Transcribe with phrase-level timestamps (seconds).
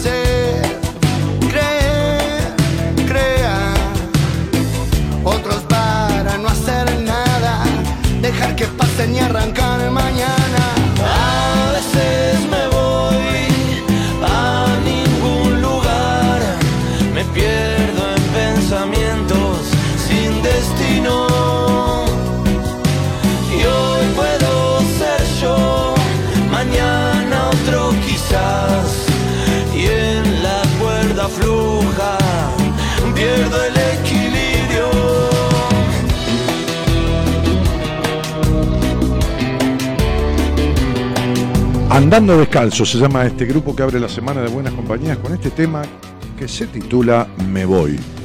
[0.00, 0.39] Say.
[42.00, 45.50] Andando Descalzo se llama este grupo que abre la semana de buenas compañías con este
[45.50, 45.82] tema
[46.38, 48.19] que se titula Me Voy.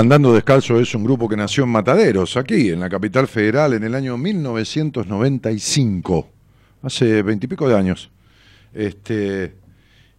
[0.00, 3.84] Andando Descalzo es un grupo que nació en Mataderos, aquí, en la capital federal, en
[3.84, 6.26] el año 1995,
[6.80, 8.10] hace veintipico de años.
[8.72, 9.52] Este,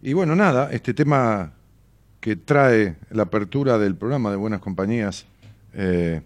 [0.00, 1.54] y bueno, nada, este tema
[2.20, 5.26] que trae la apertura del programa de Buenas Compañías,
[5.74, 6.20] eh,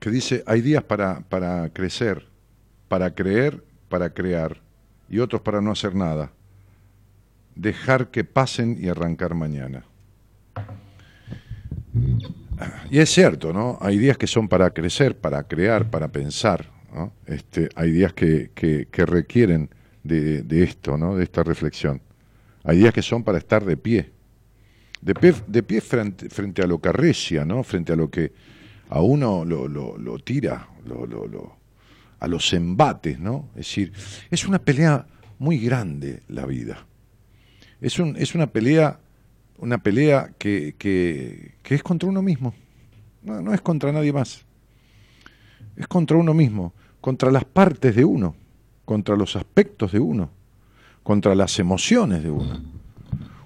[0.00, 2.26] que dice, hay días para, para crecer,
[2.88, 4.56] para creer, para crear,
[5.08, 6.32] y otros para no hacer nada.
[7.54, 9.84] Dejar que pasen y arrancar mañana.
[12.90, 13.78] Y es cierto, ¿no?
[13.80, 16.66] Hay días que son para crecer, para crear, para pensar.
[17.26, 19.70] Este, hay días que, que, requieren
[20.02, 21.16] de, esto, ¿no?
[21.16, 22.00] De esta reflexión.
[22.64, 24.10] Hay días que son para estar de pie.
[25.00, 27.62] De pie, de pie frente, frente a lo que arrecia, ¿no?
[27.62, 28.32] Frente a lo que
[28.90, 31.56] a uno lo, lo, lo tira, lo, lo,
[32.18, 33.48] a los embates, ¿no?
[33.54, 33.92] Es decir,
[34.30, 35.06] es una pelea
[35.38, 36.86] muy grande la vida.
[37.80, 39.00] Es, un, es una pelea,
[39.60, 42.54] una pelea que, que, es contra uno mismo.
[43.22, 44.44] No, no es contra nadie más.
[45.76, 48.34] Es contra uno mismo, contra las partes de uno,
[48.84, 50.30] contra los aspectos de uno,
[51.02, 52.62] contra las emociones de uno.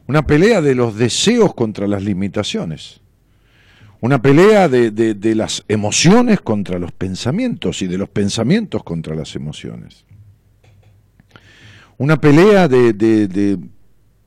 [0.06, 3.00] Una pelea de los deseos contra las limitaciones.
[4.00, 9.34] Una pelea de, de, las emociones contra los pensamientos y de los pensamientos contra las
[9.34, 10.04] emociones.
[11.96, 13.58] Una pelea de, de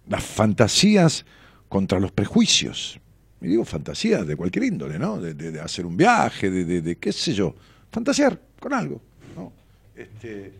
[0.07, 1.25] las fantasías
[1.69, 2.99] contra los prejuicios.
[3.41, 5.19] Y digo fantasías de cualquier índole, ¿no?
[5.19, 7.55] De, hacer un viaje, de, qué sé yo.
[7.91, 9.01] Fantasear con algo,
[9.35, 9.51] ¿no?
[9.95, 10.53] Este,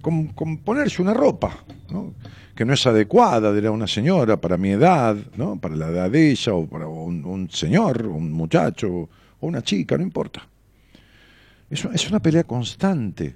[0.00, 2.14] con, ponerse una ropa, ¿no?
[2.54, 5.60] que no es adecuada de una señora para mi edad, ¿no?
[5.60, 8.88] para la edad de ella, o para un, señor, un muchacho,
[9.40, 10.46] o una chica, no importa.
[11.68, 13.34] Es, es una pelea constante,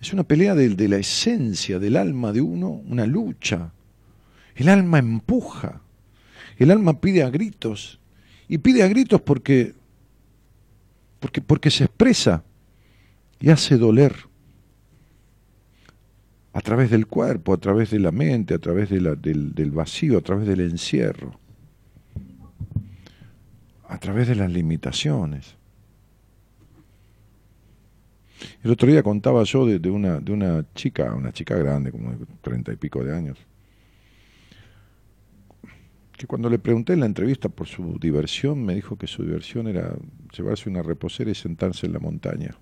[0.00, 3.70] es una pelea de, de la esencia del alma de uno, una lucha.
[4.54, 5.80] El alma empuja,
[6.58, 8.00] el alma pide a gritos,
[8.48, 9.74] y pide a gritos porque,
[11.20, 12.44] porque, porque se expresa
[13.40, 14.14] y hace doler.
[16.54, 20.20] A través del cuerpo, a través de la mente, a través del, del vacío, a
[20.20, 21.40] través del encierro,
[23.88, 25.56] a través de las limitaciones.
[28.62, 32.26] El otro día contaba yo de, una, de una chica, una chica grande, como de
[32.42, 33.38] treinta y pico de años,
[36.26, 39.96] cuando le pregunté en la entrevista por su diversión, me dijo que su diversión era
[40.36, 42.56] llevarse una reposera y sentarse en la montaña.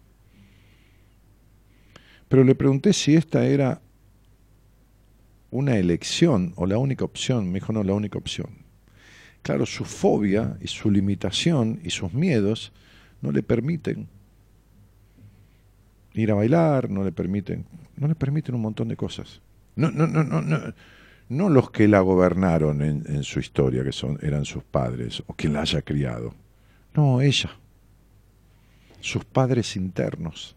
[2.29, 3.81] Pero le pregunté si esta era
[5.51, 7.49] una elección o la única opción.
[7.49, 8.51] Me dijo, no, la única opción.
[9.43, 12.73] Claro, su fobia y su limitación y sus miedos
[13.21, 14.09] no le permiten
[16.15, 17.65] ir a bailar, no le permiten,
[17.97, 19.41] no le permiten un montón de cosas.
[19.77, 20.75] No, no, no, no, no,
[21.31, 25.53] no los que la gobernaron en, su historia, que son, eran sus padres, o quien
[25.53, 26.35] la haya criado.
[26.93, 27.51] No, ella.
[29.01, 30.57] Sus padres internos.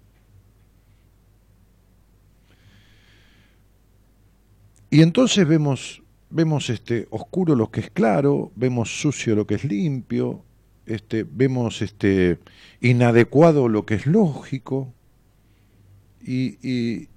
[4.90, 9.64] Y entonces vemos, vemos este, oscuro lo que es claro, vemos sucio lo que es
[9.66, 10.44] limpio,
[10.88, 12.40] este, vemos este,
[12.82, 14.92] inadecuado lo que es lógico,
[16.20, 17.10] y, y,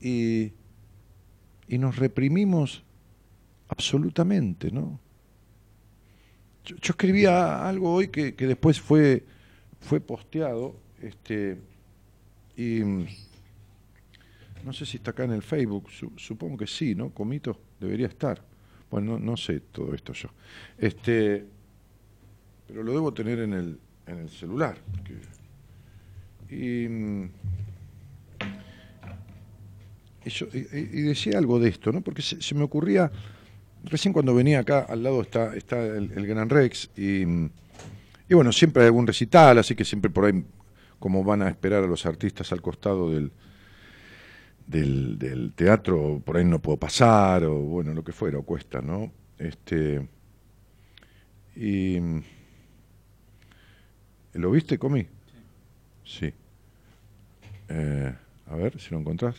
[0.00, 0.52] y,
[1.68, 2.82] y nos reprimimos
[3.68, 5.00] absolutamente, ¿no?
[6.64, 9.24] Yo, yo escribía algo hoy que, que, después fue,
[9.80, 11.58] fue posteado, este,
[12.56, 12.80] y
[14.64, 17.10] no sé si está acá en el Facebook, supongo que sí, ¿no?
[17.10, 18.42] Comito debería estar.
[18.90, 20.28] Bueno, no, sé todo esto yo.
[20.78, 21.44] Este,
[22.66, 24.78] pero lo debo tener en el, en el celular.
[26.50, 26.86] y,
[30.26, 32.00] y, decía algo de esto, ¿no?
[32.00, 33.10] Porque se, me ocurría,
[33.84, 37.22] recién cuando venía acá, al lado está, está el, el Gran Rex, y,
[38.28, 40.44] y bueno, siempre hay algún recital, así que siempre por ahí,
[40.98, 43.30] como van a esperar a los artistas al costado del,
[44.66, 48.80] del, del, teatro por ahí no puedo pasar, o bueno, lo que fuera, o cuesta,
[48.80, 49.12] ¿no?
[49.38, 50.08] Este,
[51.54, 51.98] y,
[54.32, 55.06] ¿Lo viste, Comi?
[56.04, 56.32] Sí.
[57.68, 58.14] Eh,
[58.46, 59.36] a ver si lo encontrás,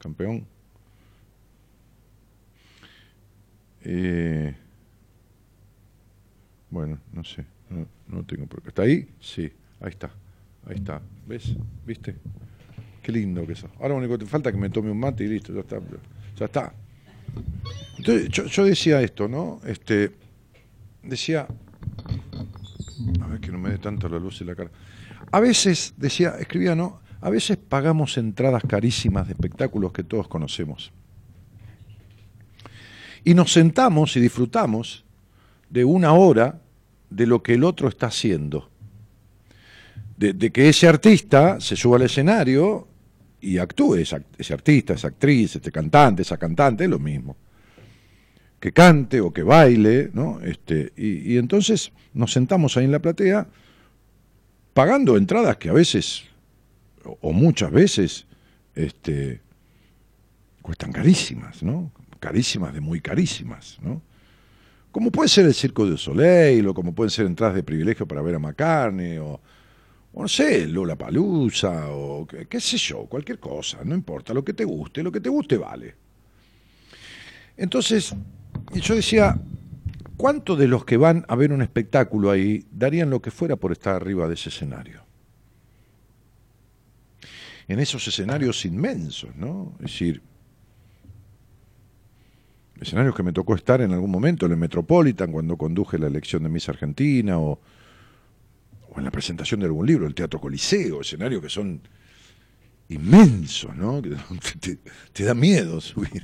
[0.00, 0.46] campeón.
[3.82, 4.54] Eh,
[6.70, 9.08] bueno, no sé, no, no tengo por ¿Está ahí?
[9.20, 10.10] Sí, ahí está,
[10.66, 11.00] ahí está.
[11.26, 11.54] ¿Ves?
[11.86, 12.16] ¿Viste?
[13.02, 13.68] Qué lindo que eso.
[13.76, 15.60] Ahora lo único que te falta es que me tome un mate y listo, ya
[15.60, 15.78] está.
[16.36, 16.72] Ya está.
[17.96, 19.60] Entonces, yo, decía esto, ¿no?
[19.64, 20.12] Este,
[21.02, 21.46] decía,
[23.22, 24.70] a ver que no me dé tanto la luz en la cara.
[25.32, 27.00] A veces, decía, escribía, ¿no?
[27.20, 30.92] A veces pagamos entradas carísimas de espectáculos que todos conocemos.
[33.24, 35.04] Y nos sentamos y disfrutamos
[35.68, 36.60] de una hora
[37.10, 38.70] de lo que el otro está haciendo.
[40.16, 42.88] De, que ese artista se suba al escenario
[43.40, 47.36] y actúe, ese artista, esa actriz, este cantante, esa cantante, es lo mismo.
[48.58, 50.40] Que cante o que baile, ¿no?
[50.42, 53.48] Este, y, entonces nos sentamos ahí en la platea
[54.74, 56.24] pagando entradas que a veces,
[57.04, 58.26] o muchas veces,
[58.74, 59.40] este,
[60.62, 61.90] cuestan carísimas, ¿no?
[62.18, 64.02] Carísimas de muy carísimas, ¿no?
[64.92, 68.22] Como puede ser el Circo de Soleil, o como pueden ser entradas de privilegio para
[68.22, 69.40] ver a McCartney, o,
[70.12, 74.44] o no sé, Lola Palusa, o qué, qué sé yo, cualquier cosa, no importa, lo
[74.44, 75.94] que te guste, lo que te guste vale.
[77.56, 78.14] Entonces,
[78.74, 79.40] yo decía,
[80.16, 83.70] ¿cuántos de los que van a ver un espectáculo ahí darían lo que fuera por
[83.70, 85.09] estar arriba de ese escenario?
[87.70, 89.74] En esos escenarios inmensos, ¿no?
[89.78, 90.20] Es decir,
[92.80, 96.42] escenarios que me tocó estar en algún momento, en el Metropolitan, cuando conduje la elección
[96.42, 97.60] de Miss Argentina, o,
[98.88, 101.80] o en la presentación de algún libro, el Teatro Coliseo, escenarios que son
[102.88, 104.02] inmensos, ¿no?
[105.12, 106.22] Te, da miedo subir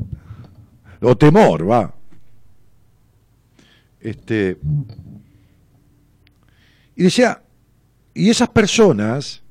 [1.02, 1.94] o temor, va.
[4.00, 4.56] Este,
[6.96, 7.42] y decía,
[8.14, 9.43] y esas personas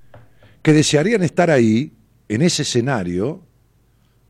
[0.63, 1.91] que desearían estar ahí,
[2.29, 3.43] en ese escenario,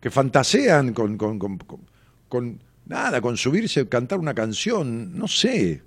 [0.02, 1.38] que fantasean con, con,
[2.28, 5.82] con, nada, con subirse, cantar una canción, no sé,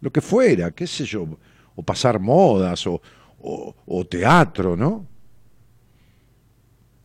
[0.00, 1.38] lo que fuera, qué sé yo,
[1.76, 3.00] o pasar modas, o,
[3.40, 5.06] o, o teatro, ¿no?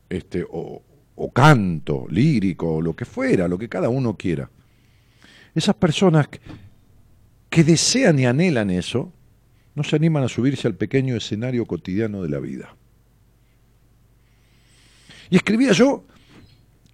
[0.10, 0.82] Este, o,
[1.16, 4.50] o canto lírico, o lo que fuera, lo que cada uno quiera.
[5.54, 6.28] Esas personas
[7.50, 9.14] que desean y anhelan eso,
[9.82, 12.76] no se animan a subirse al pequeño escenario cotidiano de la vida.
[15.32, 16.06] Y escribía yo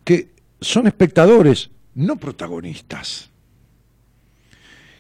[0.06, 0.30] que
[0.62, 3.30] son espectadores, no protagonistas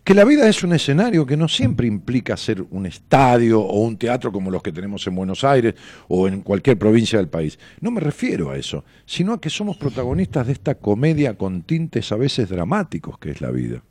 [0.04, 3.98] que la vida es un escenario que no siempre implica ser un estadio o un
[3.98, 5.76] teatro como los que tenemos en Buenos Aires
[6.08, 7.60] o en cualquier provincia del país.
[7.82, 12.10] No me refiero a eso, sino a que somos protagonistas de esta comedia con tintes
[12.14, 13.84] a veces dramáticos que es la vida.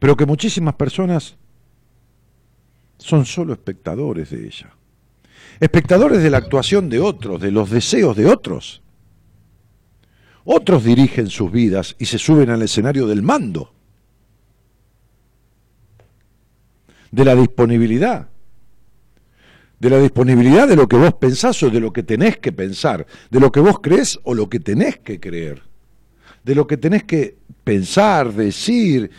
[0.00, 1.36] Pero que muchísimas personas
[2.98, 4.74] son solo espectadores de ella.
[5.60, 8.82] Espectadores de la actuación de otros, de los deseos de otros.
[10.44, 13.74] Otros dirigen sus vidas y se suben al escenario del mando
[17.14, 18.28] de la disponibilidad.
[19.78, 23.06] De la disponibilidad de lo que vos pensás o de lo que tenés que pensar,
[23.30, 25.62] de lo que vos crees o lo que tenés que creer,
[26.42, 29.10] de lo que tenés que pensar, decir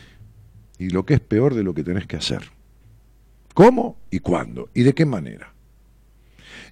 [0.77, 2.54] y lo que es peor de lo que tenés que hacer.
[3.55, 4.69] ¿Cómo y cuándo?
[4.73, 5.53] ¿Y de qué manera?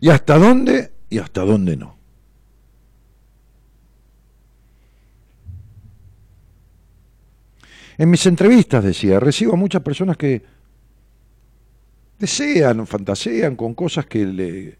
[0.02, 1.96] ¿Y hasta dónde y hasta dónde no?
[7.98, 10.42] En mis entrevistas, decía, recibo a muchas personas que
[12.20, 14.78] desean, fantasean con cosas que, le,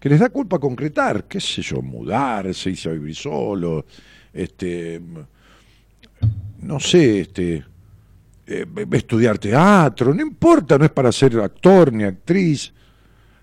[0.00, 3.86] que les da culpa concretar, qué sé yo, mudarse, irse a vivir solo,
[4.32, 5.00] este,
[6.62, 7.64] no sé, este,
[8.46, 12.72] eh, estudiar teatro, no importa, no es para ser actor ni actriz,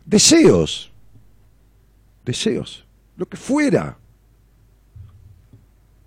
[0.06, 0.92] deseos,
[2.24, 2.86] deseos,
[3.18, 3.98] lo que fuera,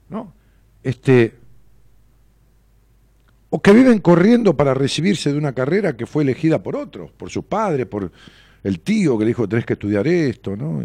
[0.09, 0.33] ¿no?
[0.83, 1.35] Este,
[3.50, 7.31] o que viven corriendo para recibirse de una carrera que fue elegida por otros, por
[7.31, 8.11] su padre, por
[8.62, 10.85] el tío que le dijo tenés que estudiar esto, ¿no?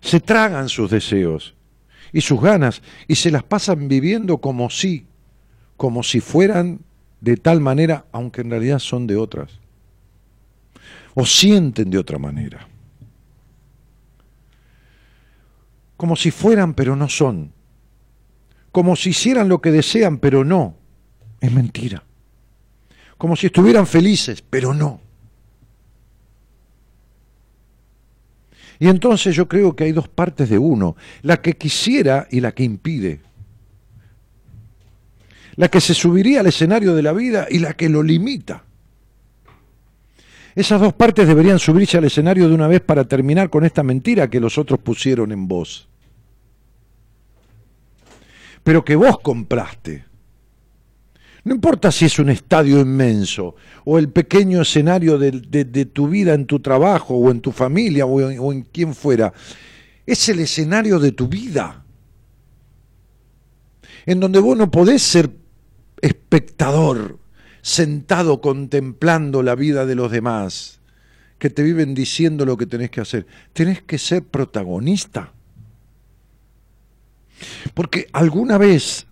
[0.00, 1.54] Se tragan sus deseos
[2.12, 5.06] y sus ganas y se las pasan viviendo como si,
[5.76, 6.80] como si fueran
[7.20, 9.50] de tal manera, aunque en realidad son de otras.
[11.14, 12.66] O sienten de otra manera.
[15.96, 17.52] Como si fueran, pero no son
[18.72, 20.74] como si hicieran lo que desean, pero no.
[21.40, 22.02] Es mentira.
[23.18, 25.00] Como si estuvieran felices, pero no.
[28.80, 32.52] Y entonces yo creo que hay dos partes de uno, la que quisiera y la
[32.52, 33.20] que impide.
[35.56, 38.64] La que se subiría al escenario de la vida y la que lo limita.
[40.54, 44.28] Esas dos partes deberían subirse al escenario de una vez para terminar con esta mentira
[44.28, 45.88] que los otros pusieron en voz
[48.62, 50.04] pero que vos compraste.
[51.44, 56.46] No importa si es un estadio inmenso o el pequeño escenario de, tu vida en
[56.46, 59.32] tu trabajo o en tu familia o en, o en quien fuera.
[60.06, 61.84] Es el escenario de tu vida.
[64.06, 65.30] En donde vos no podés ser
[66.02, 67.18] espectador,
[67.62, 70.80] sentado contemplando la vida de los demás,
[71.38, 73.26] que te viven diciendo lo que tenés que hacer.
[73.52, 75.32] Tenés que ser protagonista.
[77.74, 79.06] Porque alguna vez,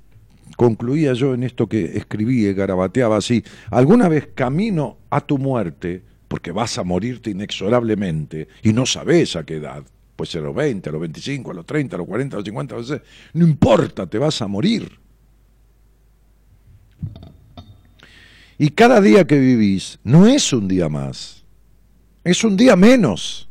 [0.57, 6.03] concluía yo en esto que escribí y garabateaba así, alguna vez camino a tu muerte,
[6.29, 9.83] porque vas a morirte inexorablemente y no sabes a qué edad,
[10.15, 12.39] puede ser a los 20, a los 25, a los 30, a los 40, a
[12.39, 15.01] los 50, a los 60, no importa, te vas a morir.
[18.59, 21.45] Y cada día que vivís no es un día más,
[22.25, 23.49] es un día menos.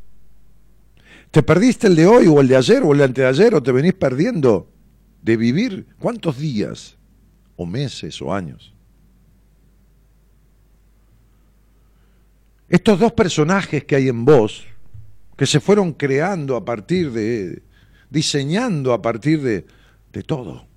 [1.32, 3.72] ¿Te perdiste el de hoy o el de ayer o el de anteayer o te
[3.72, 4.70] venís perdiendo
[5.22, 6.98] de vivir cuántos días
[7.56, 8.74] o meses o años?
[12.70, 14.66] Estos dos personajes que hay en vos,
[15.36, 17.64] que se fueron creando a partir de,
[18.12, 19.66] diseñando a partir de,
[20.14, 20.69] de todo,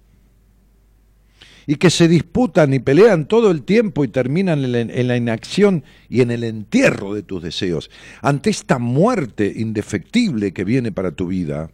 [1.67, 6.21] y que se disputan y pelean todo el tiempo y terminan en la, inacción y
[6.21, 7.91] en el entierro de tus deseos,
[8.21, 11.71] ante esta muerte indefectible que viene para tu vida,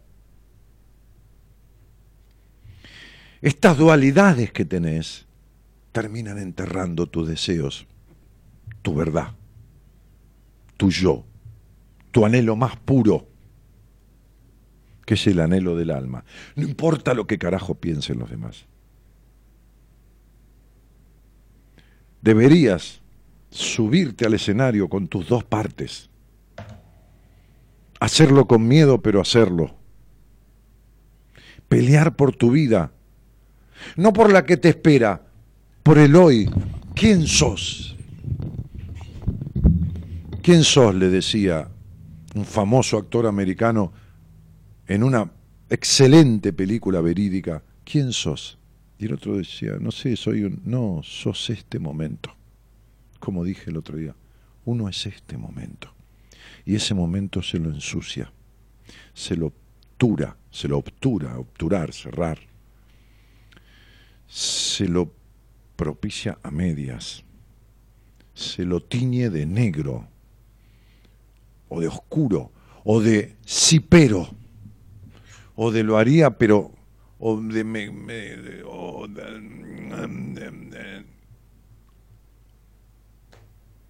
[3.41, 5.25] estas dualidades que tenés
[5.91, 7.87] terminan enterrando tus deseos,
[8.81, 9.33] tu verdad
[10.79, 11.25] tu yo,
[12.11, 13.27] tu anhelo más puro,
[15.05, 16.23] que es el anhelo del alma.
[16.55, 18.65] No importa lo que carajo piensen los demás.
[22.21, 23.01] Deberías
[23.49, 26.09] subirte al escenario con tus dos partes.
[27.99, 29.75] Hacerlo con miedo, pero hacerlo.
[31.67, 32.91] Pelear por tu vida.
[33.95, 35.21] No por la que te espera,
[35.83, 36.49] por el hoy.
[36.95, 37.95] ¿Quién sos?
[40.41, 40.95] ¿Quién sos?
[40.95, 41.69] le decía
[42.35, 43.91] un famoso actor americano
[44.87, 45.31] en una
[45.69, 47.63] excelente película verídica.
[47.83, 48.58] ¿Quién sos?
[48.99, 50.61] Y el otro decía, no sé, soy un...
[50.65, 52.35] No, sos este momento.
[53.19, 54.13] Como dije el otro día,
[54.65, 55.93] uno es este momento.
[56.65, 58.31] Y ese momento se lo ensucia,
[59.13, 62.39] se lo obtura, se lo obtura, obturar, cerrar.
[64.27, 65.13] Se lo
[65.75, 67.23] propicia a medias,
[68.33, 70.07] se lo tiñe de negro,
[71.69, 72.51] o de oscuro,
[72.83, 73.37] o de
[73.87, 74.29] pero
[75.61, 76.71] o de lo haría, pero,
[77.19, 77.89] o de, me,
[78.65, 79.07] o,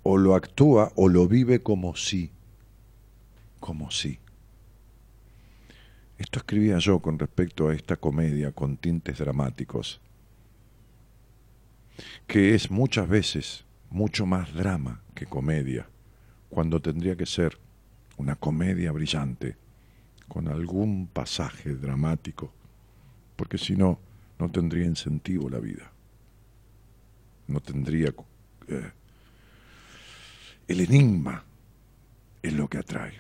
[0.04, 2.32] o lo actúa o lo vive como si,
[3.60, 4.20] como si.
[6.18, 10.02] Esto escribía yo con respecto a esta comedia con tintes dramáticos,
[12.28, 15.88] que es muchas veces mucho más drama que comedia,
[16.50, 17.58] cuando tendría que ser
[18.18, 19.56] una comedia brillante,
[20.28, 22.54] con algún pasaje dramático,
[23.40, 23.98] porque si no,
[24.38, 25.90] no tendría incentivo la vida.
[27.48, 28.14] No tendría...
[28.68, 28.92] Eh,
[30.68, 31.46] el enigma
[32.42, 33.14] es lo que atrae.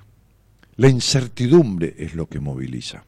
[0.75, 3.05] La incertidumbre es lo que moviliza.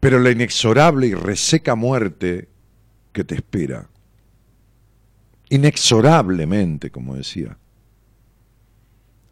[0.00, 2.48] Pero la inexorable y reseca muerte
[3.12, 3.88] que te espera,
[5.50, 7.56] inexorablemente, como decía,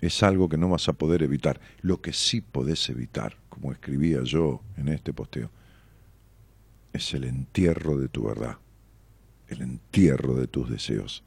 [0.00, 1.60] es algo que no vas a poder evitar.
[1.80, 5.50] Lo que sí podés evitar, como escribía yo en este posteo,
[6.92, 8.58] es el entierro de tu verdad,
[9.48, 11.22] el entierro de tus deseos.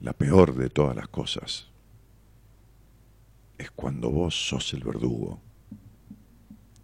[0.00, 1.66] La peor de todas las cosas
[3.56, 5.40] es cuando vos sos el verdugo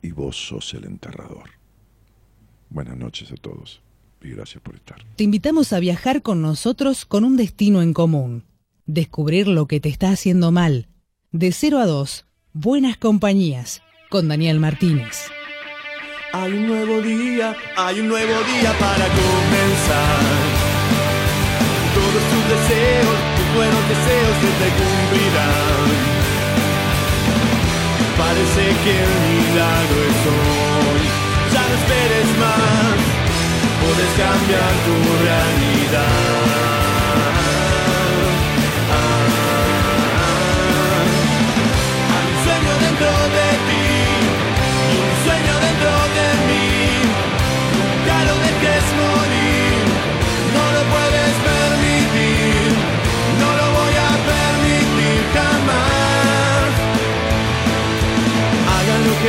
[0.03, 1.51] y vos sos el enterrador.
[2.69, 3.81] Buenas noches a todos
[4.21, 5.05] y gracias por estar.
[5.17, 8.43] Te invitamos a viajar con nosotros con un destino en común
[8.87, 10.89] Descubrir lo que te está haciendo mal.
[11.33, 15.25] De 0 a 2, Buenas Compañías, con Daniel Martínez.
[16.35, 20.21] Hay un nuevo día, hay un nuevo día para comenzar.
[21.97, 25.89] Todos tus deseos, tus buenos deseos se te cumplirán.
[28.19, 31.01] Parece que el milagro es hoy.
[31.55, 33.01] Ya no esperes más,
[33.81, 34.95] puedes cambiar tu
[35.25, 36.34] realidad.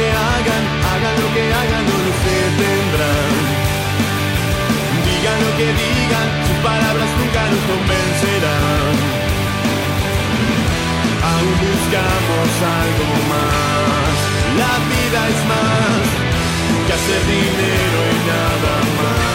[0.03, 0.63] Hagan,
[1.21, 2.12] lo que hagan, no lo
[2.62, 3.36] tendrán
[5.05, 9.15] Digan lo que digan, sus palabras nunca nos convencerán
[11.65, 12.49] buscamos
[12.81, 14.17] algo más.
[14.62, 16.08] La vida es más
[16.88, 19.35] que hacer dinero y nada más.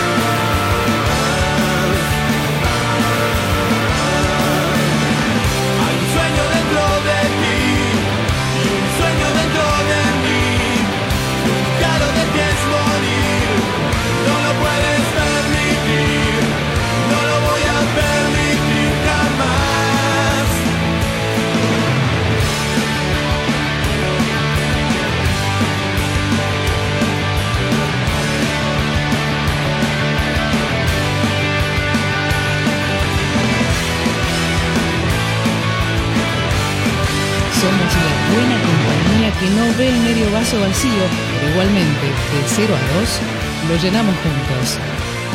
[37.71, 41.05] La buena compañía que no ve el medio vaso vacío,
[41.35, 43.21] pero igualmente, de 0 a 2,
[43.69, 44.79] lo llenamos juntos.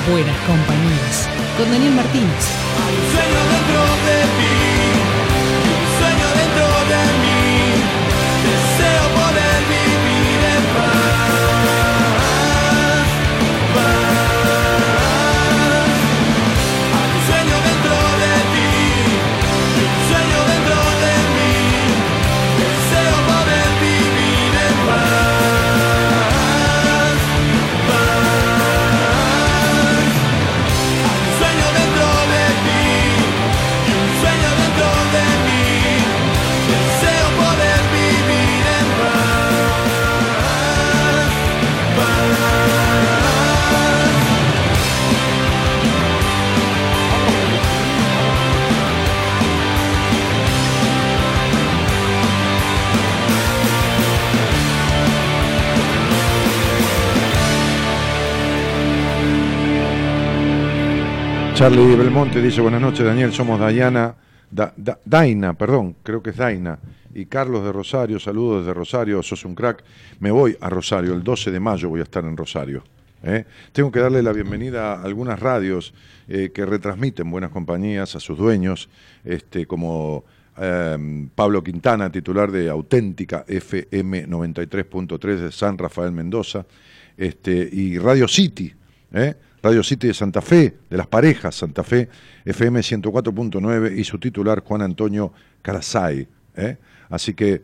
[0.09, 2.43] Buenas compañías, con Daniel Martínez.
[61.65, 64.13] Charlie Belmonte dice, buenas noches Daniel, somos Dayana,
[64.51, 66.78] Da- Da- Daina, perdón, creo que es Daina,
[67.12, 69.84] y Carlos de Rosario, saludos desde Rosario, sos un crack,
[70.19, 72.84] me voy a Rosario, el 12 de mayo voy a estar en Rosario.
[73.23, 73.45] ¿eh?
[73.71, 75.95] Tengo que darle la bienvenida a algunas radios
[76.28, 78.88] eh, que retransmiten buenas compañías a sus dueños,
[79.23, 80.23] este, como
[80.60, 86.63] eh, Pablo Quintana, titular de Auténtica FM 93.3 de San Rafael Mendoza,
[87.17, 88.71] este, y Radio City,
[89.12, 89.34] ¿eh?
[89.65, 92.08] Radio City de Santa Fe, de las parejas Santa Fe,
[92.45, 96.28] FM 104.9 y su titular Juan Antonio Carasay.
[96.56, 96.78] ¿eh?
[97.10, 97.63] Así que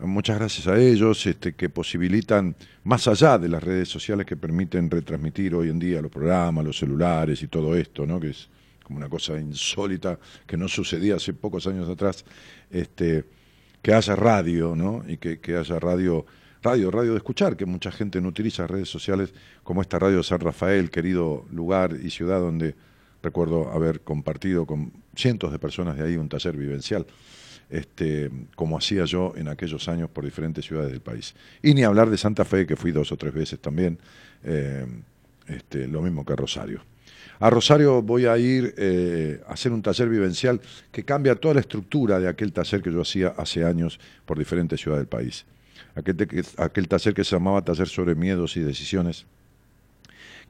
[0.00, 4.90] muchas gracias a ellos este, que posibilitan, más allá de las redes sociales que permiten
[4.90, 8.18] retransmitir hoy en día los programas, los celulares y todo esto, ¿no?
[8.18, 8.48] que es
[8.82, 12.24] como una cosa insólita que no sucedía hace pocos años atrás,
[12.70, 13.26] este,
[13.82, 15.04] que haya radio, ¿no?
[15.06, 16.24] Y que, que haya radio,
[16.62, 20.22] radio, radio de escuchar, que mucha gente no utiliza redes sociales como esta radio de
[20.24, 22.74] San Rafael, querido lugar y ciudad donde
[23.22, 27.06] recuerdo haber compartido con cientos de personas de ahí un taller vivencial,
[27.70, 31.34] este, como hacía yo en aquellos años por diferentes ciudades del país.
[31.62, 33.98] Y ni hablar de Santa Fe, que fui dos o tres veces también,
[34.44, 34.86] eh,
[35.46, 36.82] este, lo mismo que Rosario.
[37.40, 40.60] A Rosario voy a ir eh, a hacer un taller vivencial
[40.92, 44.80] que cambia toda la estructura de aquel taller que yo hacía hace años por diferentes
[44.80, 45.44] ciudades del país.
[45.94, 49.26] Aquel, aquel taller que se llamaba Taller sobre Miedos y Decisiones,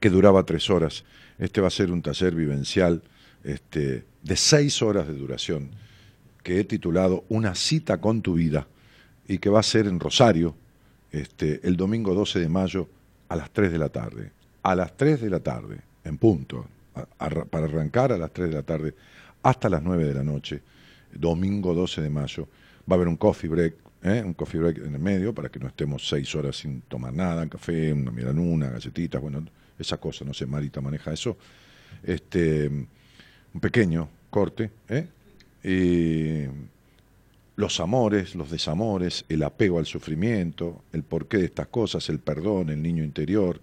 [0.00, 1.04] que duraba tres horas.
[1.38, 3.02] Este va a ser un taller vivencial
[3.44, 5.70] este, de seis horas de duración,
[6.42, 8.66] que he titulado Una cita con tu vida,
[9.26, 10.54] y que va a ser en Rosario,
[11.10, 12.88] este, el domingo 12 de mayo
[13.28, 14.32] a las 3 de la tarde.
[14.62, 16.66] A las 3 de la tarde, en punto,
[17.18, 18.94] para arrancar a las 3 de la tarde
[19.42, 20.62] hasta las 9 de la noche,
[21.12, 22.48] domingo 12 de mayo.
[22.90, 24.22] Va a haber un coffee break, ¿eh?
[24.24, 27.48] un coffee break en el medio para que no estemos seis horas sin tomar nada,
[27.48, 29.44] café, una milanuna, galletitas, bueno,
[29.78, 31.36] esa cosa, no sé, Marita maneja eso.
[32.02, 35.08] Este, un pequeño corte, ¿eh?
[35.64, 36.48] Y
[37.56, 42.70] los amores, los desamores, el apego al sufrimiento, el porqué de estas cosas, el perdón,
[42.70, 43.60] el niño interior,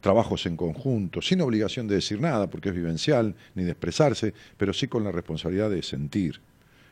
[0.00, 4.72] trabajos en conjunto, sin obligación de decir nada, porque es vivencial, ni de expresarse, pero
[4.72, 6.40] sí con la responsabilidad de sentir.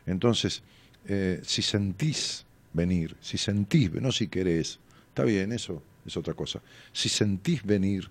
[0.05, 0.61] Entonces,
[1.07, 4.79] eh, si sentís venir, si sentís, no si querés,
[5.09, 6.61] está bien, eso es otra cosa.
[6.93, 8.09] Si sentís venir,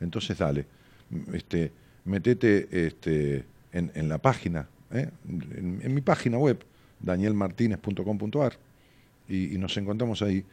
[0.00, 0.66] entonces dale,
[1.32, 1.72] este,
[2.04, 5.08] metete este, en, en la página, ¿eh?
[5.28, 6.58] en, mi página web,
[7.00, 8.56] danielmartinez.com.ar,
[9.28, 10.44] y, y nos encontramos ahí.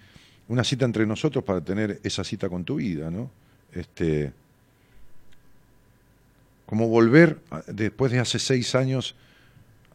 [0.48, 3.30] Una cita entre nosotros para tener esa cita con tu vida, ¿no?
[3.74, 4.32] Este,
[6.66, 9.16] como volver, después de hace seis años,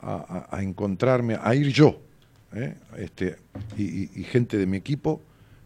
[0.01, 2.01] a- a encontrarme, a ir yo,
[2.53, 2.75] ¿eh?
[2.97, 3.39] este,
[3.77, 5.21] y, gente de mi equipo,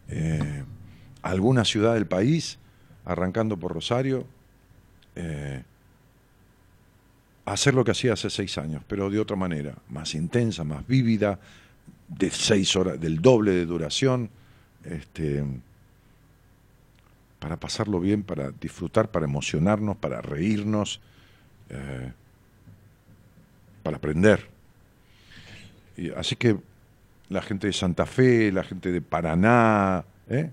[0.09, 0.65] eh,
[1.23, 2.59] alguna ciudad del país,
[3.05, 4.27] arrancando por Rosario,
[5.17, 5.63] eh,
[7.45, 11.39] hacer lo que hacía hace seis años, pero de otra manera, más intensa, más vívida,
[12.09, 14.31] de seis horas, del doble de duración,
[14.85, 15.45] este,
[17.39, 21.01] para pasarlo bien, para disfrutar, para emocionarnos, para reírnos,
[23.83, 24.47] para aprender.
[25.97, 26.59] Y así que
[27.33, 30.51] la gente de Santa Fe, la gente de Paraná, ¿eh?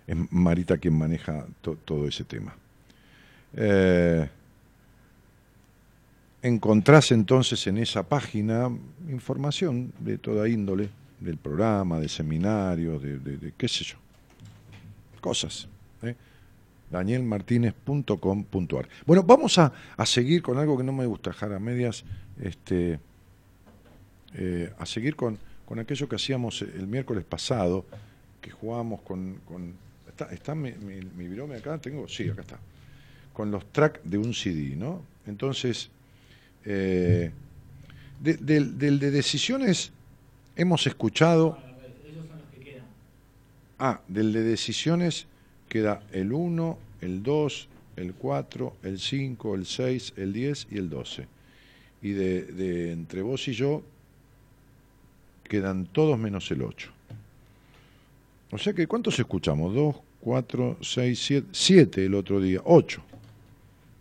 [0.08, 2.56] es Marita quien maneja to- todo ese tema.
[3.56, 4.30] Eh,
[6.42, 8.70] encontrás entonces en esa página
[9.10, 10.90] información de toda índole,
[11.20, 13.96] del programa, de seminarios, de, de- de qué sé yo,
[15.22, 15.68] cosas.
[16.02, 16.16] ¿eh?
[16.94, 18.88] danielmartinez.com.ar.
[19.06, 22.06] Bueno, vamos a, a seguir con algo que no me gusta dejar a medias,
[22.42, 23.00] este,
[24.36, 27.86] eh, a seguir con, con aquello que hacíamos el miércoles pasado,
[28.42, 29.40] que jugábamos con...
[29.46, 31.80] con- ¿Está, está mi, mi, mi virome acá?
[31.80, 32.08] ¿Tengo?
[32.08, 32.60] Sí, acá está.
[33.34, 35.02] Con los tracks de un CD, ¿no?
[35.26, 35.90] Entonces,
[36.66, 37.32] eh,
[38.22, 39.92] de- de decisiones
[40.56, 41.58] hemos escuchado...
[43.80, 45.26] Ah, del de decisiones
[45.74, 50.88] queda el 1, el 2, el 4, el 5, el 6, el 10 y el
[50.88, 51.28] 12.
[52.04, 53.82] Y de, de entre vos y yo
[55.44, 56.92] quedan todos menos el 8.
[58.52, 59.74] O sea que, ¿cuántos escuchamos?
[59.74, 63.02] 2, 4, 6, 7, 7 el otro día, 8.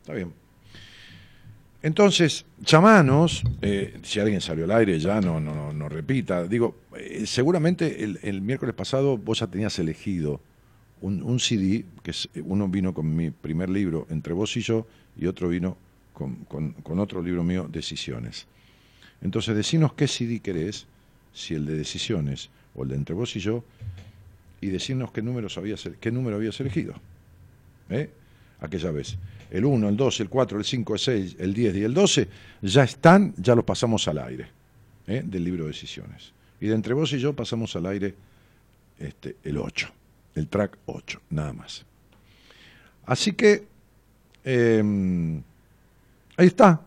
[0.03, 0.31] Está bien.
[1.83, 6.47] Entonces, chamanos, eh, si alguien salió al aire ya no, no, no, no repita.
[6.47, 10.39] Digo, eh, seguramente el, el miércoles pasado vos ya tenías elegido
[11.03, 14.87] un, CD, que es- uno vino con mi primer libro, Entre vos y yo,
[15.17, 15.77] y otro vino
[16.15, 18.47] con, otro libro mío, Decisiones.
[19.21, 20.87] Entonces, decinos qué CD querés,
[21.33, 23.65] si el de Decisiones o el de Entre vos y yo,
[24.61, 26.95] y decirnos qué, números habías, qué número habías elegido.
[27.91, 28.11] ¿eh?
[28.61, 29.17] Aquella vez.
[29.51, 32.29] El 1, el 2, el 4, el 5, el 6, el 10 y el 12
[32.63, 34.47] ya están, ya los pasamos al aire
[35.09, 35.23] ¿eh?
[35.25, 36.33] del libro Decisiones.
[36.61, 38.15] Y de Entre vos y yo pasamos al aire
[39.01, 39.91] este, el 8,
[40.35, 41.85] el track 8, nada más.
[43.05, 43.67] Así que,
[44.45, 44.83] eh,
[46.37, 46.81] ahí está.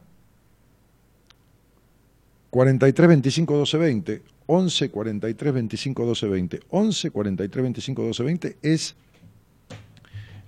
[2.49, 8.95] 43 25 12 20, 11 43 25 12 20, 11 43 25 12 20 es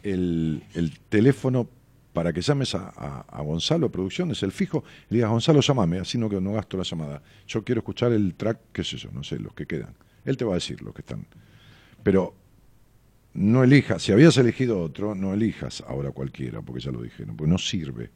[0.04, 1.68] el, el teléfono
[2.18, 6.28] para que llames a, Gonzalo Producciones, el fijo, y le digas, Gonzalo, llámame, así no,
[6.28, 7.22] no gasto la llamada.
[7.48, 9.94] Yo quiero escuchar el track, qué sé yo, no sé, los que quedan.
[10.26, 11.28] Él te va a decir los que están.
[12.02, 12.34] Pero
[13.38, 17.36] no elijas, si habías elegido otro, no elijas ahora cualquiera, porque ya lo dije, ¿no?
[17.38, 18.10] porque no sirve.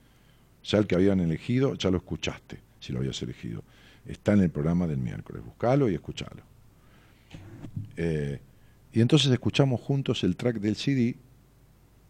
[0.63, 3.63] Ya el que habían elegido, ya lo escuchaste, si lo habías elegido.
[4.05, 6.41] Está en el programa del miércoles, buscalo y escuchalo.
[7.97, 8.39] Eh,
[8.93, 11.15] y entonces escuchamos juntos el track del CD,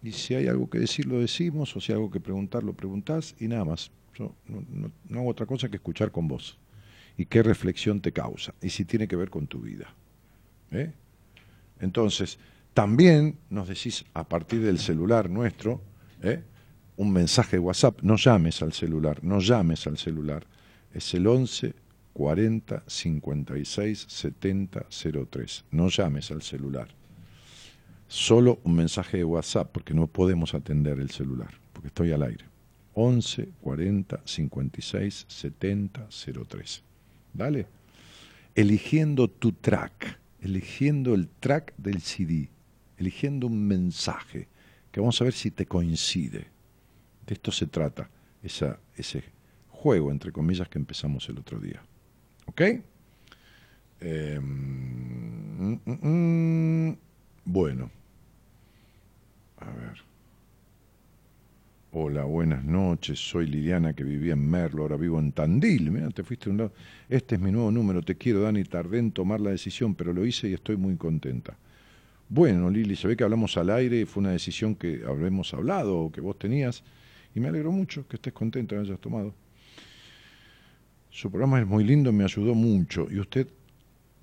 [0.03, 2.73] y si hay algo que decir, lo decimos, o si hay algo que preguntar, lo
[2.73, 3.91] preguntás, y nada más.
[4.15, 6.57] Yo no, no- no hago otra cosa que escuchar con vos.
[7.17, 9.93] Y qué reflexión te causa, y si tiene que ver con tu vida.
[10.71, 10.91] ¿Eh?
[11.81, 12.39] Entonces,
[12.73, 15.81] también nos decís a partir del celular nuestro,
[16.21, 16.43] ¿eh?
[16.97, 20.45] un mensaje de WhatsApp, no llames al celular, no llames al celular,
[20.93, 21.73] es el 11
[22.13, 24.85] 40 56 70
[25.29, 25.65] 03.
[25.71, 26.87] No llames al celular.
[28.07, 32.45] Solo un mensaje de WhatsApp, porque no podemos atender el celular, porque estoy al aire.
[32.93, 36.07] 11 40 56 70
[36.47, 36.83] 03.
[37.33, 37.67] ¿Dale?
[38.53, 42.49] Eligiendo tu track, eligiendo el track del CD,
[43.01, 44.47] eligiendo un mensaje,
[44.91, 46.47] que vamos a ver si te coincide.
[47.25, 48.09] De esto se trata,
[48.43, 49.23] ese
[49.69, 51.81] juego, entre comillas, que empezamos el otro día.
[52.45, 52.61] ¿Ok?
[54.01, 56.97] Eh, mm, mm, mm,
[57.45, 57.91] bueno.
[59.57, 59.97] A ver.
[61.93, 63.19] Hola, buenas noches.
[63.19, 65.91] Soy Liliana que vivía en Merlo, ahora vivo en Tandil.
[65.91, 66.73] Mira, te fuiste un lado.
[67.09, 68.01] Este es mi nuevo número.
[68.01, 68.63] Te quiero, Dani.
[68.63, 71.57] Tardé en tomar la decisión, pero lo hice y estoy muy contenta.
[72.33, 76.11] Bueno, Lili, se ve que hablamos al aire, fue una decisión que habremos hablado o
[76.13, 76.81] que vos tenías,
[77.35, 79.35] y me alegro mucho que estés contenta que hayas tomado.
[81.09, 83.49] Su programa es muy lindo, me ayudó mucho, y usted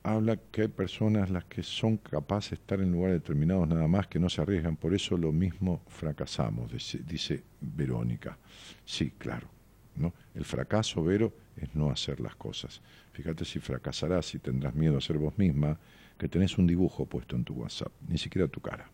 [0.02, 4.06] habla que hay personas las que son capaces de estar en lugares determinados nada más
[4.06, 8.38] que no se arriesgan, por eso lo mismo fracasamos, dice, Verónica.
[8.86, 9.48] Sí, claro,
[9.96, 10.14] ¿no?
[10.34, 12.80] El fracaso, Vero, es no hacer las cosas.
[13.12, 15.78] Fíjate si fracasarás, si tendrás miedo a ser vos misma,
[16.18, 18.90] que tenés un dibujo puesto en tu WhatsApp, ni siquiera tu cara.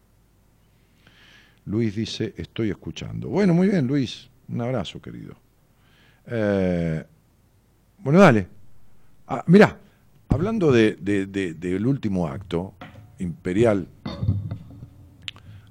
[1.67, 3.29] Luis dice, estoy escuchando.
[3.29, 4.29] Bueno, muy bien, Luis.
[4.49, 5.35] Un abrazo, querido.
[6.27, 7.03] Eh,
[7.99, 8.47] bueno, dale.
[9.27, 9.79] Ah, mirá,
[10.29, 12.75] hablando de, de- de- del último acto
[13.19, 13.89] imperial,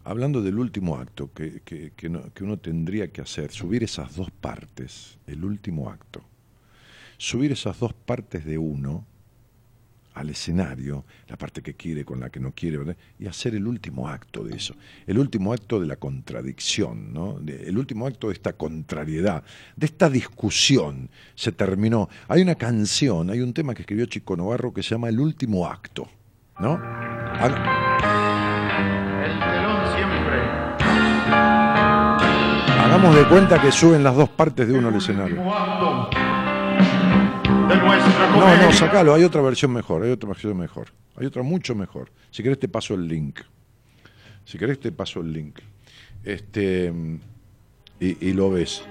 [0.03, 5.19] hablando del último acto que, que- que uno tendría que hacer, subir esas dos partes,
[5.27, 6.23] el último acto,
[7.17, 9.05] subir esas dos partes de uno
[10.15, 12.95] al escenario, la parte que quiere con la que no quiere, ¿verdad?
[13.19, 14.75] y hacer el último acto de eso,
[15.07, 17.39] el último acto de la contradicción, ¿no?
[17.47, 19.43] El último acto de esta contrariedad,
[19.75, 21.09] de esta discusión.
[21.35, 22.09] Se terminó.
[22.27, 25.65] Hay una canción, hay un tema que escribió Chico Novarro que se llama El último
[25.67, 26.07] acto,
[26.59, 26.73] ¿no?
[26.79, 27.47] Ha-
[29.25, 30.37] El telón siempre.
[32.79, 35.41] Hagamos de cuenta que suben las dos partes de uno al escenario.
[37.67, 38.65] De nuestra No, comedia.
[38.65, 40.87] no, sacalo, hay otra versión mejor, hay otra versión mejor.
[41.15, 42.11] Hay otra mucho mejor.
[42.31, 43.39] Si querés te paso el link.
[44.45, 45.59] Si querés te paso el link.
[46.23, 46.91] Este
[47.99, 48.83] y, y lo ves.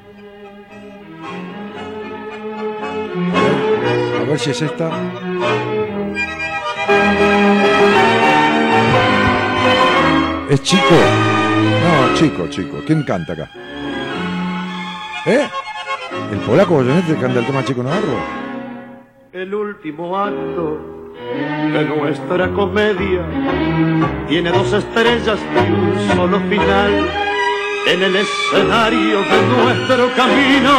[4.20, 4.90] A ver, si es esta.
[10.48, 10.82] ¿Es chico?
[11.82, 12.78] No, chico, chico.
[12.86, 13.50] ¿Quién canta acá?
[15.26, 15.48] ¿Eh?
[16.30, 18.41] ¿El polaco Goyeneche canta el tema Chico Navarro?
[19.32, 20.78] El último acto
[21.72, 23.24] de nuestra comedia
[24.28, 27.08] tiene dos estrellas y un solo final.
[27.86, 30.72] En el escenario de nuestro camino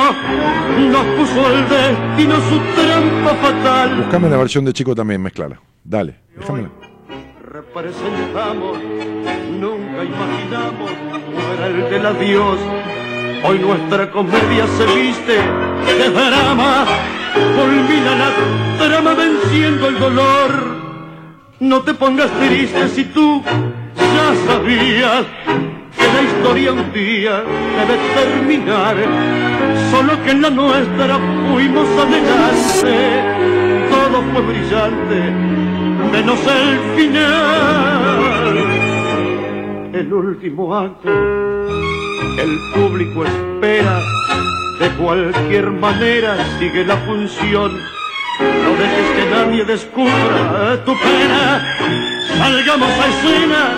[0.92, 3.96] nos puso el destino su trampa fatal.
[3.98, 5.60] Buscame la versión de chico también, mezclala.
[5.84, 6.70] Dale, déjamela.
[7.44, 8.78] Representamos,
[9.60, 10.92] nunca imaginamos
[11.26, 12.60] fuera el del adiós.
[13.46, 15.38] Hoy nuestra comedia se viste
[15.98, 16.86] de drama,
[17.34, 18.30] culmina la
[18.78, 20.52] trama venciendo el dolor.
[21.60, 23.42] No te pongas triste si tú
[23.98, 25.26] ya sabías
[25.98, 27.44] que la historia un día
[27.78, 28.96] debe terminar.
[29.92, 31.20] Solo que en la nuestra
[31.52, 32.96] fuimos adelante,
[33.90, 35.20] todo fue brillante,
[36.12, 38.54] menos el final.
[39.94, 44.02] El último acto, el público espera,
[44.80, 47.72] de cualquier manera sigue la función.
[48.40, 51.78] No dejes que nadie descubra tu pena.
[52.38, 53.78] Salgamos a escena,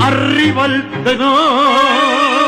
[0.00, 2.42] arriba el tenor.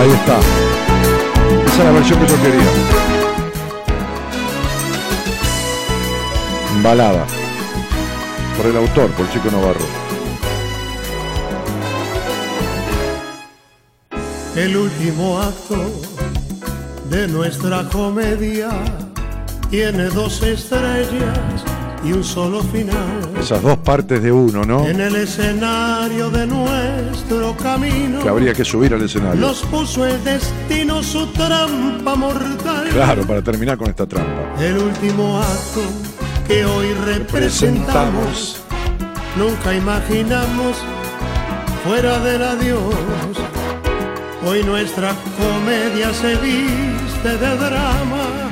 [0.00, 0.38] Ahí está.
[1.66, 2.70] Esa es la versión que yo quería.
[6.82, 7.26] Balada.
[8.56, 10.03] Por el autor, por Chico Navarro.
[14.56, 15.76] El último acto
[17.10, 18.70] de nuestra comedia
[19.68, 21.64] tiene dos estrellas
[22.04, 23.30] y un solo final.
[23.40, 24.86] Esas dos partes de uno, ¿no?
[24.86, 29.40] En el escenario de nuestro camino Que habría que subir al escenario.
[29.40, 32.88] nos puso el destino su trampa mortal.
[32.92, 34.54] Claro, para terminar con esta trampa.
[34.60, 35.80] El último acto
[36.46, 38.58] que hoy representamos,
[39.36, 40.76] nunca imaginamos
[41.84, 42.94] fuera del adiós.
[44.46, 48.50] Hoy nuestra comedia se viste de drama,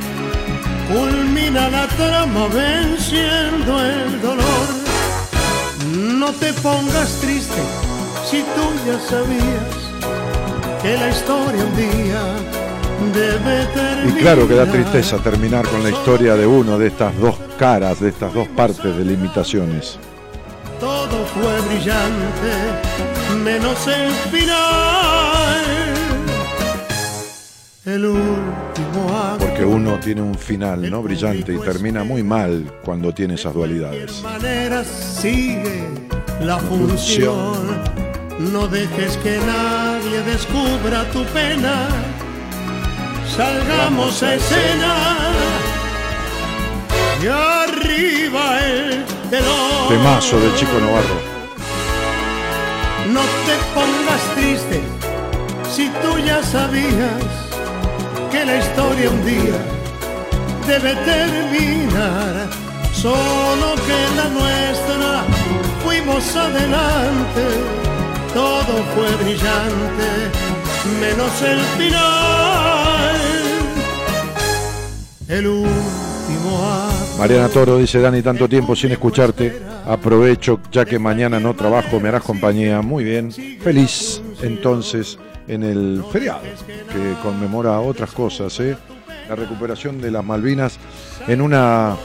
[0.90, 4.66] culmina la trama venciendo el dolor.
[5.94, 7.60] No te pongas triste
[8.30, 12.22] si tú ya sabías que la historia un día
[13.12, 14.18] debe Y terminar.
[14.20, 18.08] claro que da tristeza terminar con la historia de uno de estas dos caras, de
[18.08, 19.98] estas dos partes de limitaciones.
[20.80, 22.52] Todo fue brillante,
[23.44, 25.01] menos el final.
[27.84, 29.44] El último acto.
[29.44, 31.02] Porque uno tiene un final, ¿no?
[31.02, 34.22] Brillante y termina muy mal cuando tiene esas De dualidades.
[34.22, 35.88] manera sigue
[36.40, 37.82] la función.
[38.52, 41.88] No dejes que nadie descubra tu pena.
[43.36, 45.16] Salgamos a escena.
[47.20, 49.88] Y arriba el telón.
[49.88, 51.32] Temazo de Chico Navarro.
[53.12, 54.80] No te pongas triste
[55.74, 57.41] si tú ya sabías
[58.32, 59.58] que la historia un día
[60.66, 62.48] debe terminar.
[62.94, 65.24] Solo que la nuestra
[65.84, 67.44] fuimos adelante,
[68.32, 70.08] todo fue brillante,
[71.00, 73.16] menos el final.
[75.28, 77.18] El último acto.
[77.18, 79.60] Mariana Toro dice, Dani, tanto tiempo sin escucharte.
[79.86, 82.80] Aprovecho, ya que mañana no trabajo, me harás compañía.
[82.82, 83.32] Muy bien.
[83.60, 85.18] Feliz, entonces,
[85.48, 86.40] en el feriado,
[86.92, 88.76] que conmemora otras cosas, ¿eh?
[89.28, 90.78] La recuperación de las Malvinas
[91.28, 91.96] en una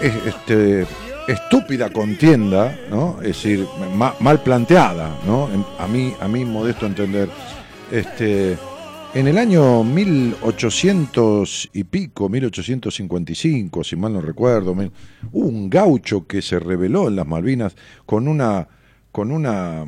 [0.00, 0.86] es- este,
[1.28, 3.16] estúpida contienda, ¿no?
[3.20, 5.48] Es decir, ma- mal planteada, ¿no?
[5.78, 7.28] A mí, a mí modesto entender.
[7.90, 8.56] Este,
[9.14, 16.42] en el año 1800 y pico, 1855, si mal no recuerdo, hubo un gaucho que
[16.42, 17.76] se rebeló en las Malvinas
[18.06, 18.66] con una,
[19.12, 19.84] con una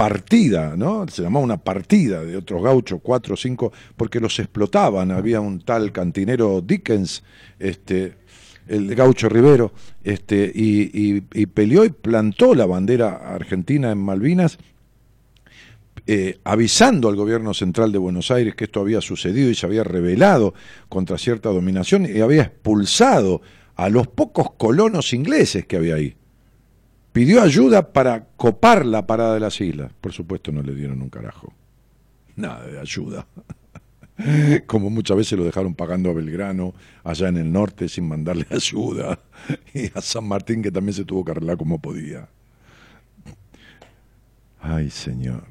[0.00, 1.06] partida, ¿no?
[1.08, 5.10] Se llamaba una partida de otros gauchos, cuatro o cinco, porque los explotaban.
[5.10, 7.22] Había un tal cantinero Dickens,
[7.58, 8.14] este,
[8.66, 9.72] el gaucho Rivero,
[10.02, 14.56] este, y, y- y peleó y plantó la bandera argentina en Malvinas,
[16.06, 19.84] eh, avisando al gobierno central de Buenos Aires que esto había sucedido y se había
[19.84, 20.54] rebelado
[20.88, 23.42] contra cierta dominación y había expulsado
[23.76, 26.16] a los pocos colonos ingleses que había ahí.
[27.12, 29.92] Pidió ayuda para copar la parada de las islas.
[30.00, 31.52] Por supuesto no le dieron un carajo.
[32.36, 33.26] Nada de ayuda.
[34.66, 39.18] Como muchas veces lo dejaron pagando a Belgrano, allá en el norte, sin mandarle ayuda.
[39.74, 42.28] Y a San Martín, que también se tuvo que arreglar como podía.
[44.60, 45.44] Ay, señor.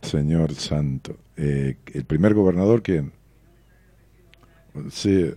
[0.00, 1.16] Señor santo.
[1.36, 3.12] Eh, ¿El primer gobernador quién?
[4.90, 5.32] Sí.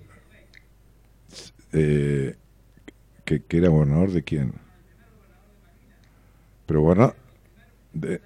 [1.72, 2.36] Eh,
[3.26, 4.65] que, que era gobernador de quién?
[6.66, 7.16] Pero gobernador...
[7.94, 8.22] De...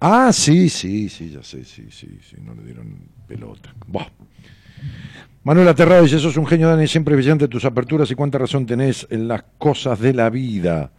[0.00, 3.74] Ah, sí, sí, sí, ya sé, sí, sí, sí, no le dieron pelota.
[3.86, 4.06] Buah.
[5.42, 9.06] Manuel Aterrado dice, sos un genio, Dani, siempre brillante tus aperturas y cuánta razón tenés
[9.10, 10.90] en las cosas de la vida.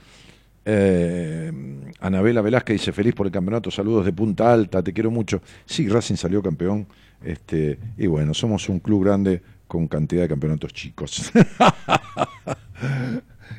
[0.65, 1.51] Eh,
[1.99, 5.41] Anabela Velázquez dice, feliz por el campeonato, saludos de Punta Alta, te quiero mucho.
[5.65, 6.87] Sí, Racing salió campeón,
[7.23, 11.31] este, y bueno, somos un club grande con cantidad de campeonatos chicos.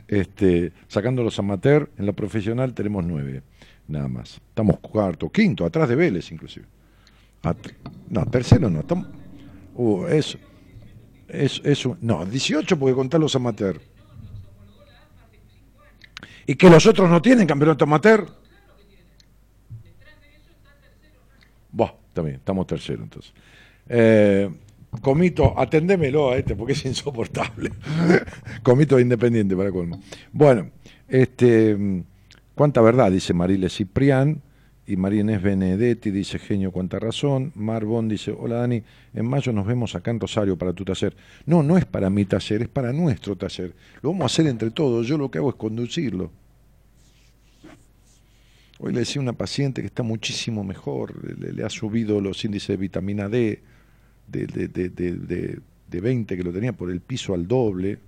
[0.09, 3.43] este, sacando los amateur, en la profesional tenemos nueve,
[3.87, 4.41] nada más.
[4.49, 6.67] Estamos cuarto, quinto, atrás de Vélez inclusive.
[8.09, 9.07] No, tercero no, estamos...
[9.75, 10.39] Uh, eso,
[11.29, 13.81] es, eso, no, 18 porque contar los amateur.
[16.47, 18.27] ¿Y que los otros no tienen campeonato amateur?
[21.71, 23.33] Buah, está bien, estamos tercero entonces.
[23.89, 24.51] Eh,
[25.03, 27.71] Comito, atendémelo a este porque es insoportable.
[28.63, 30.01] Comito independiente para colmo.
[30.33, 30.71] Bueno,
[31.09, 32.05] este,
[32.55, 34.43] cuánta verdad, dice Marile Ciprián.
[34.87, 37.53] Y María Benedetti dice, genio, cuánta razón.
[37.55, 38.83] Marbón dice, hola Dani,
[39.13, 41.15] en mayo nos vemos acá en Rosario para tu taller.
[41.45, 43.75] No, no es para mi taller, es para nuestro taller.
[44.01, 46.31] Lo vamos a hacer entre todos, yo lo que hago es conducirlo.
[48.79, 52.43] Hoy le decía a una paciente que está muchísimo mejor, le, le ha subido los
[52.47, 53.61] índices de vitamina D
[54.31, 55.59] de, de, de, de, de-
[55.89, 57.99] de 20 que lo tenía por el piso al doble,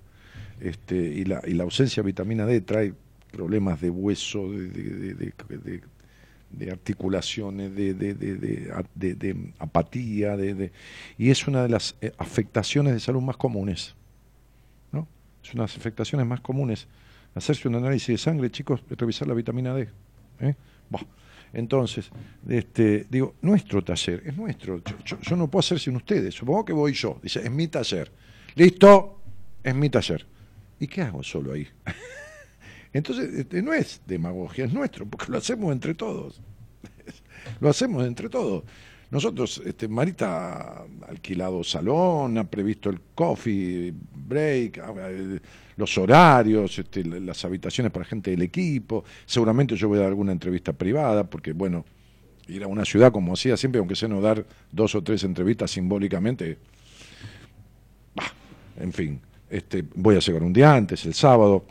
[0.59, 2.93] este, y, la, y la ausencia de vitamina D trae
[3.31, 5.81] problemas de hueso, de, de-
[6.71, 10.37] articulaciones, de, de, de- de- apatía,
[11.17, 13.95] y es una de las eh, afectaciones de salud más comunes.
[14.91, 15.07] ¿no?
[15.43, 16.87] Es una de las afectaciones más comunes.
[17.33, 19.87] Hacerse un análisis de sangre, chicos, revisar la vitamina D.
[20.41, 20.55] ¿eh?
[20.89, 21.03] Buah.
[21.53, 22.09] Entonces,
[22.47, 24.81] este, digo, nuestro taller, es nuestro.
[25.03, 26.33] Yo, no puedo hacer sin ustedes.
[26.33, 27.19] Supongo que voy yo.
[27.21, 28.11] Dice, es mi taller.
[28.55, 29.21] Listo,
[29.63, 30.25] es mi taller.
[30.79, 31.67] ¿Y qué hago solo ahí?
[32.93, 36.41] Entonces, este, no es demagogia, es nuestro, porque lo hacemos entre todos.
[37.59, 38.63] lo hacemos entre todos.
[39.11, 45.39] Nosotros, este, Marita ha alquilado salón, ha previsto el coffee break, eh,
[45.81, 49.03] los horarios, este, la- las habitaciones para gente del equipo.
[49.25, 51.83] Seguramente yo voy a dar alguna entrevista privada, porque bueno,
[52.47, 55.71] ir a una ciudad como hacía siempre, aunque sea no dar dos o tres entrevistas
[55.71, 56.57] simbólicamente,
[58.79, 59.19] en fin,
[59.49, 61.65] este, voy a llegar un día antes, el sábado,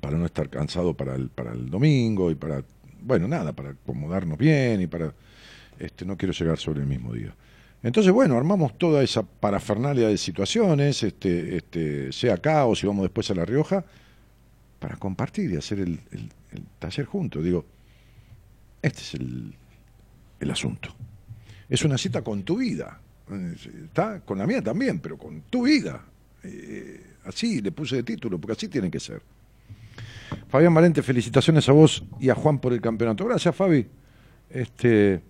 [0.00, 2.62] para no estar cansado para el, para el domingo y para,
[3.02, 5.12] bueno, nada, para acomodarnos bien y para,
[5.78, 7.34] este, no quiero llegar sobre el mismo día.
[7.82, 13.04] Entonces, bueno, armamos toda esa parafernalia de situaciones, este, este, sea acá o si vamos
[13.04, 13.84] después a La Rioja,
[14.80, 16.00] para compartir y hacer el,
[16.78, 17.44] taller juntos.
[17.44, 17.64] Digo,
[18.82, 20.94] este es el, asunto.
[21.68, 23.00] Es una cita con tu vida.
[23.84, 26.02] Está con la mía también, pero con tu vida.
[26.42, 29.22] Eh, así le puse de título, porque así tiene que ser.
[30.48, 33.24] Fabián Valente, felicitaciones a vos y a Juan por el campeonato.
[33.26, 33.86] Gracias, Fabi.
[34.50, 35.20] Este,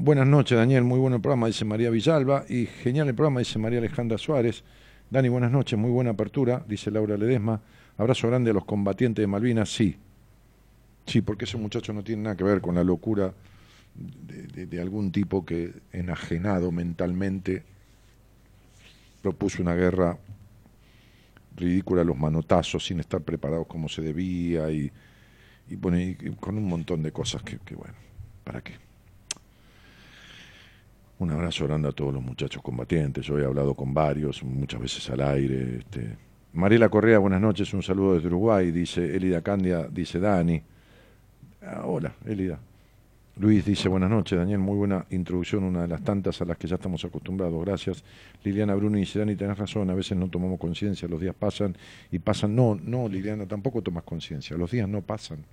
[0.00, 0.84] buenas noches, Daniel.
[0.84, 2.44] Muy bueno el programa, dice María Villalba.
[2.48, 4.64] Y genial el programa, dice María Alejandra Suárez.
[5.10, 5.78] Dani, buenas noches.
[5.78, 7.60] Muy buena apertura, dice Laura Ledesma.
[7.98, 9.68] Abrazo grande a los combatientes de Malvinas.
[9.72, 9.96] Sí.
[11.06, 13.32] Sí, porque ese muchacho no tiene nada que ver con la locura
[13.94, 17.64] de, algún tipo que, enajenado mentalmente,
[19.22, 20.18] propuso una guerra
[21.56, 24.90] ridícula a los manotazos sin estar preparados como se debía y,
[25.68, 27.94] y, y- con un montón de cosas que, bueno,
[28.44, 28.89] ¿para qué?
[31.20, 33.26] Un abrazo grande a todos los muchachos combatientes.
[33.26, 35.76] Yo he hablado con varios, muchas veces al aire.
[35.80, 36.16] Este.
[36.54, 40.62] Mariela Correa, buenas noches, un saludo desde Uruguay, dice Elida Candia, dice Dani.
[41.60, 42.58] Ah, hola, Elida.
[43.36, 46.66] Luis dice, buenas noches, Daniel, muy buena introducción, una de las tantas a las que
[46.66, 48.02] ya estamos acostumbrados, gracias.
[48.42, 51.76] Liliana Bruno dice, Dani, tenés razón, a veces no tomamos conciencia, los días pasan
[52.10, 52.56] y pasan.
[52.56, 55.44] No, no, Liliana, tampoco tomas conciencia, los días no pasan.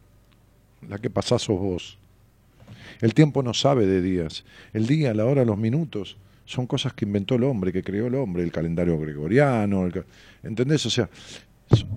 [0.87, 1.99] La que pasás sos vos.
[3.01, 4.43] El tiempo no sabe de días.
[4.73, 8.15] El día, la hora, los minutos son cosas que inventó el hombre, que creó el
[8.15, 10.03] hombre, el calendario gregoriano, el
[10.43, 10.85] ¿entendés?
[10.85, 11.09] O sea,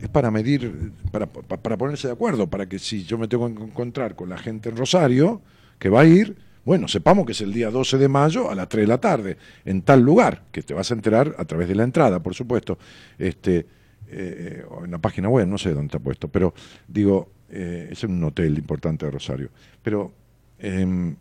[0.01, 3.47] es para medir, para, pa- para ponerse de acuerdo, para que si yo me tengo
[3.55, 5.41] que encontrar con la gente en Rosario,
[5.79, 8.69] que va a ir, bueno, sepamos que es el día 12 de mayo a las
[8.69, 11.77] 3 de la tarde, en tal lugar, que te vas a enterar a través de
[11.77, 12.77] la entrada, por supuesto,
[13.19, 13.67] este,
[14.09, 16.53] eh, en la página web, no sé dónde está puesto, pero
[16.89, 19.51] digo, eh, es un hotel importante de Rosario.
[19.83, 20.13] Pero
[20.61, 21.17] em,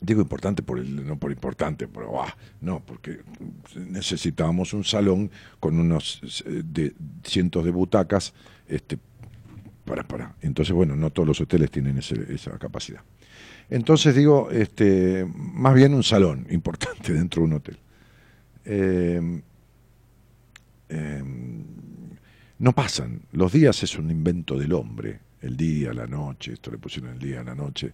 [0.00, 3.20] digo importante por el, no por importante, pero ah, no, porque
[3.76, 5.30] necesitábamos un salón
[5.60, 6.94] con unos eh, de,
[7.24, 8.34] cientos de butacas,
[8.68, 8.98] este,
[9.84, 10.34] para, para.
[10.42, 13.00] Entonces, bueno, no todos los hoteles tienen ese- esa capacidad.
[13.70, 17.78] Entonces digo, este, más bien un salón importante dentro de un hotel.
[18.64, 19.42] Eh,
[20.90, 21.22] eh,
[22.58, 23.22] no pasan.
[23.32, 25.20] Los días es un invento del hombre.
[25.40, 27.92] El día, la noche, esto le pusieron el día, la noche.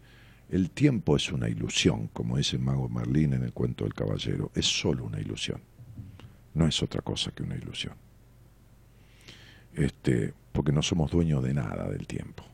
[0.50, 4.50] El tiempo es una ilusión, como dice mago Merlín en el cuento del caballero.
[4.54, 5.60] Es solo una ilusión.
[6.54, 7.94] No es otra cosa que una ilusión.
[9.74, 12.44] Este, porque no somos dueños de nada del tiempo.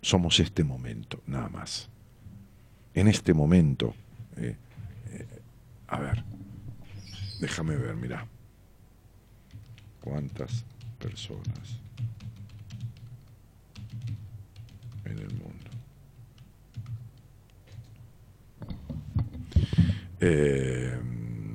[0.00, 1.90] Somos este momento, nada más.
[2.94, 3.94] En este momento,
[4.36, 4.56] eh,
[5.10, 5.26] eh,
[5.88, 6.24] a ver,
[7.40, 8.26] déjame ver, mira.
[10.00, 10.64] ¿Cuántas
[10.98, 11.78] personas
[15.04, 15.59] en el mundo?
[20.20, 20.98] Eh,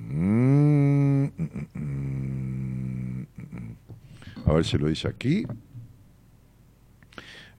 [0.10, 3.26] mm, mm, mm,
[4.46, 5.48] a ver si lo dice aquí.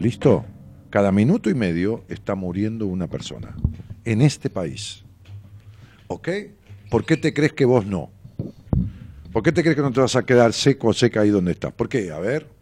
[0.00, 0.44] ¿Listo?
[0.90, 3.54] Cada minuto y medio está muriendo una persona
[4.04, 5.04] en este país.
[6.08, 6.28] ¿Ok?
[6.90, 8.10] ¿Por qué te crees que vos no?
[9.32, 11.52] ¿Por qué te crees que no te vas a quedar seco o seca ahí donde
[11.52, 11.72] estás?
[11.72, 12.10] ¿Por qué?
[12.10, 12.55] A ver.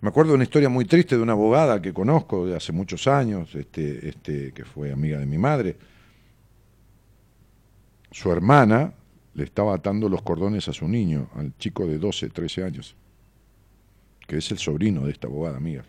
[0.00, 3.08] Me acuerdo de una historia muy triste de una abogada que conozco de hace muchos
[3.08, 5.76] años, este, este, que fue amiga de mi madre.
[8.12, 8.92] Su hermana
[9.34, 12.94] le estaba atando los cordones a su niño, al chico de 12, 13 años,
[14.26, 15.84] que es el sobrino de esta abogada amiga.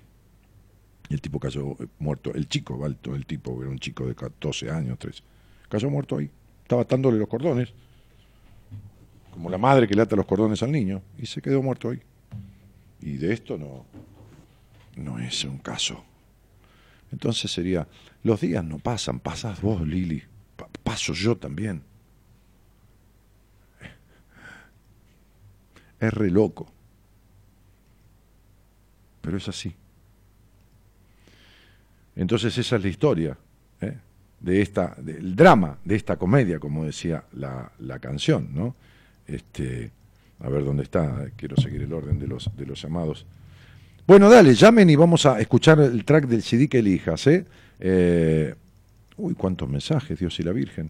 [1.07, 2.34] Y el tipo cayó muerto.
[2.34, 5.22] El chico, el tipo, era un chico de 12 años, 13.
[5.70, 6.32] Cayó muerto ahí.
[6.64, 7.74] Estaba atándole los cordones,
[9.32, 12.01] como la madre que le ata los cordones al niño, y se quedó muerto ahí.
[13.02, 13.86] Y de esto no,
[14.97, 16.04] no es un caso.
[17.12, 17.88] Entonces sería,
[18.24, 20.22] los días no pasan, pasas vos, Lili,
[20.56, 21.82] pa- paso yo también.
[26.00, 26.72] Es re loco.
[29.22, 29.76] Pero es así.
[32.16, 33.38] Entonces esa es la historia
[33.82, 33.97] ¿eh?
[34.39, 38.76] de esta, del drama de esta comedia, como decía la, la canción, ¿no?
[39.28, 39.91] Este,
[40.40, 43.26] a ver dónde está, quiero seguir el orden de los, de los llamados.
[44.08, 47.46] Bueno, dale, llamen y vamos a escuchar el track del CD que elijas, ¿eh?
[47.80, 48.56] Eh,
[49.18, 50.90] uy, cuántos mensajes, Dios y la Virgen.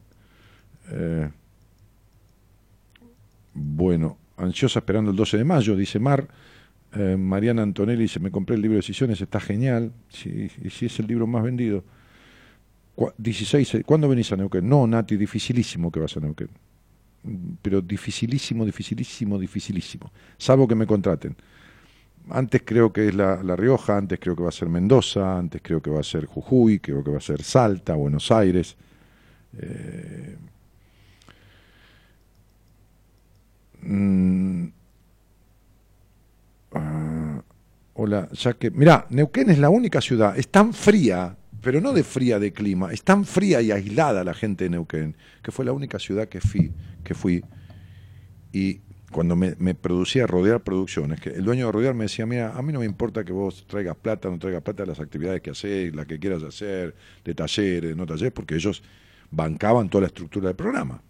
[0.92, 1.30] Eh,
[3.54, 6.28] bueno, ansiosa esperando el 12 de mayo, dice Mar.
[6.96, 9.92] Eh, Mariana Antonelli dice, me compré el libro de decisiones, está genial.
[10.10, 11.84] Sí, y sí es el libro más vendido.
[12.96, 14.68] Cu- 16, eh, ¿cuándo venís a Neuquén?
[14.68, 16.50] No, Nati, dificilísimo que vas a Neuquén.
[17.62, 20.12] Pero dificilísimo, dificilísimo, dificilísimo.
[20.38, 21.36] Salvo que me contraten.
[22.30, 25.62] Antes creo que es la, la Rioja, antes creo que va a ser Mendoza, antes
[25.64, 28.78] creo que va a ser Jujuy, creo que va a ser Salta, Buenos Aires.
[29.58, 30.38] Eh,
[33.82, 34.68] mm,
[36.74, 37.42] ah,
[37.96, 38.72] hola, ya que.
[38.72, 42.92] Mirá, Neuquén es la única ciudad, es tan fría, pero no de fría de clima,
[42.94, 46.42] es tan fría y aislada la gente de Neuquén, que fue la única ciudad que
[46.42, 46.72] fui,
[47.04, 47.44] que fui
[48.52, 48.82] y
[49.12, 52.72] cuando me, producía Rodear Producciones, que el dueño de Rodear me decía, mira, a mí
[52.72, 56.06] no me importa que vos traigas plata, no traigas plata, las actividades que haces, las
[56.06, 56.96] que quieras hacer,
[57.26, 58.84] de talleres, no talleres, porque ellos
[59.32, 61.02] bancaban toda la estructura del programa.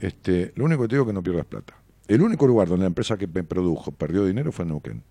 [0.00, 1.74] Este, lo único que te digo es que no pierdas plata.
[2.08, 5.04] el único lugar donde la empresa que me produjo perdió dinero fue Neuquén.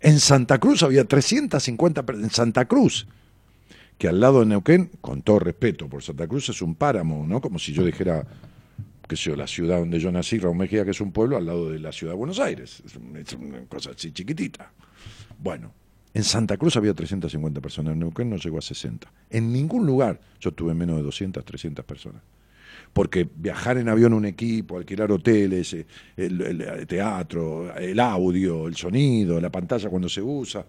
[0.00, 3.06] En Santa Cruz había 350 per- en Santa Cruz,
[3.98, 7.40] que al lado de Neuquén, con todo respeto por Santa Cruz, es un páramo, ¿no?
[7.40, 8.26] Como si yo dijera,
[9.06, 11.44] qué sé yo, la ciudad donde yo nací, Raúl Mejía, que es un pueblo, al
[11.44, 12.82] lado de la ciudad de Buenos Aires.
[12.86, 14.72] Es una cosa así chiquitita.
[15.38, 15.72] Bueno,
[16.14, 19.12] en Santa Cruz había 350 personas, en Neuquén no llegó a 60.
[19.28, 22.22] En ningún lugar yo tuve menos de 200, 300 personas.
[22.92, 25.86] Porque viajar en avión un equipo, alquilar hoteles, eh,
[26.16, 30.64] el, teatro, el audio, el sonido, la pantalla cuando se usa.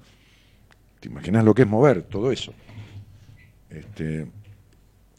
[0.99, 2.53] ¿Te imaginas lo que es mover todo eso?
[3.69, 4.27] Este,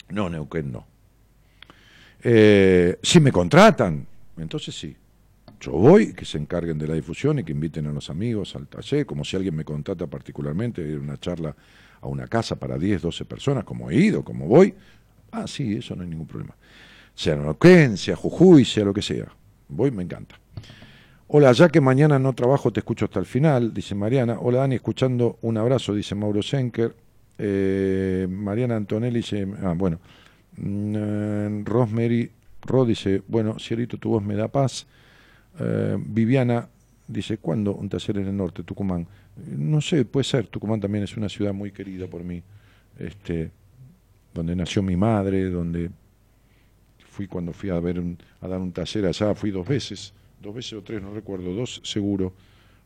[0.09, 0.85] no, Neuquén no.
[2.23, 4.95] Eh, si me contratan, entonces sí.
[5.59, 8.67] Yo voy, que se encarguen de la difusión y que inviten a los amigos al
[8.67, 11.55] taller, como si alguien me contrata particularmente, ir a una charla
[12.01, 14.73] a una casa para 10, 12 personas, como he ido, como voy.
[15.31, 16.53] Ah, sí, eso no hay ningún problema.
[17.15, 19.27] Sea Neuquén, sea Jujuy, sea lo que sea.
[19.69, 20.39] Voy, me encanta.
[21.27, 24.37] Hola, ya que mañana no trabajo, te escucho hasta el final, dice Mariana.
[24.39, 26.95] Hola, Dani, escuchando un abrazo, dice Mauro Senker.
[27.37, 29.99] Eh, Mariana Antonelli dice, ah, bueno.
[30.57, 34.85] Mm, eh, Rosemary Ro dice, bueno, Cielito, tu voz me da paz.
[35.59, 36.67] Eh, Viviana
[37.07, 39.07] dice, ¿cuándo un taller en el norte, Tucumán?
[39.47, 40.47] No sé, puede ser.
[40.47, 42.43] Tucumán también es una ciudad muy querida por mí.
[42.99, 43.49] Este,
[44.33, 45.89] donde nació mi madre, donde
[47.13, 50.53] fui cuando fui a ver un- a dar un taller allá, fui dos veces, dos
[50.55, 52.33] veces o tres, no recuerdo, dos seguro.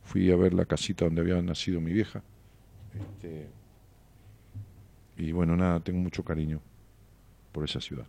[0.03, 2.21] Fui a ver la casita donde había nacido mi vieja.
[2.93, 3.47] Este,
[5.17, 6.61] y bueno, nada, tengo mucho cariño
[7.53, 8.07] por esa ciudad.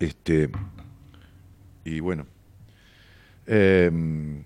[0.00, 0.48] Este,
[1.84, 2.26] y bueno,
[3.46, 4.44] em,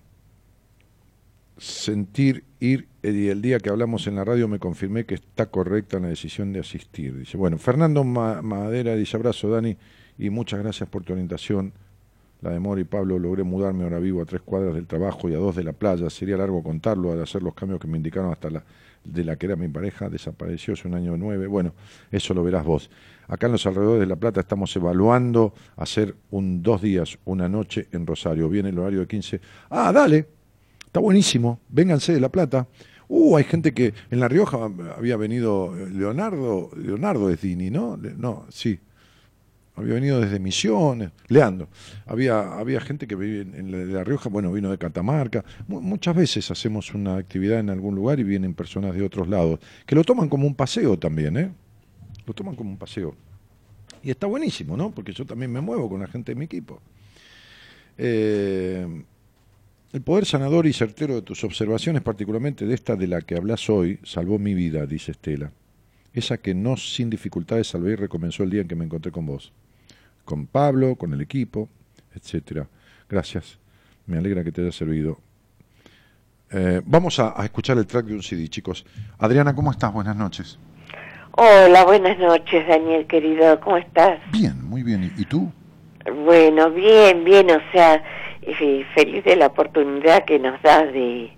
[1.62, 6.00] sentir ir y el día que hablamos en la radio me confirmé que está correcta
[6.00, 7.16] la decisión de asistir.
[7.16, 9.76] Dice, bueno, Fernando Ma- Madera dice abrazo Dani
[10.18, 11.72] y muchas gracias por tu orientación.
[12.40, 15.34] La de Mori y Pablo logré mudarme ahora vivo a tres cuadras del trabajo y
[15.34, 16.10] a dos de la playa.
[16.10, 18.64] Sería largo contarlo, al hacer los cambios que me indicaron hasta la
[19.04, 21.46] de la que era mi pareja, desapareció hace un año nueve.
[21.46, 21.74] Bueno,
[22.10, 22.90] eso lo verás vos.
[23.28, 27.86] Acá en los alrededores de La Plata estamos evaluando hacer un dos días, una noche
[27.92, 28.48] en Rosario.
[28.48, 29.40] Viene el horario de 15.
[29.70, 30.26] Ah, dale,
[30.93, 32.68] Está buenísimo, vénganse de La Plata.
[33.09, 37.97] Uh, hay gente que en La Rioja había venido eh, Leonardo, Leonardo es Dini, ¿no?
[37.97, 38.78] No, sí.
[39.74, 41.68] Había venido desde Misiones, Leandro.
[42.05, 45.43] Había, había gente que vive en, la, Rioja, bueno, vino de Catamarca.
[45.66, 49.61] Mu- muchas veces hacemos una actividad en algún lugar y vienen personas de otros lados,
[49.86, 51.51] que lo toman como un paseo también, ¿eh?
[52.26, 53.16] Lo toman como un paseo.
[54.03, 54.90] Y está buenísimo, ¿no?
[54.90, 56.82] Porque yo también me muevo con la gente de mi equipo.
[57.97, 59.05] Eh,
[59.93, 63.68] el poder sanador y certero de tus observaciones, particularmente de esta de la que hablas
[63.68, 65.51] hoy, salvó mi vida, dice Estela.
[66.14, 69.26] Esa que no sin dificultades salvé y recomenzó el día en que me encontré con
[69.26, 69.53] vos.
[70.24, 71.68] Con Pablo, con el equipo,
[72.14, 72.68] etcétera.
[73.09, 73.59] Gracias.
[74.07, 75.18] Me alegra que te haya servido.
[76.51, 78.84] Eh, vamos a, a escuchar el track de un CD, chicos.
[79.18, 79.93] Adriana, ¿cómo estás?
[79.93, 80.59] Buenas noches.
[81.32, 84.20] Hola, buenas noches, Daniel querido, ¿cómo estás?
[84.32, 85.11] Bien, muy bien.
[85.16, 85.51] ¿Y- ¿Y tú?
[86.26, 88.03] Bueno, bien, bien, o sea,
[88.43, 91.32] eh, feliz de la oportunidad que nos das de,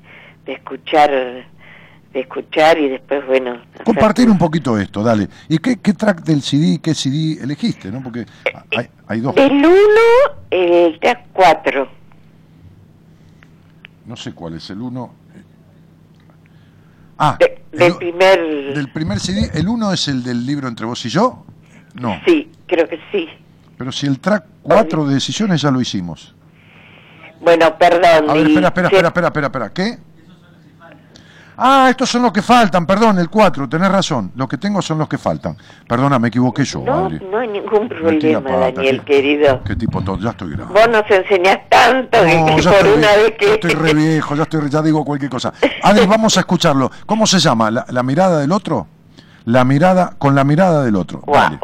[0.47, 5.29] de escuchar, de escuchar y después, bueno, hacer- Compartir un poquito esto, dale.
[5.49, 7.91] ¿Y qué, qué track del CD, qué CD elegiste?
[7.91, 8.03] ¿no?
[8.03, 8.25] Porque
[8.77, 9.35] hay, hay dos.
[9.35, 9.71] Del 1,
[10.51, 11.89] el track 4.
[14.07, 15.15] No sé cuál es el uno.
[17.19, 18.75] Ah, De- el del primer...
[18.75, 19.51] del primer CD.
[19.55, 21.45] ¿El uno es el del libro Entre vos y yo?
[21.95, 22.21] No.
[22.27, 23.29] Sí, creo que sí.
[23.79, 26.34] Pero si el track 4 de decisiones ya lo hicimos.
[27.45, 28.31] Bueno, perdón.
[28.31, 29.73] A ver, espera, espera, espera, espera, espera, espera.
[29.73, 29.99] ¿Qué?
[31.57, 34.33] Ah, estos son los que faltan, perdón, el 4, tenés razón.
[34.35, 35.57] Los que tengo son los que faltan.
[35.87, 37.21] Perdona, me equivoqué yo, No, Adri.
[37.31, 39.63] no hay ningún problema, pata, Daniel qué- querido.
[39.63, 40.75] Qué tipo todo, ya estoy grande.
[40.75, 43.55] Vos nos enseñás tanto que No, ya por estoy, una vez ya que...
[43.55, 45.53] estoy re viejo, ya, estoy, ya digo cualquier cosa.
[45.85, 46.91] Adri, vamos a escucharlo.
[47.07, 47.71] ¿Cómo se llama?
[47.71, 48.89] ¿La, la mirada del otro?
[49.45, 51.23] La mirada, con la mirada del otro.
[51.25, 51.61] Dale.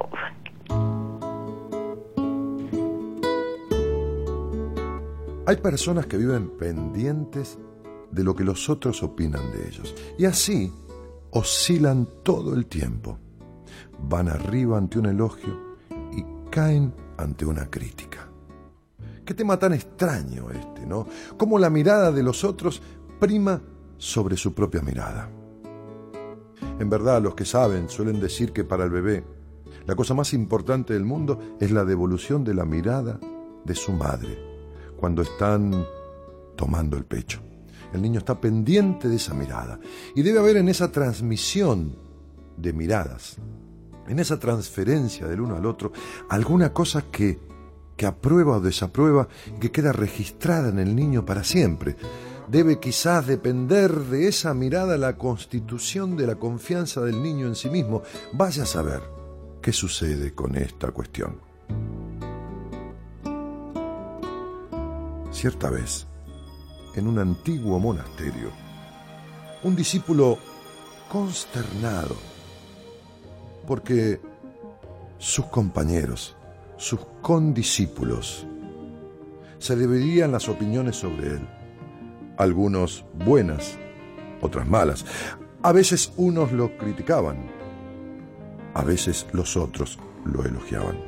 [5.51, 7.59] Hay personas que viven pendientes
[8.13, 9.97] de lo que los otros opinan de ellos.
[10.17, 10.73] Y así
[11.33, 13.19] oscilan todo el tiempo.
[14.09, 15.77] Van arriba ante un elogio
[16.13, 18.29] y caen ante una crítica.
[19.25, 21.09] Qué tema tan extraño este, ¿no?
[21.37, 22.81] Cómo la mirada de los otros
[23.19, 23.61] prima
[23.99, 25.29] sobre su propia mirada.
[26.79, 29.25] En verdad, los que saben suelen decir que para el bebé
[29.85, 33.19] la cosa más importante del mundo es la devolución de la mirada
[33.65, 34.50] de su madre
[35.01, 35.87] cuando están
[36.57, 37.41] tomando el pecho.
[37.93, 39.81] El niño está pendiente de esa mirada
[40.15, 41.97] y debe haber en esa transmisión
[42.57, 43.39] de miradas,
[44.07, 45.93] en esa transferencia del uno al otro,
[46.29, 47.41] alguna cosa que,
[47.97, 49.27] que aprueba o desaprueba
[49.57, 51.97] y que queda registrada en el niño para siempre.
[52.49, 57.71] Debe quizás depender de esa mirada la constitución de la confianza del niño en sí
[57.71, 58.03] mismo.
[58.33, 59.01] Vaya a saber
[59.63, 61.39] qué sucede con esta cuestión.
[65.31, 66.07] Cierta vez,
[66.97, 68.51] en un antiguo monasterio,
[69.63, 70.39] un discípulo
[71.09, 72.17] consternado
[73.67, 74.21] porque
[75.19, 76.37] sus compañeros,
[76.77, 78.47] sus condiscípulos,
[79.59, 81.49] se dividían las opiniones sobre él.
[82.37, 83.79] Algunos buenas,
[84.41, 85.05] otras malas.
[85.63, 87.51] A veces unos lo criticaban,
[88.75, 90.99] a veces los otros lo elogiaban.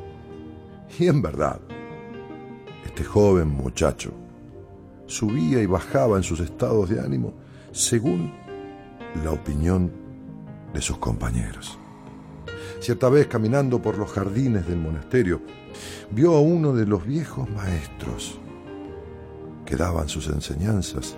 [0.99, 1.61] Y en verdad,
[2.93, 4.13] este joven muchacho
[5.07, 7.33] subía y bajaba en sus estados de ánimo
[7.73, 8.31] según
[9.25, 9.91] la opinión
[10.75, 11.79] de sus compañeros.
[12.81, 15.41] Cierta vez, caminando por los jardines del monasterio,
[16.11, 18.39] vio a uno de los viejos maestros
[19.65, 21.17] que daban sus enseñanzas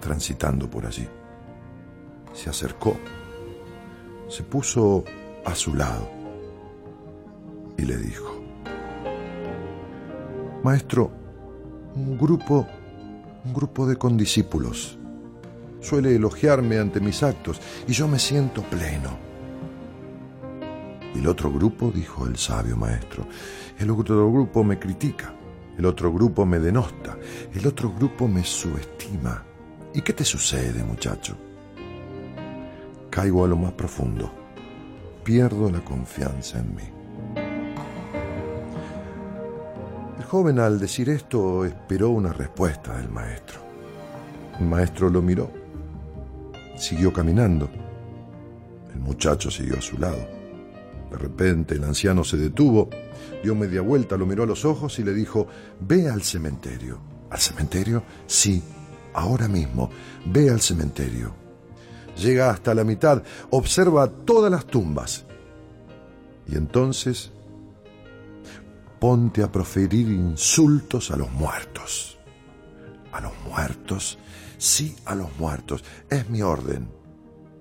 [0.00, 1.08] transitando por allí.
[2.34, 2.98] Se acercó,
[4.28, 5.04] se puso
[5.42, 6.10] a su lado
[7.78, 8.35] y le dijo,
[10.66, 11.12] Maestro,
[11.94, 12.66] un grupo,
[13.44, 14.98] un grupo de condiscípulos
[15.80, 19.16] suele elogiarme ante mis actos y yo me siento pleno.
[21.14, 23.28] El otro grupo, dijo el sabio maestro,
[23.78, 25.32] el otro grupo me critica,
[25.78, 27.16] el otro grupo me denosta,
[27.54, 29.44] el otro grupo me subestima.
[29.94, 31.36] ¿Y qué te sucede, muchacho?
[33.08, 34.32] Caigo a lo más profundo,
[35.22, 36.95] pierdo la confianza en mí.
[40.26, 43.60] Joven al decir esto esperó una respuesta del maestro.
[44.58, 45.50] El maestro lo miró,
[46.76, 47.68] siguió caminando,
[48.92, 50.26] el muchacho siguió a su lado.
[51.10, 52.90] De repente el anciano se detuvo,
[53.42, 55.46] dio media vuelta, lo miró a los ojos y le dijo,
[55.80, 56.98] ve al cementerio.
[57.30, 58.02] ¿Al cementerio?
[58.26, 58.62] Sí,
[59.14, 59.90] ahora mismo,
[60.26, 61.34] ve al cementerio.
[62.16, 65.26] Llega hasta la mitad, observa todas las tumbas.
[66.48, 67.32] Y entonces
[68.98, 72.18] ponte a proferir insultos a los muertos.
[73.12, 74.18] ¿A los muertos?
[74.58, 75.84] Sí, a los muertos.
[76.10, 76.88] Es mi orden.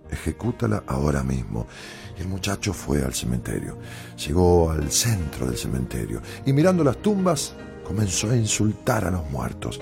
[0.09, 1.67] Ejecútala ahora mismo.
[2.17, 3.77] Y el muchacho fue al cementerio.
[4.25, 9.79] Llegó al centro del cementerio y mirando las tumbas comenzó a insultar a los muertos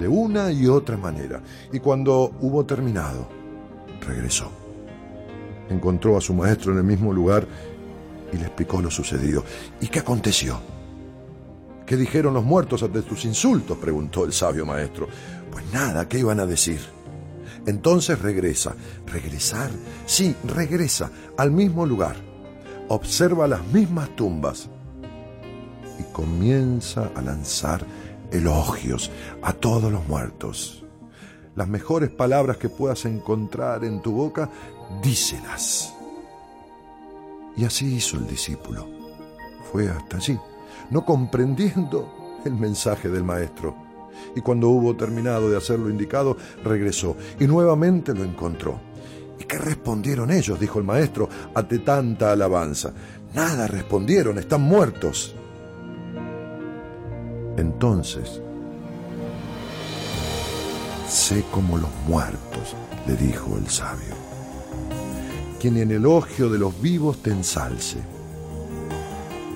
[0.00, 1.42] de una y otra manera.
[1.72, 3.28] Y cuando hubo terminado,
[4.06, 4.50] regresó.
[5.68, 7.46] Encontró a su maestro en el mismo lugar
[8.32, 9.44] y le explicó lo sucedido.
[9.80, 10.60] ¿Y qué aconteció?
[11.86, 13.78] ¿Qué dijeron los muertos ante tus insultos?
[13.78, 15.08] preguntó el sabio maestro.
[15.52, 16.80] Pues nada, ¿qué iban a decir?
[17.64, 18.74] Entonces regresa.
[19.06, 19.70] ¿Regresar?
[20.04, 22.16] Sí, regresa al mismo lugar.
[22.88, 24.68] Observa las mismas tumbas
[25.98, 27.86] y comienza a lanzar
[28.32, 29.10] elogios
[29.42, 30.84] a todos los muertos.
[31.54, 34.50] Las mejores palabras que puedas encontrar en tu boca,
[35.02, 35.94] díselas.
[37.56, 38.86] Y así hizo el discípulo.
[39.72, 40.38] Fue hasta allí,
[40.90, 43.86] no comprendiendo el mensaje del maestro
[44.34, 48.78] y cuando hubo terminado de hacer lo indicado, regresó y nuevamente lo encontró.
[49.38, 50.58] ¿Y qué respondieron ellos?
[50.58, 52.92] dijo el maestro, ante tanta alabanza.
[53.34, 55.34] Nada respondieron, están muertos.
[57.56, 58.40] Entonces,
[61.08, 62.74] sé como los muertos,
[63.06, 64.14] le dijo el sabio,
[65.60, 67.98] quien en elogio de los vivos te ensalce,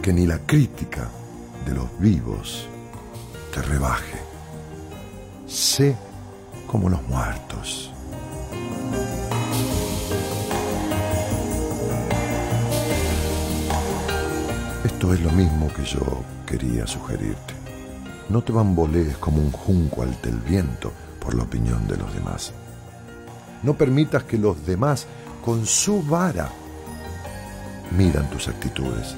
[0.01, 1.11] que ni la crítica
[1.67, 2.67] de los vivos
[3.53, 4.31] te rebaje
[5.51, 5.97] sé
[6.67, 7.91] como los muertos.
[14.85, 17.55] Esto es lo mismo que yo quería sugerirte.
[18.29, 22.53] No te bambolees como un junco ante el viento por la opinión de los demás.
[23.63, 25.07] No permitas que los demás,
[25.45, 26.49] con su vara,
[27.97, 29.17] miran tus actitudes.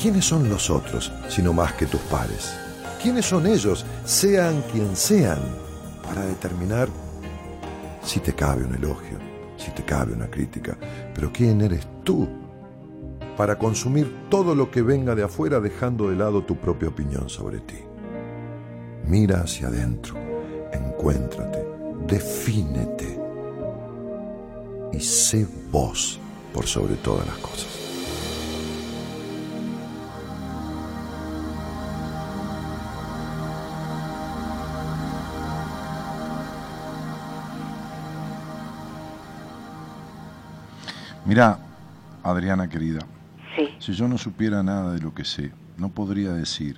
[0.00, 2.56] ¿Quiénes son los otros, sino más que tus pares?
[3.02, 5.38] ¿Quiénes son ellos, sean quien sean,
[6.02, 6.88] para determinar
[8.02, 9.18] si te cabe un elogio,
[9.58, 10.78] si te cabe una crítica?
[11.14, 12.26] Pero ¿quién eres tú
[13.36, 17.60] para consumir todo lo que venga de afuera dejando de lado tu propia opinión sobre
[17.60, 17.80] ti?
[19.04, 20.14] Mira hacia adentro,
[20.72, 21.62] encuéntrate,
[22.06, 23.20] defínete
[24.94, 26.18] y sé vos
[26.54, 27.79] por sobre todas las cosas.
[41.30, 41.60] Mira,
[42.24, 43.06] Adriana querida,
[43.54, 46.76] Sí, si yo no supiera nada de lo que sé, no podría decir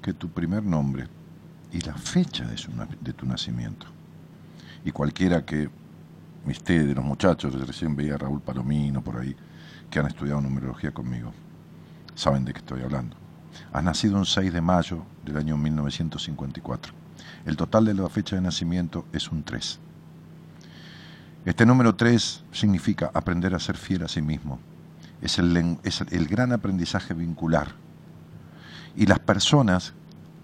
[0.00, 1.08] que tu primer nombre
[1.72, 3.88] y la fecha de, su na- de tu nacimiento.
[4.84, 5.68] Y cualquiera que
[6.46, 9.34] esté de los muchachos, recién veía a Raúl Palomino por ahí,
[9.90, 11.32] que han estudiado numerología conmigo,
[12.14, 13.16] saben de qué estoy hablando.
[13.72, 16.92] Has nacido un 6 de mayo del año 1954.
[17.44, 19.80] El total de la fecha de nacimiento es un 3.
[21.44, 24.58] Este número 3 significa aprender a ser fiel a sí mismo.
[25.22, 27.72] Es el, es el gran aprendizaje vincular.
[28.96, 29.94] Y las personas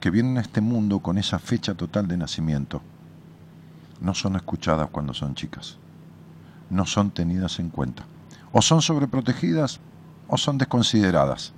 [0.00, 2.82] que vienen a este mundo con esa fecha total de nacimiento
[4.00, 5.78] no son escuchadas cuando son chicas.
[6.70, 8.04] No son tenidas en cuenta.
[8.52, 9.80] O son sobreprotegidas
[10.28, 11.52] o son desconsideradas.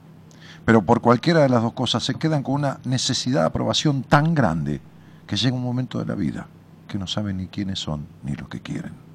[0.64, 4.34] Pero por cualquiera de las dos cosas se quedan con una necesidad de aprobación tan
[4.34, 4.80] grande
[5.26, 6.48] que llega un momento de la vida
[6.88, 9.05] que no saben ni quiénes son ni lo que quieren.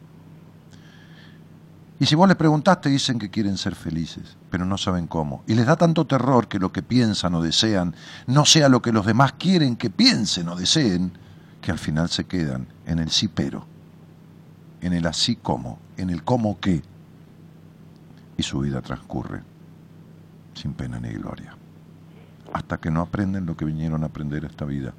[2.01, 5.43] Y si vos les preguntaste, dicen que quieren ser felices, pero no saben cómo.
[5.45, 7.93] Y les da tanto terror que lo que piensan o desean
[8.25, 11.11] no sea lo que los demás quieren que piensen o deseen,
[11.61, 13.67] que al final se quedan en el sí pero,
[14.81, 16.81] en el así como, en el cómo qué.
[18.35, 19.43] Y su vida transcurre
[20.55, 21.55] sin pena ni gloria.
[22.51, 24.95] Hasta que no aprenden lo que vinieron a aprender esta vida,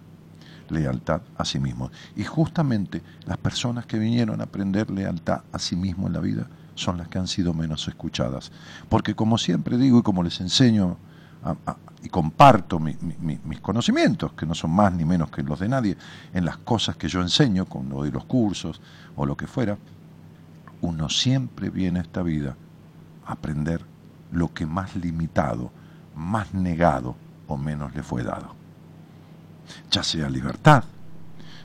[0.68, 1.90] lealtad a sí mismos.
[2.14, 6.46] Y justamente las personas que vinieron a aprender lealtad a sí mismos en la vida
[6.74, 8.50] son las que han sido menos escuchadas.
[8.88, 10.96] Porque como siempre digo y como les enseño
[12.02, 15.58] y comparto mi- mi- mi- mis conocimientos, que no son más ni menos que los
[15.60, 15.96] de nadie,
[16.32, 18.80] en las cosas que yo enseño, con lo de los cursos
[19.16, 19.76] o lo que fuera,
[20.80, 22.56] uno siempre viene a esta vida
[23.26, 23.84] a aprender
[24.32, 25.70] lo que más limitado,
[26.16, 27.16] más negado
[27.46, 28.54] o menos le fue dado.
[29.90, 30.84] Ya sea libertad,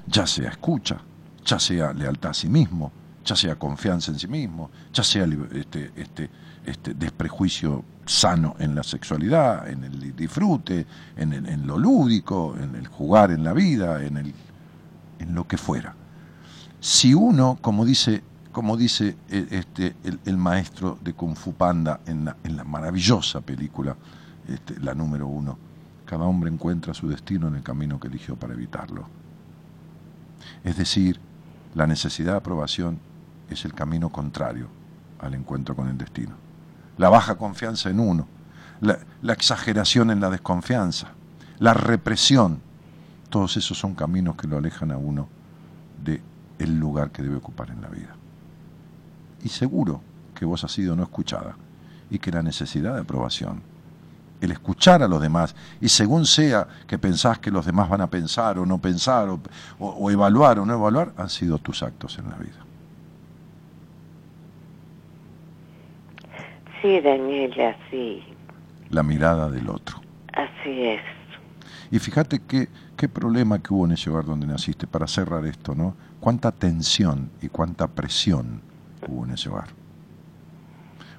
[0.05, 0.97] ya sea escucha,
[1.45, 2.91] ya sea lealtad a sí mismo,
[3.27, 6.29] ya sea confianza en sí mismo, ya sea este, este,
[6.65, 10.85] este desprejuicio sano en la sexualidad, en el disfrute,
[11.17, 14.33] en, el- lo lúdico, en el jugar en la vida, en, el,
[15.19, 15.93] en lo que fuera.
[16.79, 18.23] Si uno, como dice,
[18.53, 22.63] como dice eh, este, el, el maestro de Kung Fu Panda en la, en la
[22.63, 23.95] maravillosa película,
[24.47, 25.57] este, la número uno,
[26.05, 29.09] cada hombre encuentra su destino en el camino que eligió para evitarlo.
[30.63, 31.19] Es decir,
[31.75, 32.99] la necesidad de aprobación
[33.49, 34.67] es el camino contrario
[35.19, 36.35] al encuentro con el destino.
[36.97, 38.27] La baja confianza en uno,
[38.81, 41.09] la, exageración en la desconfianza,
[41.59, 42.61] la represión,
[43.29, 45.27] todos esos son caminos que lo alejan a uno
[46.03, 46.21] de
[46.59, 48.15] el lugar que debe ocupar en la vida.
[49.43, 50.01] Y seguro
[50.33, 51.55] que vos has sido no escuchada
[52.09, 53.61] y que la necesidad de aprobación,
[54.39, 58.07] el escuchar a los demás, y según sea que pensás que los demás van a
[58.07, 59.29] pensar o no pensar,
[59.79, 62.66] o evaluar o no evaluar, han sido tus actos en la vida.
[66.81, 68.23] Sí, Daniela, sí,
[68.89, 70.01] La mirada del otro.
[70.33, 71.01] así es.
[71.91, 75.73] Y fíjate qué, qué problema que hubo en ese hogar donde naciste, para cerrar esto,
[75.75, 75.95] ¿no?
[76.19, 78.61] Cuánta tensión y cuánta presión
[79.07, 79.69] hubo en ese hogar.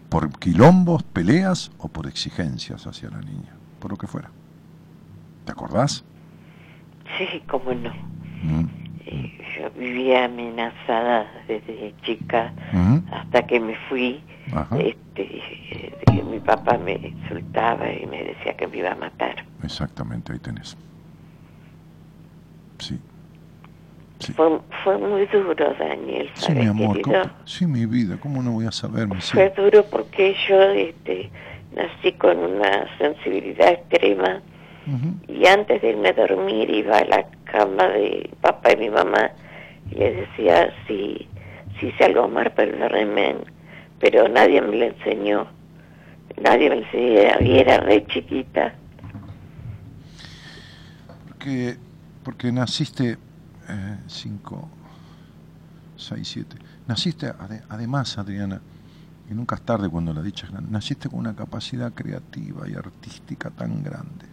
[0.09, 4.31] Por quilombos, peleas o por exigencias hacia la niña, por lo que fuera.
[5.45, 6.05] ¿Te acordás?
[7.19, 7.93] Sí, cómo no.
[8.43, 8.65] Mm.
[9.07, 13.03] Eh, Yo vivía amenazada desde chica Ujú.
[13.13, 14.23] hasta que me fui.
[14.55, 14.77] Ajá.
[14.79, 15.41] Este,
[16.07, 19.45] que mi papá me insultaba y me decía que me iba a matar.
[19.63, 20.77] Exactamente, ahí tenés.
[22.79, 22.99] Sí.
[24.21, 24.33] Sí.
[24.33, 26.99] Fue, fue muy duro, Daniel, Sí, ¿sabes, mi amor.
[27.45, 28.19] sí, mi vida.
[28.21, 31.31] ¿Cómo no voy a saber, mi Fue duro porque yo este,
[31.75, 34.41] nací con una sensibilidad extrema
[35.29, 38.89] y antes de irme a dormir iba a la cama de mi papá y mi
[38.91, 39.31] mamá
[39.91, 41.29] y les decía si,
[41.79, 43.37] si hice algo mal, perdónenme,
[44.01, 45.47] pero nadie me lo enseñó.
[46.41, 48.75] Nadie me enseñó y era re chiquita.
[51.29, 51.77] Porque,
[52.25, 53.19] porque naciste
[54.07, 54.69] 5,
[55.97, 56.57] 6, 7.
[56.87, 58.61] Naciste, ade- además, Adriana,
[59.31, 62.75] y nunca es tarde cuando la dicha es grande, naciste con una capacidad creativa y
[62.75, 64.27] artística tan grande.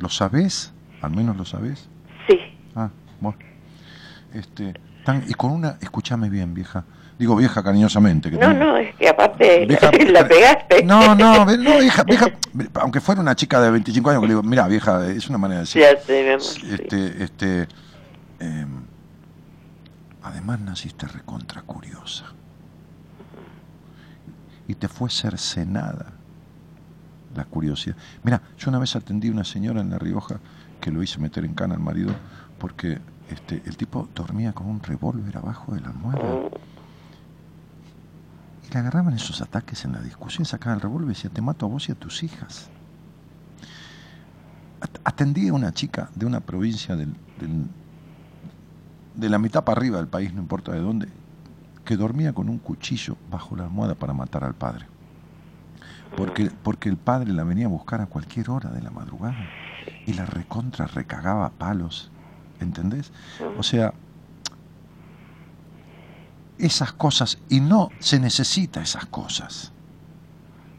[0.00, 0.72] ¿Lo sabés?
[1.02, 1.88] ¿Al menos lo sabés?
[2.28, 2.38] Sí,
[2.74, 2.90] Ah,
[3.20, 3.38] bueno.
[4.34, 6.84] Este, tan, y con una, escúchame bien, vieja.
[7.18, 8.30] Digo vieja cariñosamente.
[8.30, 10.84] Que no, tengo- no, es que aparte Vieja- la pegaste.
[10.84, 12.26] No, no, no, vieja, vieja,
[12.74, 15.60] aunque fuera una chica de 25 años, que le digo, mira, vieja, es una manera
[15.60, 15.82] de decir.
[15.82, 16.62] Ya sé, mi amor, sí.
[16.70, 17.68] Este, este,
[18.38, 18.68] em,
[20.22, 22.24] además naciste recontra curiosa.
[24.68, 26.12] Y te fue cercenada
[27.34, 27.96] la curiosidad.
[28.22, 30.38] Mira, yo una vez atendí a una señora en La Rioja
[30.80, 32.12] que lo hice meter en cana al marido
[32.58, 32.98] porque
[33.30, 36.22] este, el tipo dormía con un revólver abajo de la almohada.
[38.72, 41.68] Le agarraban esos ataques en la discusión, sacaban el revólver y decía, te mato a
[41.68, 42.68] vos y a tus hijas.
[44.80, 47.66] At- Atendí a una chica de una provincia del, del-
[49.14, 51.08] de la mitad para arriba del país, no importa de dónde,
[51.84, 54.86] que dormía con un cuchillo bajo la almohada para matar al padre.
[56.14, 59.50] Porque, porque el padre la venía a buscar a cualquier hora de la madrugada
[60.04, 62.10] y la recontra recagaba a palos.
[62.60, 63.12] ¿Entendés?
[63.56, 63.94] O sea,
[66.58, 69.72] esas cosas, y no se necesita esas cosas.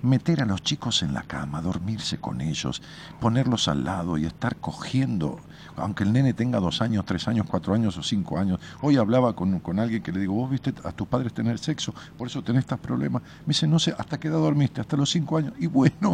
[0.01, 2.81] Meter a los chicos en la cama, dormirse con ellos,
[3.19, 5.41] ponerlos al lado y estar cogiendo,
[5.75, 8.61] aunque el nene tenga dos años, tres años, cuatro años o cinco años.
[8.81, 11.93] Hoy hablaba con, con alguien que le digo, vos viste a tus padres tener sexo,
[12.17, 13.21] por eso tenés estos problemas.
[13.41, 14.79] Me dice, no sé, ¿hasta qué edad dormiste?
[14.79, 15.53] Hasta los cinco años.
[15.59, 16.13] Y bueno,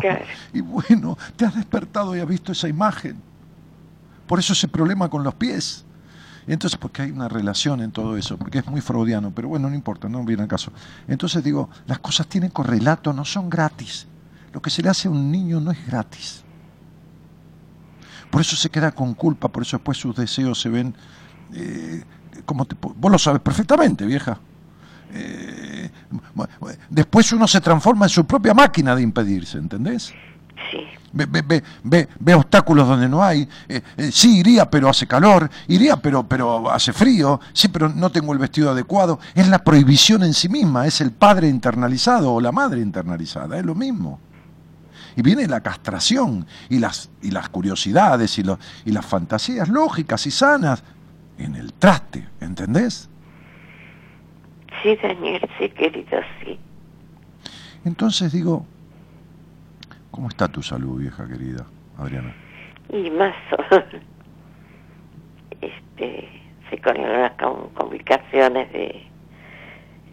[0.51, 3.21] y bueno, te has despertado y has visto esa imagen.
[4.25, 5.84] Por eso ese problema con los pies.
[6.47, 9.75] Entonces, porque hay una relación en todo eso, porque es muy freudiano, pero bueno, no
[9.75, 10.71] importa, no viene al caso.
[11.07, 14.07] Entonces digo, las cosas tienen correlato, no son gratis.
[14.53, 16.43] Lo que se le hace a un niño no es gratis.
[18.29, 20.95] Por eso se queda con culpa, por eso después sus deseos se ven...
[21.53, 22.03] eh,
[22.45, 24.37] como te vos lo sabes perfectamente, vieja.
[25.13, 25.89] Eh,
[26.89, 30.13] después uno se transforma en su propia máquina de impedirse, ¿entendés?
[30.71, 33.47] Sí, Ve, ve, ve, ve, obstáculos donde no hay.
[33.69, 35.49] Eh, eh, sí, iría, pero hace calor.
[35.67, 37.39] Iría, pero, pero hace frío.
[37.53, 39.19] Sí, pero no tengo el vestido adecuado.
[39.33, 40.85] Es la prohibición en sí misma.
[40.87, 43.57] Es el padre internalizado o la madre internalizada.
[43.57, 44.19] Es lo mismo.
[45.15, 50.25] Y viene la castración y las, y las curiosidades y, lo- y las fantasías lógicas
[50.27, 50.83] y sanas
[51.37, 52.27] en el traste.
[52.41, 53.09] ¿Entendés?
[54.83, 56.59] sí, Daniel, sí, querido, sí.
[57.85, 58.65] Entonces digo,
[60.15, 61.65] ¿cómo está tu salud, vieja querida,
[61.97, 62.33] Adriana?
[62.89, 63.75] Y más o
[65.61, 66.29] este,
[66.69, 69.03] sí, con unas com- complicaciones de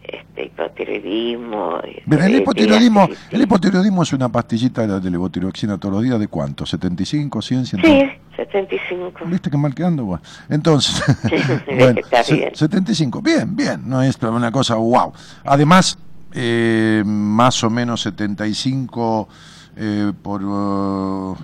[0.03, 1.79] este hipotiroidismo.
[2.25, 6.65] el hipotiroidismo, diástasis, el hipotiroidismo es una pastillita de levotiroxina todos los días, ¿de cuánto?
[6.65, 7.81] ¿75, 100, 100?
[7.85, 8.03] Sí,
[8.35, 9.25] 75.
[9.27, 10.03] ¿Viste qué mal quedando?
[10.05, 11.37] Bueno, entonces, Sí,
[11.77, 12.55] bueno, se- bien.
[12.55, 15.13] 75, bien, bien, no es una cosa wow.
[15.45, 15.97] Además,
[16.33, 19.29] eh, más o menos 75
[19.75, 21.35] eh, por uh,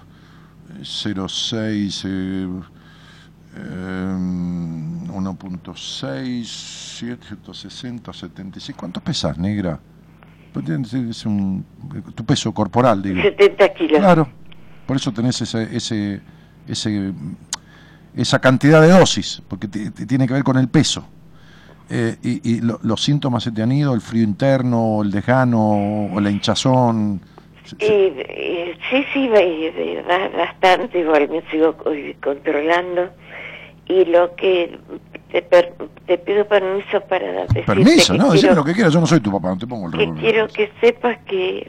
[0.82, 2.48] 0,6, eh,
[3.56, 4.16] eh,
[5.12, 8.78] 1.6, 160, 76.
[8.78, 9.80] ¿Cuánto pesas, negra?
[10.54, 11.64] Pues es un-
[12.16, 13.22] tu peso corporal, digo.
[13.22, 14.00] 70 kilos.
[14.00, 14.28] Claro,
[14.86, 16.22] por eso tenés ese, ese,
[16.68, 17.14] ese,
[18.16, 21.06] esa cantidad de dosis, porque ti- ti- tiene que ver con el peso.
[21.92, 26.08] Eh, y y lo- los síntomas se te han ido, el frío interno, el desgano,
[26.14, 27.22] o la hinchazón.
[27.80, 31.92] Y, y- sí, sí, ba- y- ba- bastante, igual me sigo co-
[32.24, 33.10] controlando.
[33.88, 34.78] Y lo que
[35.32, 35.74] te, per-
[36.06, 38.32] te pido permiso para decirte Permiso, que ¿no?
[38.32, 40.24] Decime lo que quieras, yo no soy tu papá, no te pongo el que revólver.
[40.24, 41.68] quiero que sepas que,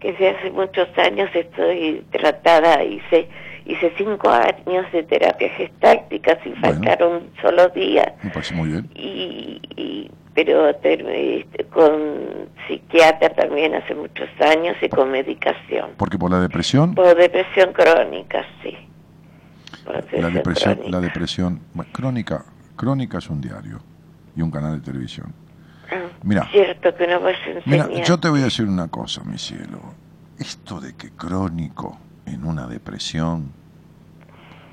[0.00, 3.28] que desde hace muchos años estoy tratada, hice,
[3.66, 6.76] hice cinco años de terapia gestáltica sin Bueno.
[6.76, 8.14] faltar un solo día.
[8.22, 8.90] Me parece muy bien.
[8.94, 16.30] y, y- pero este, con psiquiatra también hace muchos años y con medicación Porque por
[16.30, 18.76] la depresión, por depresión crónica sí
[20.12, 20.90] la depresión, crónica.
[20.96, 22.44] la depresión, bueno, crónica,
[22.76, 23.78] crónica es un diario
[24.36, 25.32] y un canal de televisión.
[25.90, 26.46] Ah, Mira.
[26.50, 29.80] cierto que no vas a Mira, yo te voy a decir una cosa, mi cielo.
[30.38, 33.50] Esto de que crónico en una depresión,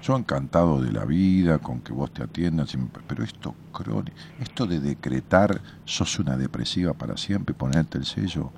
[0.02, 2.76] yo encantado de la vida, con que vos te atiendas,
[3.08, 8.52] pero esto crónico, esto de decretar sos una depresiva para siempre ponerte el sello,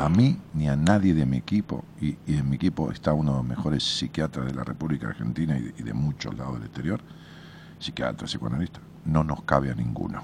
[0.00, 3.32] a mí ni a nadie de mi equipo, y, y en mi equipo está uno
[3.32, 6.64] de los mejores psiquiatras de la República Argentina y de, y de muchos lados del
[6.64, 7.00] exterior,
[7.78, 10.22] psiquiatra, psicoanalista, no nos cabe a ninguno.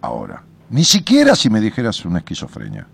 [0.00, 2.86] Ahora, ni siquiera si me dijeras una esquizofrenia.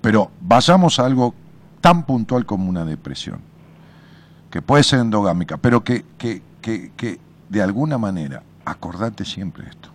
[0.00, 1.34] Pero vayamos a algo
[1.80, 3.40] tan puntual como una depresión,
[4.54, 9.88] que puede ser endogámica, pero que, que, que, que de alguna manera, acordate siempre esto.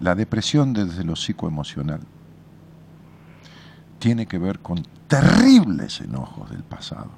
[0.00, 2.00] La depresión desde lo psicoemocional
[3.98, 7.10] tiene que ver con terribles enojos del pasado,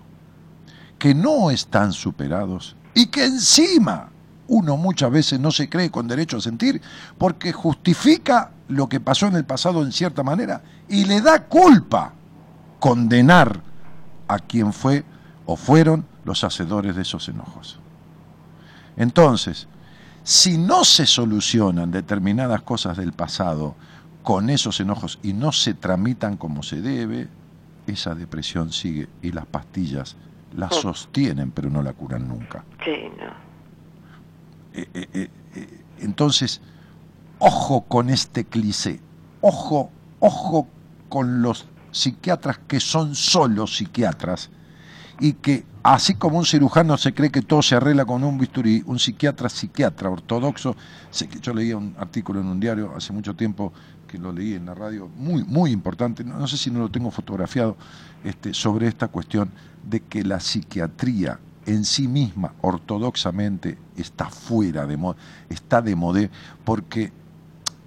[0.98, 4.08] que no están superados y que encima
[4.48, 6.82] uno muchas veces no se cree con derecho a sentir
[7.18, 12.14] porque justifica lo que pasó en el pasado en cierta manera y le da culpa
[12.80, 13.62] condenar
[14.26, 15.04] a quien fue
[15.46, 17.78] o fueron los hacedores de esos enojos.
[18.96, 19.68] Entonces,
[20.22, 23.74] si no se solucionan determinadas cosas del pasado
[24.22, 27.28] con esos enojos y no se tramitan como se debe,
[27.86, 30.16] esa depresión sigue y las pastillas
[30.56, 32.64] la sostienen pero no la curan nunca.
[32.84, 33.44] sí no
[34.72, 36.60] Eh, eh, eh, eh, entonces,
[37.38, 39.00] ojo con este cliché,
[39.40, 39.90] ojo,
[40.20, 40.68] ojo
[41.08, 44.50] con los psiquiatras que son solo psiquiatras
[45.20, 48.82] y que así como un cirujano se cree que todo se arregla con un bisturí,
[48.86, 50.76] un psiquiatra psiquiatra ortodoxo,
[51.10, 53.72] sé que yo leía un artículo en un diario hace mucho tiempo
[54.08, 57.10] que lo leí en la radio, muy muy importante, no, sé si no lo tengo
[57.10, 57.76] fotografiado,
[58.22, 59.50] este, sobre esta cuestión
[59.88, 65.16] de que la psiquiatría en sí misma ortodoxamente está fuera de moda,
[65.48, 66.28] está de moda
[66.64, 67.12] porque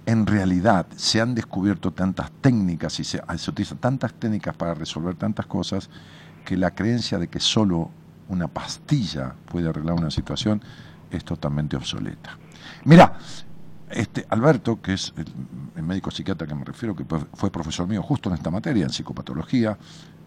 [0.06, 5.16] en realidad se han descubierto tantas técnicas y se, se utilizan tantas técnicas para resolver
[5.16, 5.90] tantas cosas
[6.48, 7.90] que la creencia de que solo
[8.30, 10.62] una pastilla puede arreglar una situación
[11.10, 12.38] es totalmente obsoleta.
[12.86, 13.18] Mira,
[13.90, 15.26] este Alberto, que es el,
[15.76, 18.88] el médico psiquiatra que me refiero, que fue- profesor mío justo en esta materia, en
[18.90, 19.76] psicopatología,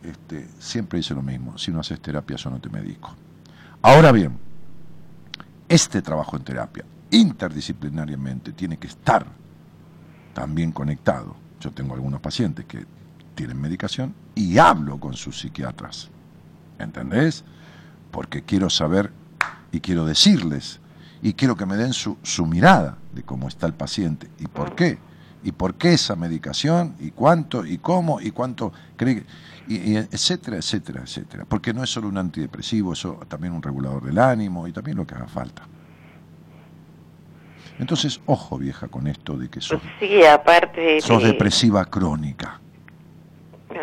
[0.03, 3.15] este, siempre dice lo mismo, si no haces terapia yo no te medico.
[3.82, 4.38] Ahora bien,
[5.67, 9.26] este trabajo en terapia interdisciplinariamente tiene que estar
[10.36, 11.36] también conectado.
[11.59, 12.86] Yo tengo algunos pacientes que
[13.34, 16.10] tienen medicación y hablo con sus psiquiatras.
[16.80, 17.44] ¿Entendés?
[18.12, 19.12] Porque quiero saber
[19.72, 20.80] y quiero decirles
[21.22, 24.76] y quiero que me den su, su mirada de cómo está el paciente y por
[24.76, 24.98] qué.
[25.44, 29.26] Y por qué esa medicación, y cuánto, y cómo, y cuánto cree, que-
[29.68, 31.46] y, y etcétera, etcétera, etcétera.
[31.50, 35.08] Porque no es solo un antidepresivo, eso también un regulador del ánimo y también lo
[35.08, 35.64] que haga falta.
[37.80, 42.60] Entonces, ojo vieja con esto de que sos, Sí, aparte sos de- depresiva crónica.
[43.68, 43.78] tom-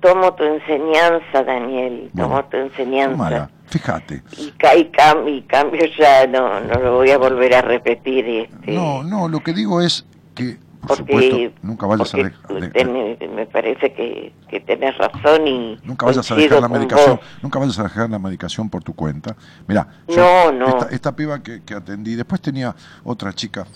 [0.00, 3.12] tomo tu enseñanza, Daniel, tomo Bueno, tu enseñanza.
[3.16, 4.22] Tómala, fíjate.
[4.38, 4.52] Y, y,
[4.92, 8.26] cam- y cambio ya, no, no lo voy a volver a repetir.
[8.28, 10.04] Este, No, no, lo que digo es
[10.34, 14.60] que, por porque, supuesto, nunca vayas a, porque de- de- usted me, parece que, que
[14.60, 17.26] tenés razón y nunca vayas a dejar la medicación, vos.
[17.42, 19.34] nunca vayas a dejar la medicación por tu cuenta.
[19.66, 20.66] Mira, No, no.
[20.68, 23.66] Esta, esta piba que, que atendí, después tenía otra chica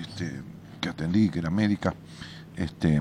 [0.00, 0.40] este,
[0.80, 1.94] que atendí, que era médica,
[2.56, 3.00] este,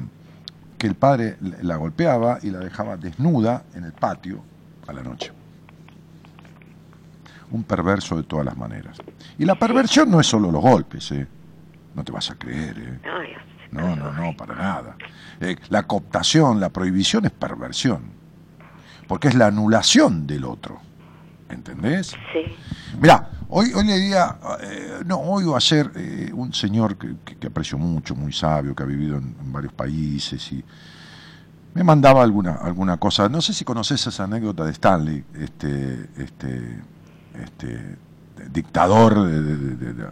[0.80, 4.42] que el padre la golpeaba y la dejaba desnuda en el patio
[4.88, 5.32] a la noche.
[7.52, 8.98] Un perverso de todas las maneras.
[9.38, 11.28] Y la perversión no es solo los golpes, ¿eh?
[11.94, 13.00] No te vas a creer, ¿eh?
[13.72, 14.96] No, no, no, para nada.
[15.42, 18.02] Eh, la cooptación, la prohibición es perversión.
[19.08, 20.80] Porque es la anulación del otro.
[21.50, 22.08] ¿Entendés?
[22.34, 22.42] sí.
[23.02, 27.48] Mirá, hoy, hoy leía, eh, no, hoy o ayer, eh, un señor que, que- que
[27.48, 30.64] aprecio mucho, muy sabio, que ha vivido en, en varios países y
[31.74, 33.30] me mandaba alguna, alguna cosa.
[33.30, 36.80] No sé si conoces esa anécdota de Stanley, este, este,
[37.44, 37.98] este
[38.52, 40.06] dictador de- de- de- de- de,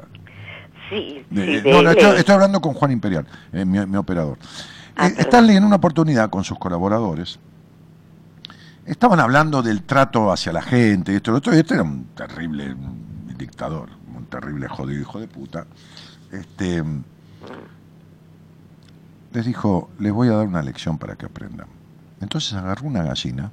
[0.90, 4.38] Sí, no, no, estoy, estoy hablando con Juan Imperial, eh, mi, mi operador.
[4.96, 5.08] Ah.
[5.08, 7.40] Stanley en una oportunidad con sus colaboradores
[8.88, 12.76] estaban hablando del trato hacia la gente, esto, lo otro, y este era un terrible
[13.38, 15.66] dictador, un terrible jodido hijo de puta.
[16.32, 16.84] Este,
[19.34, 21.68] les dijo, les voy a dar una lección para que aprendan.
[22.22, 23.52] Entonces agarró una gallina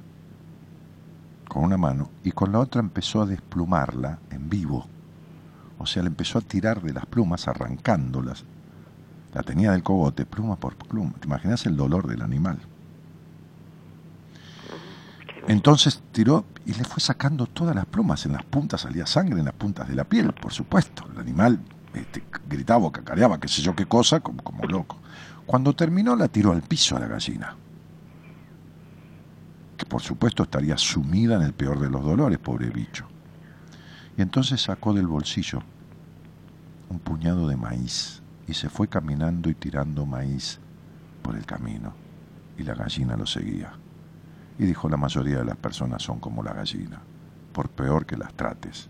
[1.47, 4.87] con una mano y con la otra empezó a desplumarla en vivo.
[5.77, 8.45] O sea, le empezó a tirar de las plumas, arrancándolas.
[9.33, 11.11] La tenía del cogote, pluma por pluma.
[11.19, 12.57] ¿Te imaginas el dolor del animal?
[15.47, 18.25] Entonces tiró y le fue sacando todas las plumas.
[18.25, 21.07] En las puntas salía sangre, en las puntas de la piel, por supuesto.
[21.13, 21.59] El animal
[21.93, 24.97] este, gritaba cacareaba, qué sé yo qué cosa, como, como loco.
[25.45, 27.55] Cuando terminó, la tiró al piso a la gallina.
[29.77, 33.05] Que por supuesto estaría sumida en el peor de los dolores, pobre bicho.
[34.17, 35.61] Y entonces sacó del bolsillo
[36.89, 40.59] un puñado de maíz y se fue caminando y tirando maíz
[41.21, 41.93] por el camino.
[42.57, 43.73] Y la gallina lo seguía.
[44.57, 47.01] Y dijo, la mayoría de las personas son como la gallina.
[47.51, 48.89] Por peor que las trates,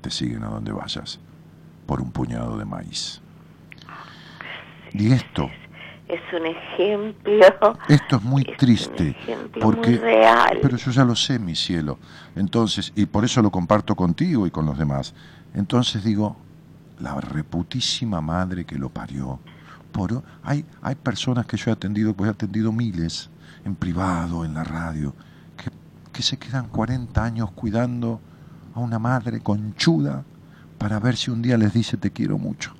[0.00, 1.20] te siguen a donde vayas,
[1.86, 3.20] por un puñado de maíz.
[4.92, 5.48] Y esto,
[6.10, 7.78] es un ejemplo.
[7.88, 10.58] esto es muy Es un triste, ejemplo porque, muy real.
[10.60, 11.98] pero yo ya lo sé, mi cielo.
[12.34, 15.14] Entonces, y por eso lo comparto contigo y con los demás.
[15.54, 16.36] Entonces digo,
[16.98, 19.38] la reputísima madre que lo parió.
[19.92, 23.30] Por, hay, hay personas que yo he atendido, pues he atendido miles,
[23.64, 25.14] en privado, en la radio,
[25.56, 25.70] que,
[26.12, 28.20] que se quedan 40 años cuidando
[28.74, 30.24] a una madre conchuda
[30.78, 32.72] para ver si un día les dice te quiero mucho.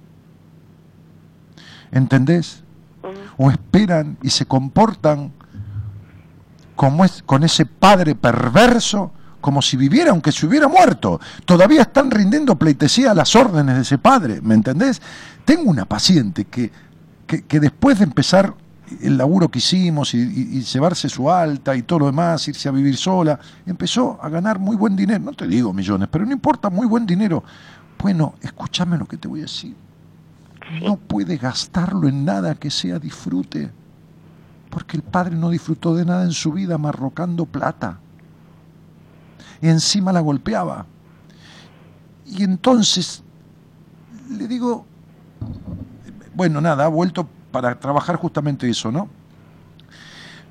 [1.93, 2.62] ¿Entendés?
[3.36, 5.32] O esperan y se comportan
[6.77, 11.20] como es, con ese padre perverso, como si viviera aunque se hubiera muerto.
[11.44, 15.02] Todavía están rindiendo pleitesía a las órdenes de ese padre, ¿me entendés?
[15.44, 16.70] Tengo una paciente que,
[17.27, 18.55] que, que después de empezar
[19.02, 22.68] el laburo que hicimos y, y- y llevarse su alta y todo lo demás, irse
[22.68, 26.32] a vivir sola, empezó a ganar muy buen dinero, no te digo millones, pero no
[26.32, 27.42] importa, muy buen dinero.
[27.98, 29.76] Bueno, escúchame lo que te voy a decir.
[30.82, 33.70] No puede gastarlo en nada que sea disfrute,
[34.70, 37.98] porque el padre no disfrutó de nada en su vida marrocando plata.
[39.62, 40.86] y encima la golpeaba.
[42.24, 43.22] Y entonces
[44.30, 44.86] le digo,
[46.34, 49.09] bueno, nada, ha vuelto para trabajar justamente eso, ¿no?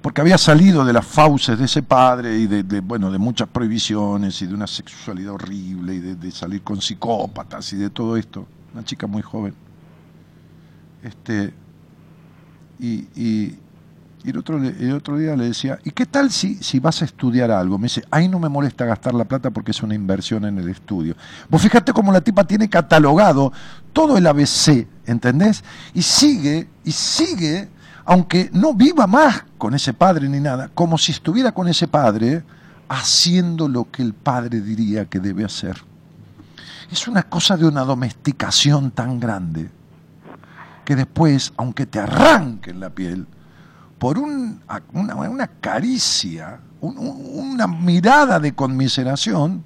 [0.02, 4.42] Porque había salido de las fauces de ese padre y de, bueno, de muchas prohibiciones
[4.42, 8.48] y de una sexualidad horrible y de, salir con psicópatas y de todo esto.
[8.74, 9.54] Una chica muy joven.
[11.04, 11.54] Este,
[12.80, 13.58] y, y,
[14.24, 17.06] y el, otro, el otro día le decía, ¿y qué tal si, si vas a
[17.06, 17.78] estudiar algo?
[17.78, 20.68] Me dice, ahí no me molesta gastar la plata porque es una inversión en el
[20.68, 21.16] estudio.
[21.50, 23.54] Vos fíjate cómo la tipa tiene catalogado
[23.94, 25.64] todo el ABC, ¿entendés?
[25.94, 27.70] Y sigue, y sigue,
[28.06, 32.44] aunque no viva más con ese padre ni nada, como si estuviera con ese padre
[32.88, 35.78] haciendo lo que el padre diría que debe hacer.
[36.92, 39.70] Es una cosa de una domesticación tan grande
[40.86, 43.28] que después, aunque te arranquen la piel,
[44.00, 44.60] por un-
[44.94, 49.64] una, una caricia, un- un- una mirada de conmiseración,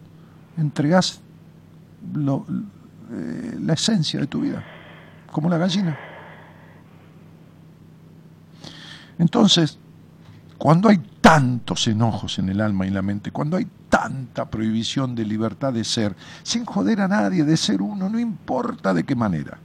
[0.57, 1.21] entregas
[2.13, 2.45] lo-
[3.13, 4.63] eh, la esencia de tu vida,
[5.31, 5.97] como la gallina.
[9.19, 9.77] Entonces,
[10.57, 15.25] cuando hay tantos enojos en el alma y la mente, cuando hay tanta prohibición de
[15.25, 19.59] libertad de ser, sin joder a nadie de ser uno, no importa de qué manera.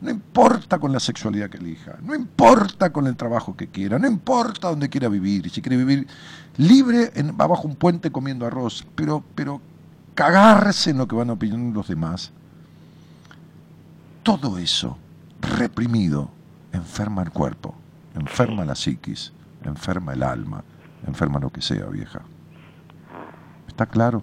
[0.00, 4.08] No importa con la sexualidad que elija, no importa con el trabajo que quiera, no
[4.08, 6.08] importa dónde quiera vivir, si quiere vivir
[6.56, 9.60] libre en, abajo un puente comiendo arroz, pero, pero
[10.14, 12.32] cagarse en lo que van a opinar los demás.
[14.22, 14.98] Todo eso
[15.40, 16.30] reprimido
[16.72, 17.74] enferma el cuerpo,
[18.14, 19.32] enferma la psiquis,
[19.64, 20.62] enferma el alma,
[21.06, 22.22] enferma lo que sea, vieja.
[23.66, 24.22] ¿Está claro?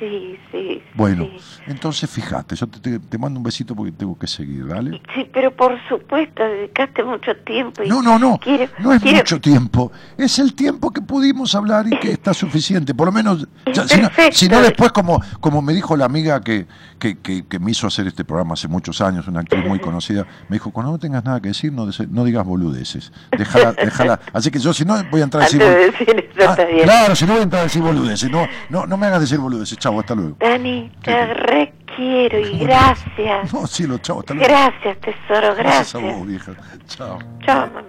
[0.00, 0.82] Sí, sí.
[0.94, 1.60] Bueno, sí.
[1.66, 5.00] entonces fíjate, yo te, te- te mando un besito porque tengo que seguir, ¿dale?
[5.14, 7.82] Sí, pero por supuesto, dedicaste mucho tiempo.
[7.84, 11.54] Y No, no, no, quiero- no es quiero- mucho tiempo, es el tiempo que pudimos
[11.54, 14.38] hablar y que está suficiente, por lo menos, ya, si, no, Perfecto.
[14.38, 16.66] si no después como, como me dijo la amiga que,
[16.98, 20.26] que, que- que me hizo hacer este programa hace muchos años, una actriz muy conocida,
[20.48, 24.18] me dijo, cuando no tengas nada que decir, no, dese- no digas boludeces, déjala, déjala,
[24.32, 25.62] así que yo si no voy a entrar a decir...
[25.62, 26.84] Antes de decir eso Ah, está bien.
[26.84, 29.38] claro, si no voy a entrar a decir boludeces, no, no, no me hagas decir
[29.38, 30.36] boludeces, hasta luego.
[30.38, 33.52] Dani, te requiero y gracias.
[33.52, 34.48] No, cielo, chavo, hasta luego.
[34.48, 36.18] Gracias, tesoro, Gracias a gracias.
[36.18, 36.52] vos, vieja.
[36.86, 37.18] Chao.
[37.44, 37.82] Chao, mamá.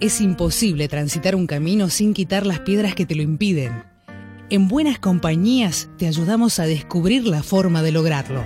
[0.00, 3.84] Es imposible transitar un camino sin quitar las piedras que te lo impiden.
[4.48, 8.42] En buenas compañías te ayudamos a descubrir la forma de lograrlo.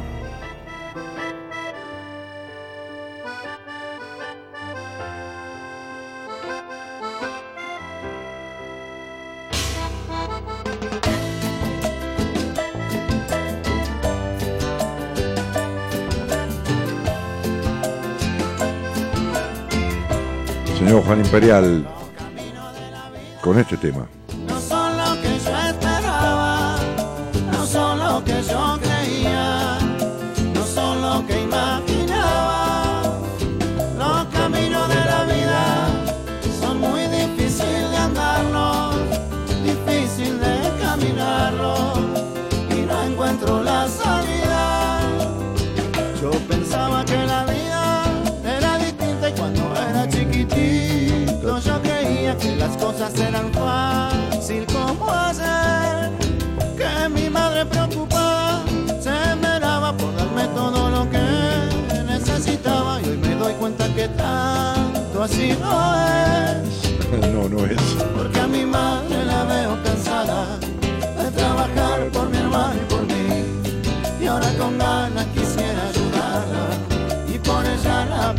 [20.99, 21.87] Juan Imperial,
[23.41, 24.09] con este tema.
[63.81, 66.81] Cuenta que tanto así no es
[67.33, 67.81] No, no es.
[68.17, 73.45] porque a mi madre la veo cansada de trabajar por mi hermano y por mí.
[74.21, 76.69] Y ahora con ganas quisiera ayudarla.
[77.35, 78.30] Y por ella la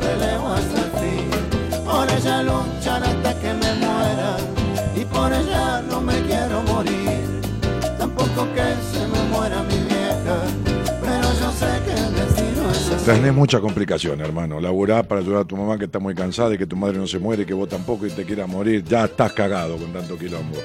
[13.15, 14.61] Tenés mucha complicación, hermano.
[14.61, 17.07] Laburá para ayudar a tu mamá que está muy cansada y que tu madre no
[17.07, 18.85] se muere, que vos tampoco y te quieras morir.
[18.85, 20.55] Ya estás cagado con tanto quilombo.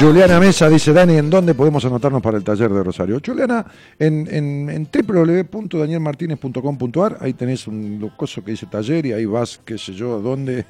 [0.00, 3.20] Juliana Mesa dice, Dani, ¿en dónde podemos anotarnos para el taller de Rosario?
[3.24, 3.66] Juliana,
[3.98, 9.76] en, en, en www.danielmartinez.com.ar, ahí tenés un locoso que dice taller y ahí vas, qué
[9.76, 10.64] sé yo, dónde,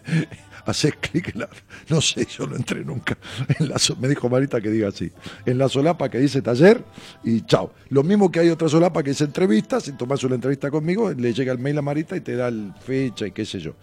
[0.66, 1.48] haces clic en la...
[1.88, 3.16] No sé, yo no entré nunca.
[3.58, 5.10] En la me dijo Marita que diga así.
[5.46, 6.82] En la solapa que dice taller
[7.24, 7.72] y chao.
[7.88, 11.32] Lo mismo que hay otra solapa que dice entrevistas, si tomás una entrevista conmigo, le
[11.32, 13.74] llega el mail a Marita y te da el fecha y qué sé yo.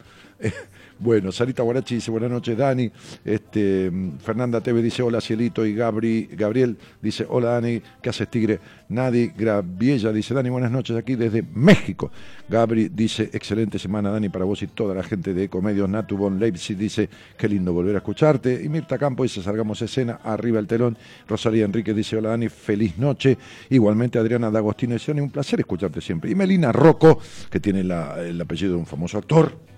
[1.01, 2.91] Bueno, Sarita Guarachi dice buenas noches, Dani.
[3.23, 5.65] Este, mm, Fernanda Teve dice hola, Cielito.
[5.65, 7.81] Y Gabri, Gabriel dice hola, Dani.
[8.01, 8.59] ¿Qué haces, Tigre?
[8.89, 12.11] Nadi Graviella dice Dani, buenas noches aquí desde México.
[12.49, 15.87] Gabri dice excelente semana, Dani, para vos y toda la gente de Ecomedios.
[15.87, 18.61] Natu von Leipzig dice qué lindo volver a escucharte.
[18.61, 20.97] Y Mirta Campo dice salgamos escena, arriba el telón.
[21.29, 23.37] Rosalía Enrique dice hola, Dani, feliz noche.
[23.69, 26.29] Igualmente Adriana D'Agostino dice Dani, un placer escucharte siempre.
[26.29, 27.19] Y Melina Rocco,
[27.49, 29.68] que tiene el apellido de un famoso actor.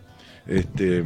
[0.51, 1.01] Este,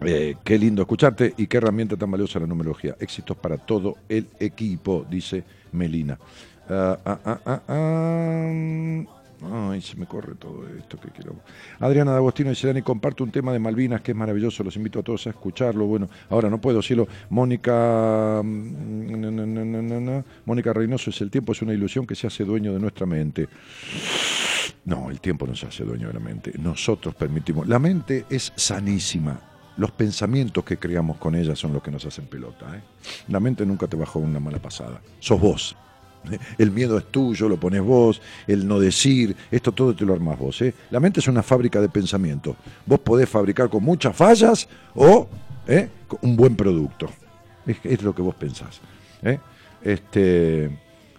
[0.00, 2.96] eh, qué lindo escucharte y qué herramienta tan valiosa la numerología.
[2.98, 6.18] Éxitos para todo el equipo, dice Melina.
[6.68, 9.04] Ah, ah, ah.
[9.42, 11.36] Ay, se me corre todo esto que quiero.
[11.78, 15.02] Adriana D'Agostino dice, Dani, comparto un tema de Malvinas que es maravilloso, los invito a
[15.04, 15.86] todos a escucharlo.
[15.86, 17.06] Bueno, ahora no puedo, cielo.
[17.30, 20.24] Mónica mm.
[20.44, 23.48] Mónica Reynoso es el tiempo, es una ilusión que se hace dueño de nuestra mente.
[24.84, 26.52] No, el tiempo no se hace dueño de la mente.
[26.58, 27.68] Nosotros permitimos.
[27.68, 29.40] La mente es sanísima.
[29.76, 32.76] Los pensamientos que creamos con ella son los que nos hacen pelota.
[32.76, 32.80] ¿eh?
[33.28, 35.00] La mente nunca te bajó una mala pasada.
[35.20, 35.76] Sos vos.
[36.30, 36.38] ¿eh?
[36.58, 40.38] El miedo es tuyo, lo pones vos, el no decir, esto todo te lo armás
[40.38, 40.60] vos.
[40.62, 40.74] ¿eh?
[40.90, 42.56] La mente es una fábrica de pensamiento.
[42.86, 45.28] Vos podés fabricar con muchas fallas o
[45.66, 45.88] ¿eh?
[46.22, 47.08] un buen producto.
[47.66, 48.80] Es, es lo que vos pensás.
[49.82, 50.70] Este,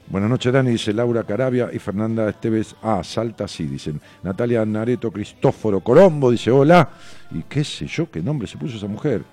[0.07, 2.75] buenas noches, Dani, dice Laura Carabia y Fernanda Esteves.
[2.81, 3.99] Ah, Salta, sí, dicen.
[4.23, 6.89] Natalia Nareto Cristóforo Colombo dice hola.
[7.31, 9.23] Y qué sé yo, qué nombre se puso esa mujer.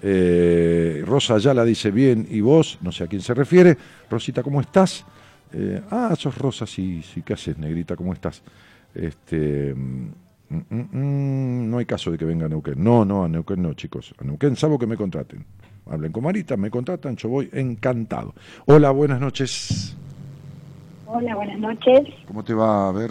[0.00, 3.76] Eh, Rosa Ayala dice bien, y vos, no sé a quién se refiere.
[4.10, 5.04] Rosita, ¿cómo estás?
[5.52, 7.96] Eh, ah, sos Rosa, sí, sí, ¿qué haces, negrita?
[7.96, 8.42] ¿Cómo estás?
[8.94, 10.10] Este, mm,
[10.50, 12.82] mm, mm, no hay caso de que venga a Neuquén.
[12.82, 14.14] No, no, a Neuquén no, chicos.
[14.18, 15.44] A Neuquén, salvo que me contraten.
[15.90, 18.34] Hablen con Marita, me contratan, yo voy encantado.
[18.66, 19.94] Hola, buenas noches.
[21.06, 22.02] Hola, buenas noches.
[22.26, 23.10] ¿Cómo te va a ver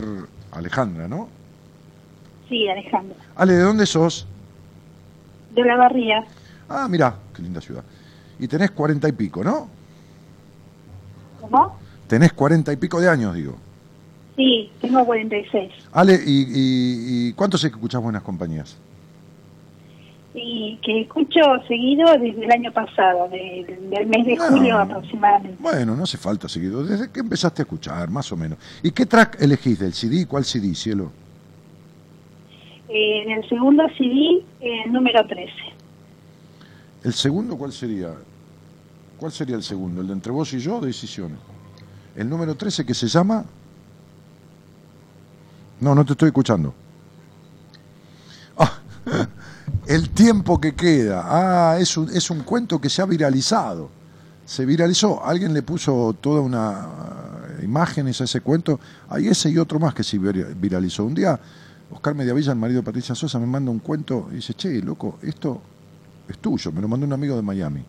[0.52, 1.28] Alejandra, no?
[2.48, 3.16] Sí, Alejandra.
[3.36, 4.28] Ale, ¿de dónde sos?
[5.56, 6.24] De la barría.
[6.70, 7.84] Ah, mira, qué linda ciudad.
[8.38, 9.68] Y tenés cuarenta y pico, ¿no?
[11.42, 11.80] ¿Cómo?
[12.08, 13.56] Tenés cuarenta y pico de años, digo.
[14.36, 15.74] Sí, tengo 46.
[15.94, 18.78] Ale, ¿y, y, y cuánto sé que escuchás buenas compañías?
[20.40, 24.48] Y que escucho seguido desde el año pasado, de- del mes de Ah.
[24.52, 25.58] julio aproximadamente.
[25.60, 26.84] Bueno, no hace falta seguido.
[26.86, 28.60] ¿Desde que empezaste a escuchar, más o menos?
[28.84, 30.28] ¿Y qué track elegís del CD?
[30.28, 31.12] ¿Cuál CD, cielo?
[32.88, 35.52] Eh, en el segundo CD, eh, número 13.
[37.04, 38.14] ¿El segundo cuál sería?
[39.18, 40.02] ¿Cuál sería el segundo?
[40.02, 40.80] ¿El de entre vos y yo?
[40.80, 41.40] Decisiones.
[42.16, 43.44] ¿El número 13 que se llama?
[45.80, 46.74] No, no te estoy escuchando.
[48.58, 48.72] Ah,
[49.86, 51.24] el tiempo que queda.
[51.26, 53.90] Ah, es un, es un cuento que se ha viralizado.
[54.46, 55.26] Se viralizó.
[55.26, 56.88] Alguien le puso toda una
[57.60, 58.80] eh, imágenes a ese cuento.
[59.10, 61.06] Hay ese y otro más que se vir- viralizó.
[61.06, 61.40] Un día,
[61.92, 65.20] Oscar Mediavilla, el marido de Patricia Sosa, me manda un cuento y dice, che, loco,
[65.22, 65.62] esto
[66.28, 66.72] es tuyo.
[66.72, 67.84] Me lo mandó un amigo de Miami.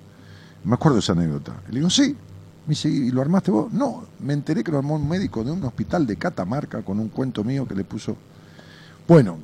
[0.65, 1.53] Me acuerdo de esa anécdota.
[1.69, 2.17] Le digo, sí.
[2.67, 3.73] Me dice, ¿y lo armaste vos?
[3.73, 7.09] No, me enteré que lo armó un médico de un hospital de Catamarca con un
[7.09, 8.15] cuento mío que le puso.
[9.07, 9.39] Bueno,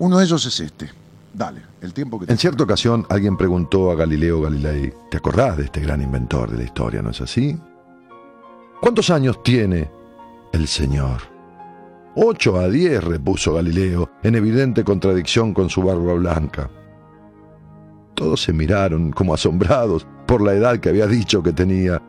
[0.00, 0.90] uno de ellos es este.
[1.32, 5.56] Dale, el tiempo que te En cierta ocasión alguien preguntó a Galileo Galilei, ¿te acordás
[5.56, 7.58] de este gran inventor de la historia, no es así?
[8.80, 9.90] ¿Cuántos años tiene
[10.52, 11.20] el Señor?
[12.16, 16.68] Ocho a diez, repuso Galileo, en evidente contradicción con su barba blanca.
[18.14, 22.02] Todos se miraron como asombrados por la edad que había dicho que tenía,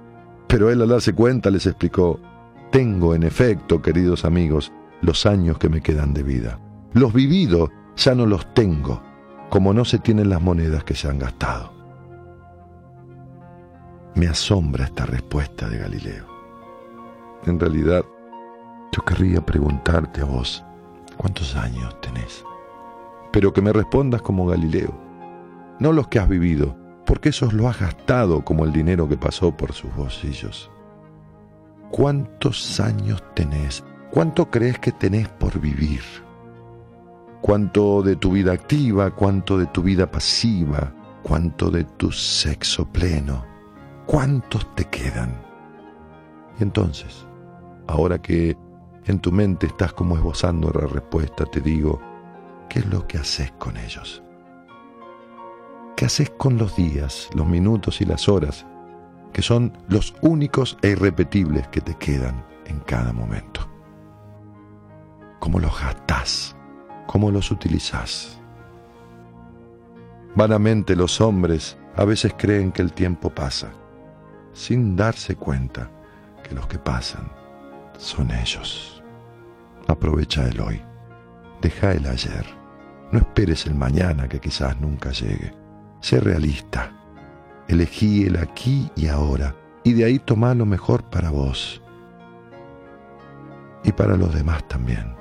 [0.48, 2.19] pero él al darse cuenta les explicó,
[2.72, 4.72] tengo en efecto, queridos amigos,
[5.02, 6.60] los años que me quedan de vida.
[6.93, 9.02] Los vividos ya no los tengo,
[9.52, 11.73] como no se tienen las monedas que se han gastado.
[14.15, 16.26] Me asombra esta respuesta de Galileo.
[17.45, 18.06] En realidad,
[18.94, 20.64] yo querría preguntarte a vos,
[21.18, 22.45] ¿cuántos años tenés?
[23.34, 24.98] Pero que me respondas como Galileo,
[25.80, 29.52] no los que has vivido, porque esos lo has gastado como el dinero que pasó
[29.57, 30.72] por sus bolsillos.
[31.91, 33.84] ¿Cuántos años tenés?
[34.11, 36.03] ¿Cuánto crees que tenés por vivir?
[37.41, 39.09] ¿Cuánto de tu vida activa?
[39.09, 40.93] ¿Cuánto de tu vida pasiva?
[41.23, 43.43] ¿Cuánto de tu sexo pleno?
[44.05, 45.41] ¿Cuántos te quedan?
[46.59, 47.26] Y entonces,
[47.88, 48.55] ahora que
[49.05, 51.99] en tu mente estás como esbozando la respuesta, te digo,
[52.69, 54.22] ¿qué es lo que haces con ellos?
[55.95, 58.68] ¿Qué haces con los días, los minutos y las horas,
[59.34, 63.68] que son los únicos e irrepetibles que te quedan en cada momento?
[65.39, 66.55] ¿Cómo los gastás?
[67.07, 68.40] ¿Cómo los utilizás?
[70.36, 73.72] Vanamente los hombres a veces creen que el tiempo pasa,
[74.53, 75.90] sin darse cuenta
[76.44, 77.30] que los que pasan
[77.98, 79.03] son ellos.
[79.88, 80.82] Aprovecha el hoy,
[81.61, 82.45] deja el ayer
[83.11, 85.53] No esperes el mañana que quizás nunca llegue.
[85.99, 86.94] Sé realista.
[87.68, 91.82] Elegí el aquí y ahora y de ahí toma lo mejor para vos
[93.84, 95.15] y para los demás también.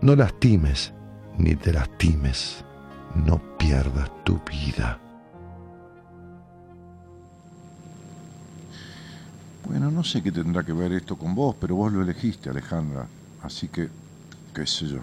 [0.00, 0.94] No lastimes
[1.38, 2.64] ni te lastimes.
[3.14, 4.98] No pierdas tu vida.
[9.66, 13.06] Bueno, no sé qué tendrá que ver esto con vos, pero vos lo elegiste, Alejandra.
[13.42, 13.88] Así que,
[14.54, 14.98] qué sé yo.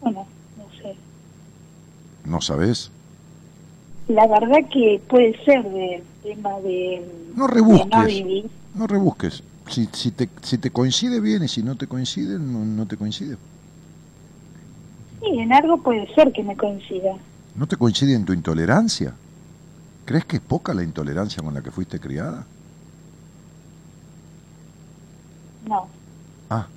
[0.00, 0.26] Bueno,
[0.56, 0.94] no sé.
[2.24, 2.90] ¿No sabés?
[4.08, 7.90] La verdad que puede ser del tema de No de rebusques.
[7.90, 8.50] no vivir.
[8.74, 9.42] No rebusques.
[9.68, 12.96] Si, si, te, si te coincide bien y si no te coincide, no, no te
[12.96, 13.36] coincide.
[15.20, 17.14] Sí, en algo puede ser que me coincida.
[17.54, 19.14] ¿No te coincide en tu intolerancia?
[20.04, 22.46] ¿Crees que es poca la intolerancia con la que fuiste criada?
[25.66, 25.88] No.
[26.48, 26.68] Ah.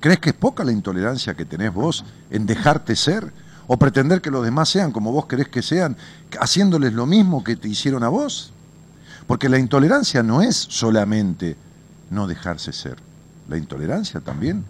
[0.00, 3.32] ¿Crees que es poca la intolerancia que tenés vos en dejarte ser?
[3.68, 5.96] ¿O pretender que los demás sean como vos querés que sean,
[6.40, 8.52] haciéndoles lo mismo que te hicieron a vos?
[9.28, 11.56] Porque la intolerancia no es solamente
[12.10, 12.96] no dejarse ser.
[13.48, 14.64] La intolerancia también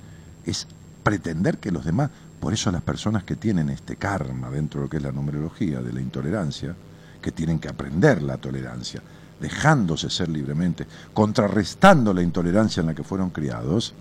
[0.44, 0.66] es
[1.02, 4.90] pretender que los demás, por eso las personas que tienen este karma dentro de lo
[4.90, 6.74] que es la numerología de la intolerancia,
[7.20, 9.02] que tienen que aprender la tolerancia,
[9.40, 13.94] dejándose ser libremente, contrarrestando la intolerancia en la que fueron criados,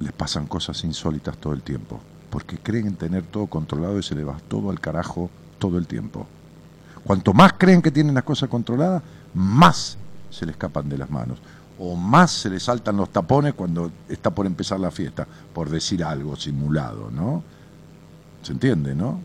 [0.00, 2.00] les pasan cosas insólitas todo el tiempo,
[2.30, 6.26] porque creen tener todo controlado y se les va todo al carajo todo el tiempo.
[7.04, 9.02] Cuanto más creen que tienen las cosas controladas,
[9.34, 9.96] más
[10.30, 11.38] se les escapan de las manos.
[11.78, 16.04] O más se les saltan los tapones cuando está por empezar la fiesta, por decir
[16.04, 17.42] algo simulado, ¿no?
[18.42, 19.20] ¿Se entiende, no?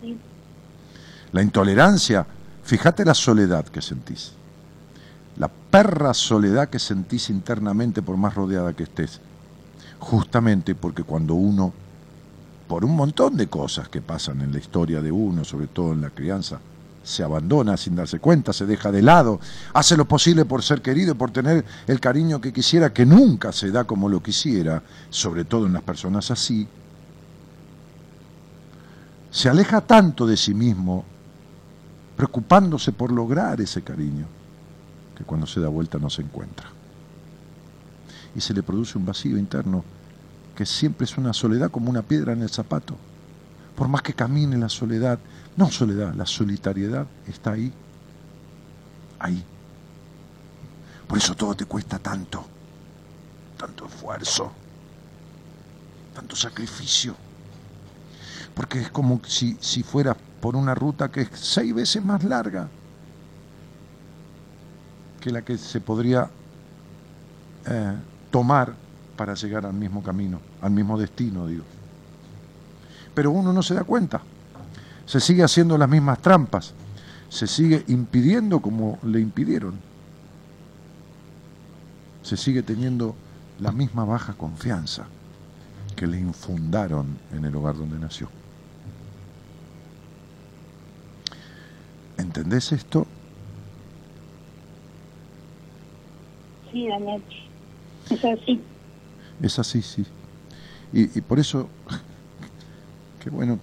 [0.00, 0.16] Sí.
[1.32, 2.24] La intolerancia,
[2.62, 4.32] fíjate la soledad que sentís.
[5.36, 9.20] La perra soledad que sentís internamente por más rodeada que estés.
[9.98, 11.72] Justamente porque cuando uno,
[12.68, 16.02] por un montón de cosas que pasan en la historia de uno, sobre todo en
[16.02, 16.60] la crianza,
[17.04, 19.38] se abandona sin darse cuenta, se deja de lado,
[19.74, 23.70] hace lo posible por ser querido, por tener el cariño que quisiera, que nunca se
[23.70, 26.66] da como lo quisiera, sobre todo en las personas así,
[29.30, 31.04] se aleja tanto de sí mismo,
[32.16, 34.26] preocupándose por lograr ese cariño,
[35.16, 36.68] que cuando se da vuelta no se encuentra.
[38.34, 39.84] Y se le produce un vacío interno
[40.54, 42.96] que siempre es una soledad como una piedra en el zapato.
[43.74, 45.18] Por más que camine la soledad,
[45.56, 47.72] no soledad, la solitariedad está ahí,
[49.18, 49.44] ahí.
[51.06, 52.44] Por eso todo te cuesta tanto,
[53.56, 54.50] tanto esfuerzo,
[56.14, 57.14] tanto sacrificio.
[58.54, 62.68] Porque es como si, si fuera por una ruta que es seis veces más larga
[65.20, 66.28] que la que se podría
[67.66, 67.94] eh,
[68.30, 68.74] tomar
[69.16, 71.64] para llegar al mismo camino, al mismo destino, digo.
[73.14, 74.20] Pero uno no se da cuenta.
[75.06, 76.72] Se sigue haciendo las mismas trampas.
[77.28, 79.74] Se sigue impidiendo como le impidieron.
[82.22, 83.14] Se sigue teniendo
[83.60, 85.06] la misma baja confianza
[85.96, 88.28] que le infundaron en el hogar donde nació.
[92.16, 93.06] ¿Entendés esto?
[96.72, 97.22] Sí, Daniel.
[98.10, 98.60] Es así.
[99.42, 100.06] Es así, sí.
[100.92, 101.68] Y, y por eso,
[103.22, 103.58] qué bueno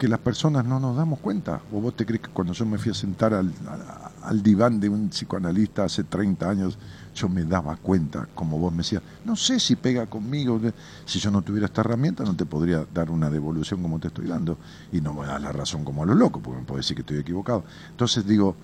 [0.00, 1.60] que las personas no nos damos cuenta.
[1.70, 5.10] ¿O vos te crees que cuando yo me fui a sentar al, diván de un
[5.10, 6.78] psicoanalista hace 30 años,
[7.14, 10.58] yo me daba cuenta, como vos me decías, no sé si pega conmigo,
[11.04, 14.26] si yo no tuviera esta herramienta no te podría dar una devolución como te estoy
[14.26, 14.56] dando,
[14.90, 17.02] y no me das la razón como a lo loco, porque me puede decir que
[17.02, 17.64] estoy equivocado.
[17.90, 18.56] Entonces digo,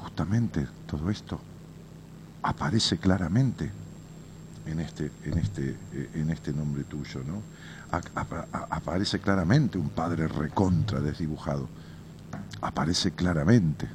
[0.00, 1.38] justamente todo esto
[2.42, 3.70] aparece claramente
[4.70, 7.42] en este, en este, eh, en este nombre tuyo, ¿no?
[7.90, 11.68] A- apa- a- aparece claramente un padre recontra desdibujado.
[12.60, 13.88] Aparece claramente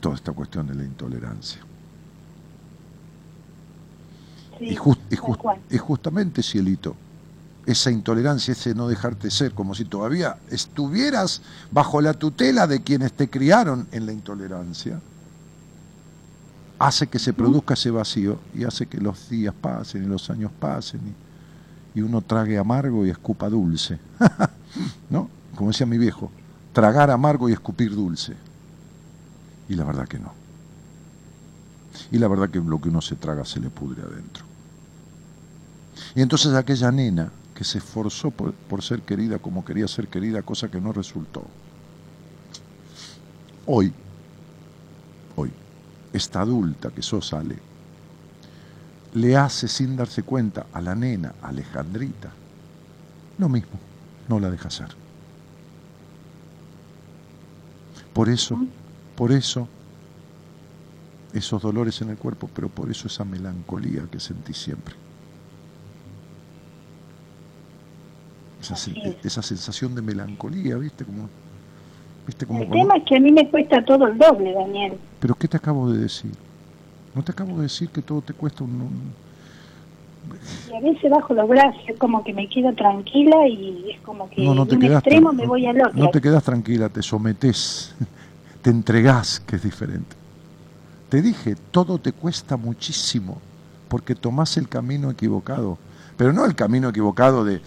[0.00, 1.60] toda esta cuestión de la intolerancia.
[4.58, 5.62] Sí, y, jus- y tal jus- cual.
[5.68, 6.96] y justamente, Cielito,
[7.66, 13.12] esa intolerancia, ese no dejarte ser, como si todavía estuvieras bajo la tutela de quienes
[13.14, 15.00] te criaron en la intolerancia,
[16.78, 20.50] hace que se produzca ese vacío y hace que los días pasen y los años
[20.58, 21.00] pasen
[21.94, 23.98] y, y uno trague amargo y escupa dulce.
[25.10, 25.28] ¿No?
[25.54, 26.30] Como decía mi viejo,
[26.72, 28.34] tragar amargo y escupir dulce.
[29.68, 30.32] Y la verdad que no.
[32.10, 34.44] Y la verdad que lo que uno se traga se le pudre adentro.
[36.14, 40.42] Y entonces aquella nena que se esforzó por, por ser querida como quería ser querida,
[40.42, 41.44] cosa que no resultó.
[43.66, 43.92] Hoy,
[45.36, 45.52] hoy,
[46.14, 47.58] esta adulta que sos Ale,
[49.14, 52.30] le hace sin darse cuenta a la nena, Alejandrita,
[53.38, 53.78] lo mismo,
[54.28, 54.88] no la deja hacer.
[58.12, 58.56] Por eso,
[59.16, 59.68] por eso,
[61.32, 64.94] esos dolores en el cuerpo, pero por eso esa melancolía que sentí siempre.
[68.62, 68.76] Esa,
[69.22, 71.04] esa sensación de melancolía, ¿viste?
[71.04, 71.28] Como,
[72.26, 72.46] ¿viste?
[72.46, 74.98] Como El tema es que a mí me cuesta todo el doble, Daniel.
[75.20, 76.32] ¿Pero qué te acabo de decir?
[77.14, 79.12] ¿No te acabo de decir que todo te cuesta un...
[80.70, 84.30] Y a veces bajo los brazos, es como que me quedo tranquila y es como
[84.30, 85.92] que No, no de te un quedas extremo me voy al otro.
[85.94, 87.94] No te quedas tranquila, te sometes,
[88.62, 90.16] te entregás, que es diferente.
[91.10, 93.38] Te dije, todo te cuesta muchísimo,
[93.88, 95.78] porque tomás el camino equivocado,
[96.16, 97.60] pero no el camino equivocado de,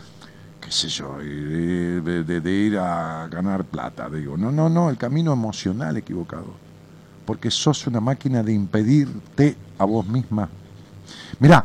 [0.68, 5.96] qué sé yo, de, ir a ganar plata, digo, no, no, no, el camino emocional
[5.96, 6.48] equivocado,
[7.26, 10.50] porque sos una máquina de impedirte a vos misma.
[11.40, 11.64] Mirá,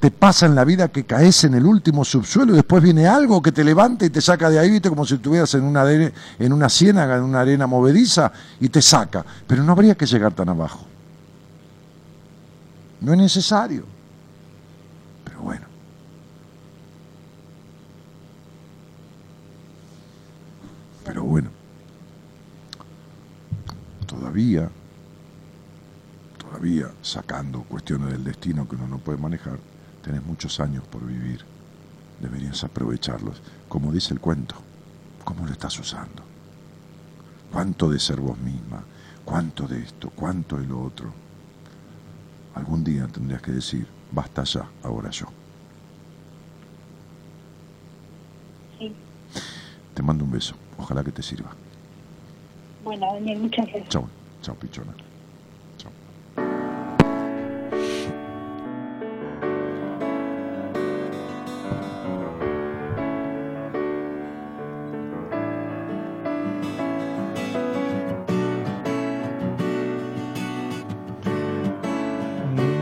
[0.00, 3.42] te pasa en la vida que caes en el último subsuelo y después viene algo
[3.42, 6.50] que te levanta y te saca de ahí, viste, como si estuvieras en una, en
[6.50, 9.26] una ciénaga, en una arena movediza, y te saca.
[9.46, 10.86] Pero no habría que llegar tan abajo.
[13.02, 13.84] No es necesario.
[15.22, 15.68] Pero bueno.
[21.08, 21.48] Pero bueno.
[24.06, 24.70] Todavía,
[26.36, 29.58] todavía sacando cuestiones del destino que uno no puede manejar,
[30.02, 31.46] tenés muchos años por vivir.
[32.20, 33.40] Deberías aprovecharlos.
[33.70, 34.56] Como dice el cuento,
[35.24, 36.22] ¿cómo lo estás usando?
[37.50, 38.84] ¿Cuánto de ser vos misma?
[39.24, 40.10] ¿Cuánto de esto?
[40.10, 41.10] ¿Cuánto de lo otro?
[42.54, 45.26] Algún día tendrías que decir, basta ya, ahora yo.
[48.78, 48.94] Sí.
[49.94, 50.54] Te mando un beso.
[50.78, 51.50] Ojalá que te sirva.
[52.84, 53.88] Bueno, Daniel, muchas gracias.
[53.88, 54.08] Chao.
[54.40, 54.92] Chao, pichona.
[55.76, 55.90] Chao.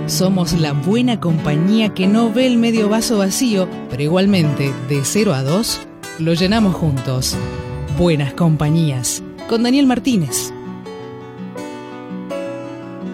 [0.06, 5.34] Somos la buena compañía que no ve el medio vaso vacío, pero igualmente, de 0
[5.34, 5.80] a 2,
[6.20, 7.36] lo llenamos juntos.
[7.98, 9.22] Buenas compañías.
[9.48, 10.52] Con Daniel Martínez.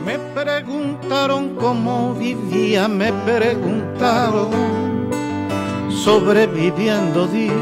[0.04, 4.50] Me preguntaron cómo vivía, me preguntaron.
[5.88, 7.54] Sobreviviendo, dije,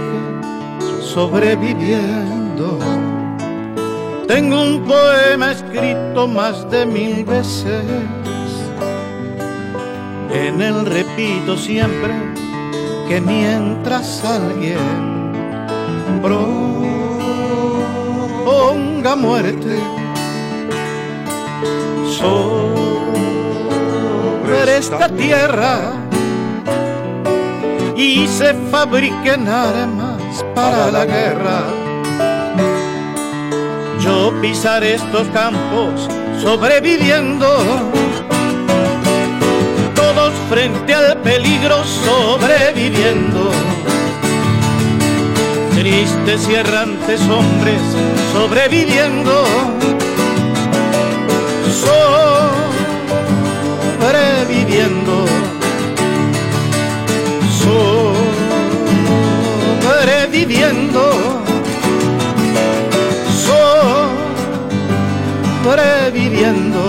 [1.02, 2.78] sobreviviendo.
[4.26, 7.84] Tengo un poema escrito más de mil veces.
[10.32, 12.14] En él repito siempre
[13.06, 15.20] que mientras alguien
[18.50, 19.78] proponga muerte,
[22.18, 22.48] sobre
[24.76, 25.92] esta tierra
[27.96, 31.62] y se fabriquen armas para la guerra.
[34.00, 36.08] Yo pisaré estos campos
[36.42, 37.46] sobreviviendo,
[39.94, 43.69] todos frente al peligro sobreviviendo.
[45.80, 47.80] Tristes y errantes hombres
[48.34, 49.46] sobreviviendo.
[53.98, 55.24] Sobreviviendo,
[59.80, 61.04] sobreviviendo,
[65.64, 66.82] sobreviviendo,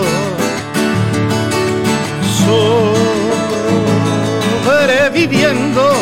[4.66, 6.01] sobreviviendo.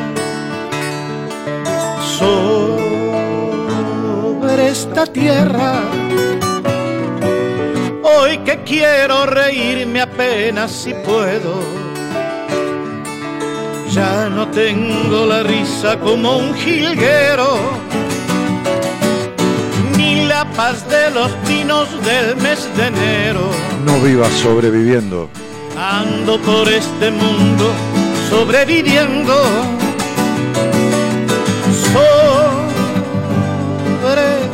[2.21, 5.81] sobre esta tierra.
[8.03, 11.59] Hoy que quiero reírme apenas si puedo.
[13.91, 17.59] Ya no tengo la risa como un jilguero,
[19.97, 23.49] ni la paz de los pinos del mes de enero.
[23.85, 25.29] No vivas sobreviviendo.
[25.77, 27.71] Ando por este mundo
[28.29, 29.80] sobreviviendo.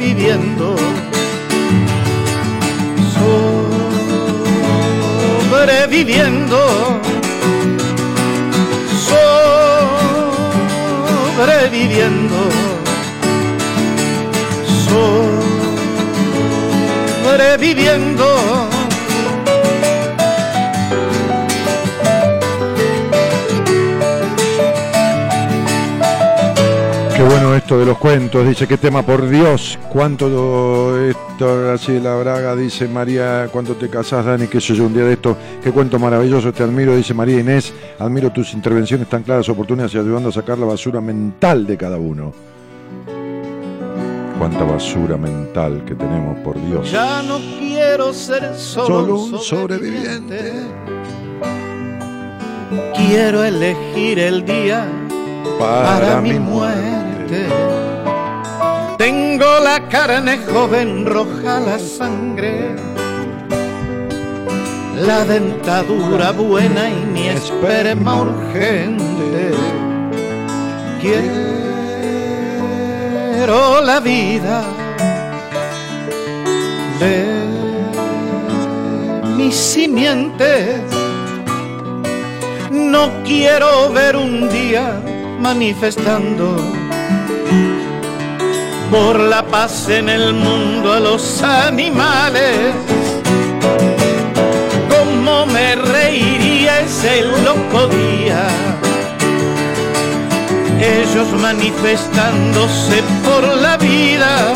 [0.08, 0.76] Sobreviviendo.
[5.52, 6.62] Sobreviviendo.
[11.36, 12.40] Sobreviviendo.
[17.26, 18.67] Sobreviviendo.
[27.58, 32.88] Esto de los cuentos, dice, qué tema, por Dios, cuánto esto, así la Braga, dice
[32.88, 36.54] María, cuánto te casás, Dani, qué sé yo, un día de esto, qué cuento maravilloso,
[36.54, 40.58] te admiro, dice María Inés, admiro tus intervenciones tan claras, oportunas y ayudando a sacar
[40.58, 42.32] la basura mental de cada uno.
[44.38, 46.92] Cuánta basura mental que tenemos, por Dios.
[46.92, 50.54] Ya no quiero ser solo, Solo un un sobreviviente.
[52.96, 54.88] Quiero elegir el día
[55.58, 57.07] para, mi muerte.
[58.98, 62.74] Tengo la carne joven, roja la sangre,
[64.96, 69.52] la dentadura buena y mi esperma urgente.
[71.02, 71.42] Quiero
[73.82, 74.64] la vida
[77.00, 77.26] de
[79.36, 80.82] mis simientes.
[82.72, 85.02] No quiero ver un día
[85.40, 86.56] manifestando
[88.92, 92.74] por la paz en el mundo a los animales.
[94.90, 98.48] Cómo me reiría ese loco día.
[100.80, 104.54] Ellos manifestándose por la vida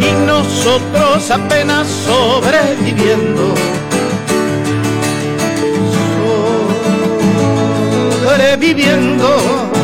[0.00, 3.54] y nosotros apenas sobreviviendo.
[8.24, 9.75] Sobreviviendo.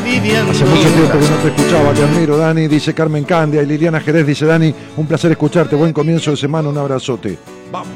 [0.00, 4.00] Hace mucho tiempo que no te escuchaba, te admiro, Dani, dice Carmen Candia, y Liliana
[4.00, 7.38] Jerez dice, Dani, un placer escucharte, buen comienzo de semana, un abrazote.
[7.70, 7.92] Vamos.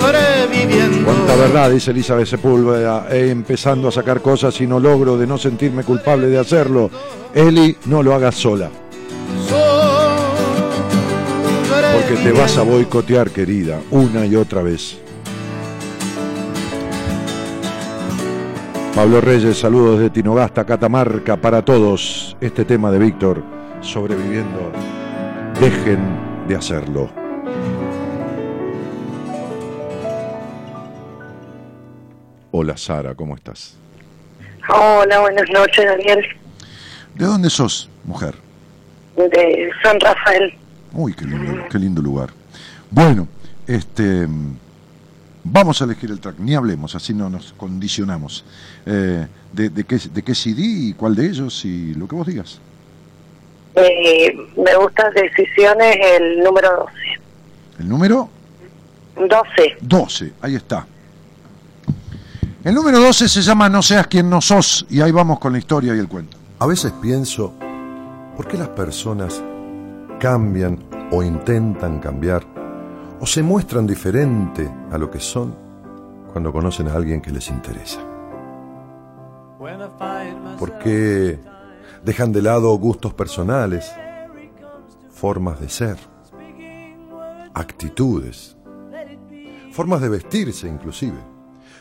[0.00, 1.04] Sobreviviendo.
[1.04, 5.38] Cuánta verdad, dice Elizabeth Sepúlveda, eh, empezando a sacar cosas y no logro de no
[5.38, 6.90] sentirme culpable de hacerlo.
[7.34, 8.70] Eli, no lo hagas sola,
[11.94, 14.98] porque te vas a boicotear, querida, una y otra vez.
[18.98, 22.36] Pablo Reyes, saludos de Tinogasta, Catamarca, para todos.
[22.40, 23.44] Este tema de Víctor,
[23.80, 24.72] sobreviviendo,
[25.60, 26.00] dejen
[26.48, 27.08] de hacerlo.
[32.50, 33.76] Hola Sara, ¿cómo estás?
[34.68, 36.18] Hola, buenas noches, Daniel,
[37.14, 38.34] ¿De dónde sos, mujer?
[39.14, 40.52] de San Rafael.
[40.92, 42.30] Uy, qué lindo, qué lindo lugar.
[42.90, 43.28] Bueno,
[43.64, 44.26] este,
[45.50, 48.44] vamos a elegir el track, ni hablemos, así no nos condicionamos.
[48.86, 52.26] Eh, de, de qué, ¿De qué CD y cuál de ellos y lo que vos
[52.26, 52.60] digas?
[53.74, 56.92] Eh, me gustan decisiones el número 12.
[57.80, 58.28] ¿El número?
[59.16, 59.76] 12.
[59.80, 60.86] 12, ahí está.
[62.64, 65.58] El número 12 se llama No seas quien no sos y ahí vamos con la
[65.58, 66.36] historia y el cuento.
[66.58, 67.54] A veces pienso,
[68.36, 69.42] ¿por qué las personas
[70.18, 70.78] cambian
[71.12, 72.57] o intentan cambiar
[73.20, 75.54] o se muestran diferente a lo que son
[76.32, 78.00] cuando conocen a alguien que les interesa?
[80.58, 81.38] ¿Por qué
[82.04, 83.92] dejan de lado gustos personales,
[85.10, 85.96] formas de ser,
[87.54, 88.56] actitudes,
[89.72, 91.18] formas de vestirse inclusive?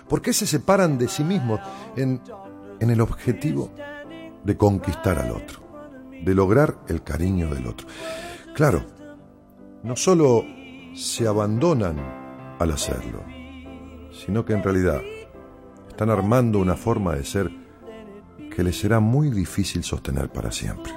[0.07, 1.59] ¿Por qué se separan de sí mismos
[1.95, 2.21] en,
[2.79, 3.71] en el objetivo
[4.43, 5.59] de conquistar al otro,
[6.23, 7.87] de lograr el cariño del otro?
[8.55, 8.83] Claro,
[9.83, 10.56] no solo
[10.97, 11.95] se abandonan
[12.57, 13.23] al hacerlo,
[14.11, 14.99] sino que en realidad
[15.87, 17.51] están armando una forma de ser
[18.55, 20.91] que les será muy difícil sostener para siempre.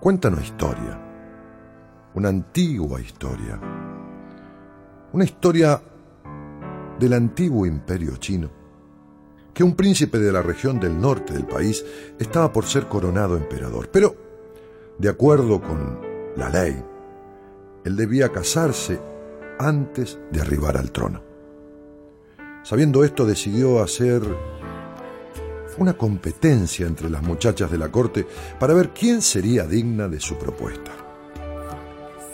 [0.00, 1.00] Cuenta una historia,
[2.14, 3.60] una antigua historia,
[5.12, 5.80] una historia
[6.98, 8.50] del antiguo imperio chino,
[9.54, 11.84] que un príncipe de la región del norte del país
[12.18, 14.29] estaba por ser coronado emperador, pero
[15.00, 15.98] de acuerdo con
[16.36, 16.76] la ley,
[17.84, 19.00] él debía casarse
[19.58, 21.22] antes de arribar al trono.
[22.62, 24.22] Sabiendo esto, decidió hacer
[25.78, 28.26] una competencia entre las muchachas de la corte
[28.58, 30.92] para ver quién sería digna de su propuesta.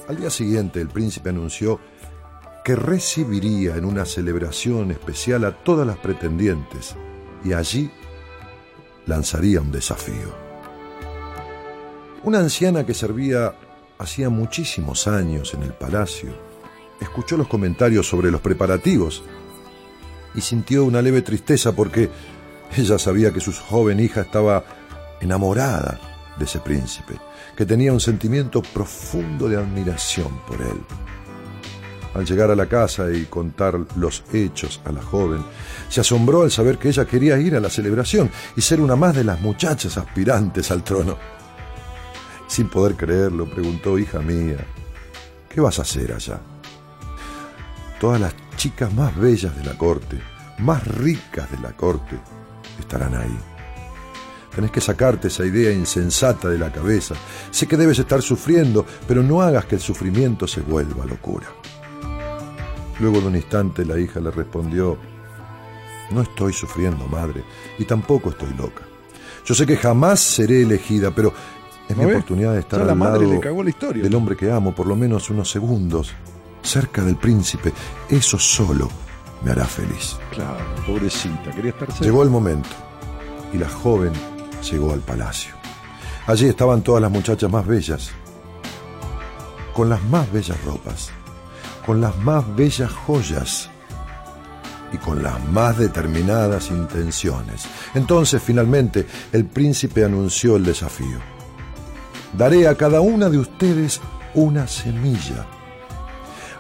[0.08, 1.78] Al día siguiente el príncipe anunció
[2.64, 6.96] que recibiría en una celebración especial a todas las pretendientes
[7.44, 7.92] y allí
[9.06, 10.45] lanzaría un desafío.
[12.26, 13.54] Una anciana que servía
[14.00, 16.30] hacía muchísimos años en el palacio
[17.00, 19.22] escuchó los comentarios sobre los preparativos
[20.34, 22.10] y sintió una leve tristeza porque
[22.76, 24.64] ella sabía que su joven hija estaba
[25.20, 26.00] enamorada
[26.36, 27.14] de ese príncipe,
[27.56, 30.80] que tenía un sentimiento profundo de admiración por él.
[32.12, 35.44] Al llegar a la casa y contar los hechos a la joven,
[35.88, 39.14] se asombró al saber que ella quería ir a la celebración y ser una más
[39.14, 41.35] de las muchachas aspirantes al trono.
[42.46, 44.58] Sin poder creerlo, preguntó, hija mía,
[45.48, 46.40] ¿qué vas a hacer allá?
[48.00, 50.20] Todas las chicas más bellas de la corte,
[50.58, 52.18] más ricas de la corte,
[52.78, 53.38] estarán ahí.
[54.54, 57.14] Tenés que sacarte esa idea insensata de la cabeza.
[57.50, 61.46] Sé que debes estar sufriendo, pero no hagas que el sufrimiento se vuelva locura.
[62.98, 64.96] Luego de un instante la hija le respondió,
[66.10, 67.44] no estoy sufriendo, madre,
[67.78, 68.82] y tampoco estoy loca.
[69.44, 71.34] Yo sé que jamás seré elegida, pero
[71.88, 74.02] es mi oportunidad de estar Ya la al madre lado le cagó la historia.
[74.02, 76.12] del hombre que amo por lo menos unos segundos,
[76.62, 77.72] cerca del príncipe.
[78.08, 78.88] Eso solo
[79.42, 80.16] me hará feliz.
[80.32, 82.04] Claro, pobrecita, quería estar cerca.
[82.04, 82.68] Llegó el momento
[83.52, 84.12] y la joven
[84.70, 85.54] llegó al palacio.
[86.26, 88.10] Allí estaban todas las muchachas más bellas,
[89.72, 91.10] con las más bellas ropas,
[91.84, 93.70] con las más bellas joyas
[94.92, 97.66] y con las más determinadas intenciones.
[97.94, 101.18] Entonces, finalmente, el príncipe anunció el desafío.
[102.36, 104.00] Daré a cada una de ustedes
[104.34, 105.46] una semilla.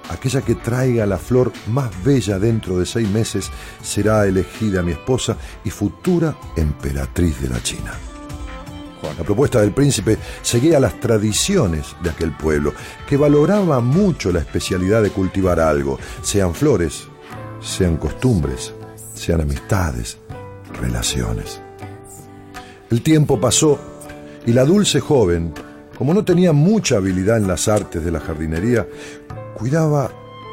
[0.08, 3.50] Aquella que traiga la flor más bella dentro de seis meses
[3.82, 7.92] será elegida mi esposa y futura emperatriz de la China.
[9.18, 12.72] La propuesta del príncipe seguía las tradiciones de aquel pueblo,
[13.06, 17.06] que valoraba mucho la especialidad de cultivar algo, sean flores,
[17.60, 18.72] sean costumbres,
[19.14, 20.18] sean amistades,
[20.80, 21.60] relaciones.
[22.90, 23.78] El tiempo pasó
[24.46, 25.52] y la dulce joven,
[25.98, 28.86] como no tenía mucha habilidad en las artes de la jardinería,
[29.56, 30.10] cuidaba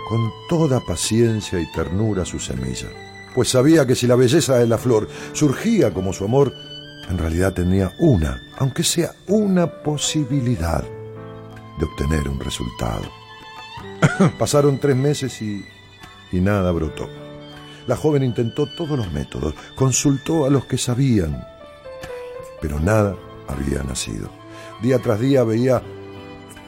[0.10, 2.88] con toda paciencia y ternura su semilla,
[3.36, 6.54] pues sabía que si la belleza de la flor surgía como su amor,
[7.10, 10.84] en realidad tenía una, aunque sea una posibilidad
[11.80, 13.04] de obtener un resultado.
[14.40, 15.66] Pasaron tres meses y,
[16.32, 17.10] y nada brotó.
[17.88, 21.46] La joven intentó todos los métodos, consultó a los que sabían,
[22.62, 23.16] pero nada
[23.48, 24.43] había nacido.
[24.84, 25.82] Día tras día veía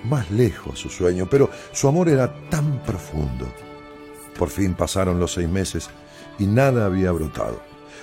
[0.05, 3.45] más lejos su sueño, pero su amor era tan profundo.
[4.39, 5.89] Por fin pasaron los seis meses
[6.39, 7.61] y nada había brotado.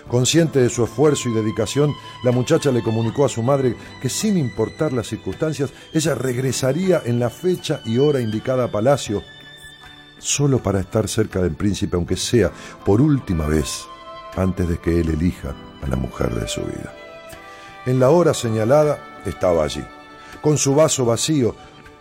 [0.08, 1.94] Consciente de su esfuerzo y dedicación,
[2.24, 7.18] la muchacha le comunicó a su madre que sin importar las circunstancias, ella regresaría en
[7.18, 9.22] la fecha y hora indicada a Palacio,
[10.18, 12.50] solo para estar cerca del príncipe, aunque sea
[12.84, 13.86] por última vez,
[14.36, 16.92] antes de que él elija a la mujer de su vida.
[17.86, 19.82] En la hora señalada estaba allí.
[20.42, 21.54] Con su vaso vacío,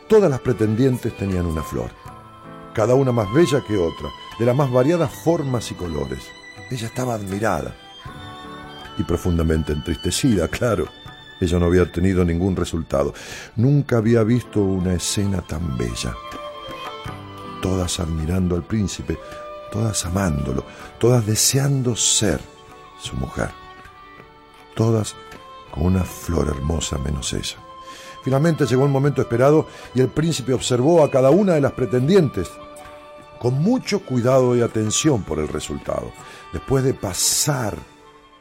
[0.09, 1.91] todas las pretendientes tenían una flor,
[2.73, 4.09] cada una más bella que otra,
[4.39, 6.23] de las más variadas formas y colores.
[6.71, 7.75] Ella estaba admirada
[8.97, 10.87] y profundamente entristecida, claro.
[11.39, 13.13] Ella no había obtenido ningún resultado.
[13.57, 16.15] Nunca había visto una escena tan bella.
[17.61, 19.19] Todas admirando al príncipe,
[19.71, 20.65] todas amándolo,
[20.97, 22.39] todas deseando ser
[22.99, 23.51] su mujer.
[24.75, 25.15] Todas
[25.69, 27.57] con una flor hermosa menos ella.
[28.23, 32.49] Finalmente llegó el momento esperado y el príncipe observó a cada una de las pretendientes
[33.39, 36.11] con mucho cuidado y atención por el resultado.
[36.53, 37.75] Después de pasar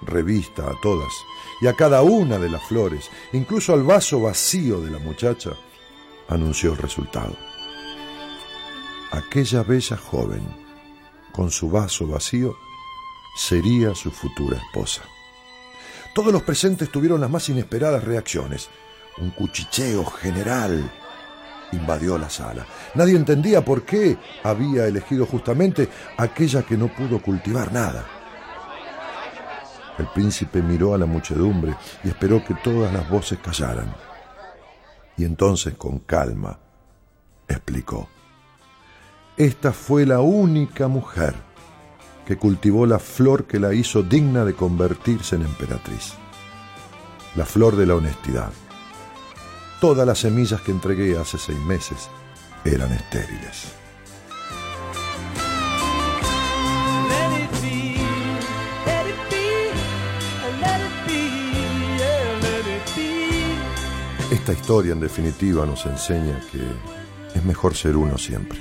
[0.03, 1.13] revista a todas
[1.63, 5.53] y a cada una de las flores, incluso al vaso vacío de la muchacha,
[6.29, 7.35] anunció el resultado.
[9.11, 10.43] Aquella bella joven,
[11.33, 12.55] con su vaso vacío,
[13.37, 15.03] sería su futura esposa.
[16.15, 18.69] Todos los presentes tuvieron las más inesperadas reacciones.
[19.19, 20.91] Un cuchicheo general
[21.73, 22.67] invadió la sala.
[22.95, 28.07] Nadie entendía por qué había elegido justamente aquella que no pudo cultivar nada.
[29.99, 33.95] El príncipe miró a la muchedumbre y esperó que todas las voces callaran.
[35.17, 36.59] Y entonces, con calma,
[37.47, 38.09] explicó.
[39.37, 41.35] Esta fue la única mujer
[42.25, 46.15] que cultivó la flor que la hizo digna de convertirse en emperatriz.
[47.37, 48.53] La flor de la honestidad
[49.81, 52.09] todas las semillas que entregué hace seis meses
[52.65, 53.73] eran estériles.
[64.31, 66.61] Esta historia en definitiva nos enseña que
[67.35, 68.59] es mejor ser uno siempre.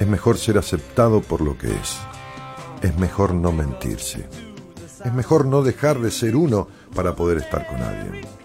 [0.00, 1.98] Es mejor ser aceptado por lo que es.
[2.82, 4.28] Es mejor no mentirse.
[5.04, 8.37] Es mejor no dejar de ser uno para poder estar con alguien.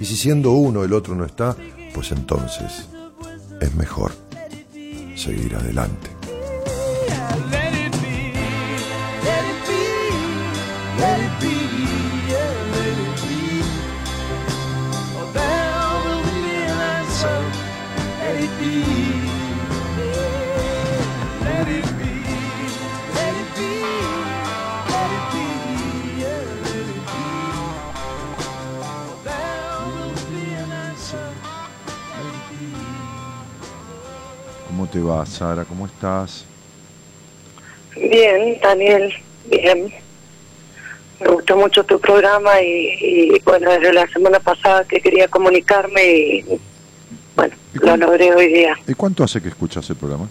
[0.00, 1.56] Y si siendo uno el otro no está,
[1.92, 2.88] pues entonces
[3.60, 4.12] es mejor
[5.16, 6.18] seguir adelante.
[34.98, 35.64] Te va, Sara?
[35.64, 36.44] ¿Cómo estás?
[37.94, 39.14] Bien, Daniel,
[39.48, 39.92] bien.
[41.20, 46.04] Me gustó mucho tu programa y, y, bueno, desde la semana pasada que quería comunicarme
[46.04, 46.60] y
[47.34, 48.76] bueno, lo logré hoy día.
[48.86, 50.28] ¿Y cuánto hace que escuchas el programa?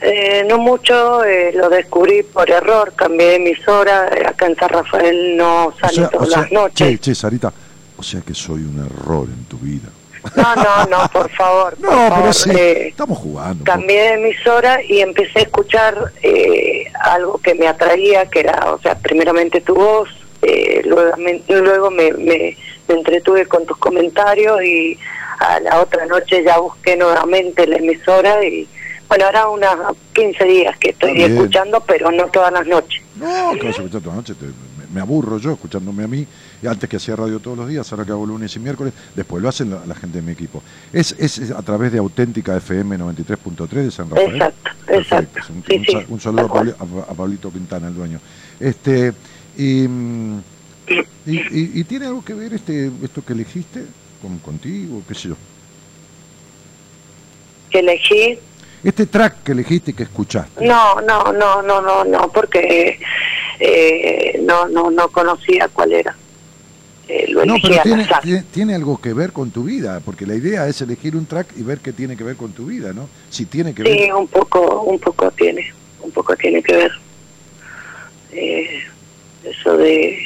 [0.00, 4.68] Eh, no mucho, eh, lo descubrí por error, cambié de emisora, eh, acá en San
[4.68, 6.74] Rafael no sale todas las noches.
[6.76, 7.50] Che, che, Sarita,
[7.96, 9.88] o sea que soy un error en tu vida.
[10.36, 11.74] No, no, no, por favor.
[11.80, 13.64] No, por pero favor, sí, eh, estamos jugando.
[13.64, 18.78] cambié de emisora y empecé a escuchar eh, algo que me atraía, que era, o
[18.80, 20.08] sea, primeramente tu voz,
[20.42, 22.56] eh, luego, me, luego me, me,
[22.88, 24.98] me entretuve con tus comentarios y
[25.40, 28.68] a la otra noche ya busqué nuevamente la emisora y
[29.08, 29.76] bueno, ahora unas
[30.14, 33.02] 15 días que estoy escuchando, pero no todas las noches.
[33.16, 36.08] No, que vas a escuchar toda la noche, te- me, me aburro yo escuchándome a
[36.08, 36.26] mí,
[36.66, 39.48] antes que hacía radio todos los días, ahora que hago lunes y miércoles, después lo
[39.48, 40.62] hacen la, la gente de mi equipo.
[40.92, 44.34] Es, es a través de Auténtica FM 93.3 de San Rafael.
[44.34, 45.40] Exacto, exacto.
[45.52, 48.20] Un, Sí, un un saludo a- a Pablito Quintana, el dueño.
[48.60, 49.12] Este,
[49.56, 50.38] y, mm,
[51.26, 53.84] y, y- y tiene algo que ver este esto que elegiste
[54.20, 55.36] con, contigo, qué sé yo.
[57.70, 58.38] Que elegí
[58.82, 60.64] Este track que elegiste y que escuchaste.
[60.66, 63.00] No, no, no, no, no, no, porque
[63.58, 66.14] eh, no, no, no conocía cuál era.
[67.08, 70.34] Eh, lo No, pero tiene, tiene, tiene algo que ver con tu vida, porque la
[70.34, 73.08] idea es elegir un track y ver qué tiene que ver con tu vida, ¿no?
[73.28, 74.14] Si tiene que Sí, ver.
[74.14, 76.92] un poco, un poco tiene, un poco tiene que ver.
[78.32, 78.82] Eh,
[79.44, 80.18] eso de,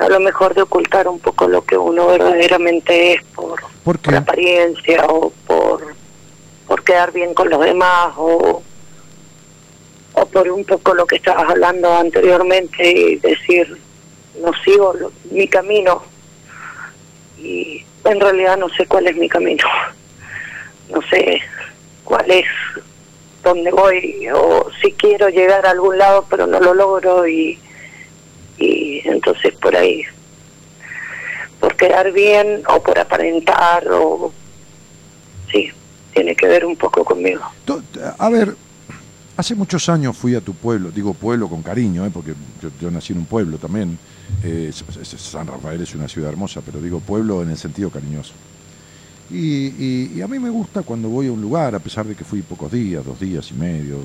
[0.00, 4.14] a lo mejor de ocultar un poco lo que uno verdaderamente es por, ¿Por por
[4.14, 5.94] apariencia o por,
[6.66, 8.62] por quedar bien con los demás o,
[10.14, 13.76] o por un poco lo que estabas hablando anteriormente y decir,
[14.42, 16.02] no sigo lo- mi camino
[17.38, 19.64] y en realidad no sé cuál es mi camino,
[20.90, 21.40] no sé
[22.04, 22.46] cuál es
[23.42, 27.58] dónde voy o si quiero llegar a algún lado pero no lo logro y,
[28.58, 30.02] y entonces por ahí
[31.60, 34.32] por quedar bien o por aparentar o
[35.50, 35.70] sí
[36.12, 37.42] tiene que ver un poco conmigo
[38.18, 38.54] A ver,
[39.36, 42.10] hace muchos años fui a tu pueblo, digo pueblo con cariño, ¿eh?
[42.12, 43.98] porque yo, yo nací en un pueblo también.
[44.42, 48.32] Eh, San Rafael es una ciudad hermosa, pero digo pueblo en el sentido cariñoso.
[49.30, 52.14] Y, y- y a mí me gusta cuando voy a un lugar, a pesar de
[52.14, 53.98] que fui pocos días, dos días y medio,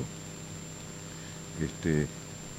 [1.62, 2.06] este,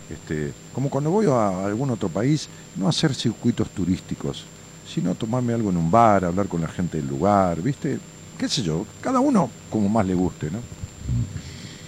[0.10, 4.44] este, como cuando voy a algún otro país, no hacer circuitos turísticos,
[4.88, 8.00] sino tomarme algo en un bar, hablar con la gente del lugar, ¿viste?
[8.38, 8.86] ¿Qué sé yo?
[9.02, 10.60] Cada uno como más le guste, ¿no?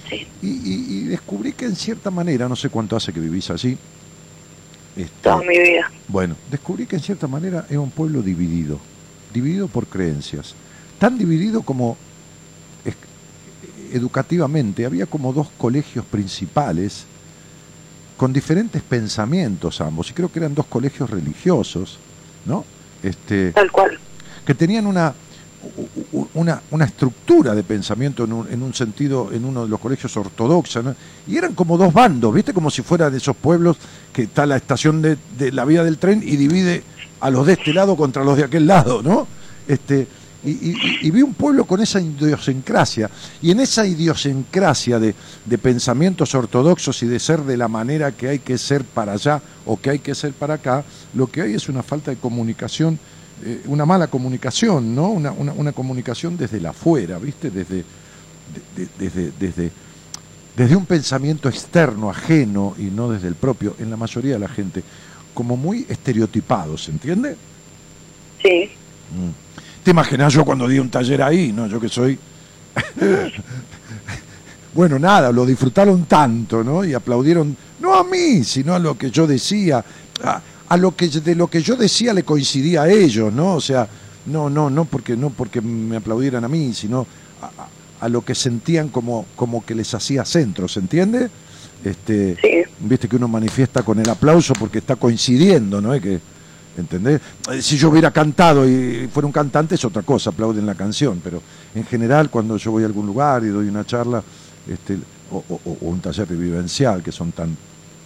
[0.09, 0.27] Sí.
[0.41, 3.77] Y, y- y descubrí que en cierta manera, no sé cuánto hace que vivís allí,
[4.95, 5.89] este, toda mi vida.
[6.07, 8.79] Bueno, descubrí que en cierta manera era un pueblo dividido,
[9.33, 10.55] dividido por creencias,
[10.99, 11.97] tan dividido como
[12.85, 12.95] es-
[13.93, 17.05] educativamente, había como dos colegios principales
[18.17, 21.97] con diferentes pensamientos ambos, y creo que eran dos colegios religiosos,
[22.45, 22.63] ¿no?
[23.03, 23.99] Este, tal cual.
[24.45, 25.13] que tenían una,
[26.35, 30.15] una, una estructura de pensamiento en un, en un sentido, en uno de los colegios
[30.17, 30.85] ortodoxos,
[31.27, 32.53] y eran como dos bandos, ¿viste?
[32.53, 33.77] Como si fuera de esos pueblos
[34.13, 36.83] que está la estación de, de la vía del tren y divide
[37.21, 39.27] a los de este lado contra los de aquel lado, ¿no?
[39.67, 40.07] Este,
[40.43, 43.09] y, y- y vi un pueblo con esa idiosincrasia,
[43.41, 45.15] y en esa idiosincrasia de,
[45.45, 49.41] de pensamientos ortodoxos y de ser de la manera que hay que ser para allá
[49.65, 50.83] o que hay que ser para acá,
[51.15, 52.99] lo que hay es una falta de comunicación
[53.43, 55.09] eh, una mala comunicación, ¿no?
[55.09, 57.49] Una, una, una comunicación desde la afuera, ¿viste?
[57.51, 57.83] Desde, de-
[58.75, 59.71] de- desde, desde,
[60.55, 64.47] desde un pensamiento externo, ajeno y no desde el propio, en la mayoría de la
[64.47, 64.83] gente,
[65.33, 67.35] como muy estereotipado, ¿se entiende?
[68.41, 68.69] sí
[69.11, 69.29] Mm.
[69.83, 71.67] ¿Te imaginas yo cuando di un taller ahí, no?
[71.67, 72.17] Yo que soy...
[74.73, 76.83] bueno, nada, lo disfrutaron tanto, ¿no?
[76.83, 79.83] Y aplaudieron, no a mí, sino a lo que yo decía.
[80.23, 83.55] Ah, a lo que de lo que yo decía le coincidía a ellos, ¿no?
[83.55, 83.87] O sea,
[84.25, 87.05] no, no, no porque no porque me aplaudieran a mí, sino
[88.01, 91.29] a, lo que sentían como, como que les hacía centro, ¿se entiende?
[91.83, 92.37] Este,
[92.79, 95.93] Viste que uno manifiesta con el aplauso porque está coincidiendo, ¿no?
[95.93, 96.19] Es que,
[96.77, 97.21] ¿Entendés?
[97.51, 101.21] Eh, Si yo hubiera cantado y fuera un cantante es otra cosa, aplauden la canción,
[101.23, 101.41] pero
[101.73, 104.21] en general cuando yo voy a algún lugar y doy una charla
[104.67, 104.97] este,
[105.31, 107.55] o, o- o un taller vivencial que son tan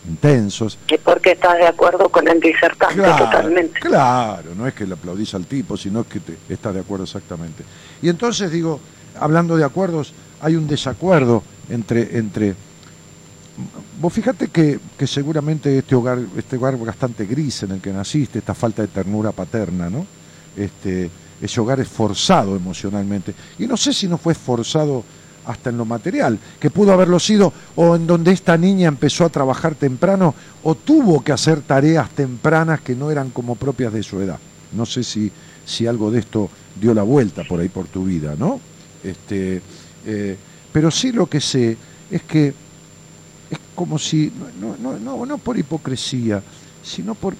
[0.09, 3.79] intensos, Es porque estás de acuerdo con el disertante Claro, totalmente.
[3.79, 7.63] Claro, no es que le aplaudís al tipo, sino que te, estás de acuerdo exactamente.
[8.01, 8.79] Y entonces digo,
[9.19, 12.17] hablando de acuerdos, hay un desacuerdo entre...
[12.17, 12.55] entre
[13.99, 18.39] Vos fíjate que, que seguramente este hogar, este hogar bastante gris en el que naciste,
[18.39, 20.05] esta falta de ternura paterna, ¿no?
[20.55, 21.09] Este,
[21.41, 23.33] ese hogar es forzado emocionalmente.
[23.57, 25.03] Y no sé si no fue forzado
[25.49, 29.29] hasta en lo material, que pudo haberlo sido, o en donde esta niña empezó a
[29.29, 34.21] trabajar temprano, o tuvo que hacer tareas tempranas que no eran como propias de su
[34.21, 34.37] edad.
[34.73, 35.31] No sé si,
[35.87, 38.59] algo de esto dio la vuelta por ahí por tu vida, ¿no?
[39.03, 39.59] Este,
[40.05, 40.37] eh,
[40.71, 41.75] pero sí lo que sé
[42.11, 42.53] es que
[43.49, 44.31] es como si,
[44.61, 46.43] no, no, no, no por hipocresía,
[46.83, 47.33] sino por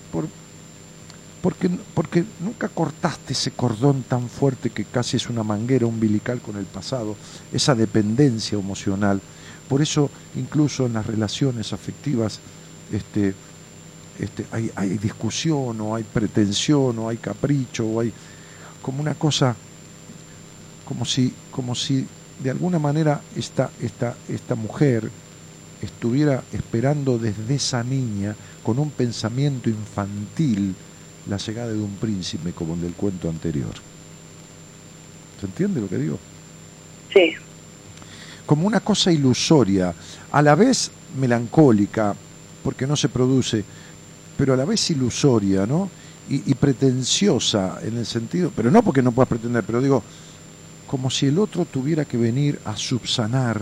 [1.41, 6.57] porque, porque nunca cortaste ese cordón tan fuerte que casi es una manguera umbilical con
[6.57, 7.15] el pasado,
[7.53, 9.21] esa dependencia emocional.
[9.67, 12.39] Por eso, incluso en las relaciones afectivas,
[12.91, 13.33] este,
[14.19, 18.11] este, hay, hay discusión, o hay pretensión, o hay capricho, o hay
[18.81, 19.55] como una cosa,
[20.85, 22.05] como si, como si
[22.43, 25.09] de alguna manera esta, esta, esta mujer
[25.81, 30.75] estuviera esperando desde esa niña con un pensamiento infantil
[31.29, 33.73] la llegada de un príncipe como el del cuento anterior.
[35.39, 36.19] ¿Se entiende lo que digo?
[37.13, 37.33] Sí.
[38.45, 39.93] Como una cosa ilusoria,
[40.31, 42.15] a la vez melancólica,
[42.63, 43.63] porque no se produce,
[44.37, 45.89] pero a la vez ilusoria, ¿no?
[46.29, 50.03] Y, y pretenciosa en el sentido, pero no porque no puedas pretender, pero digo,
[50.87, 53.61] como si el otro tuviera que venir a subsanar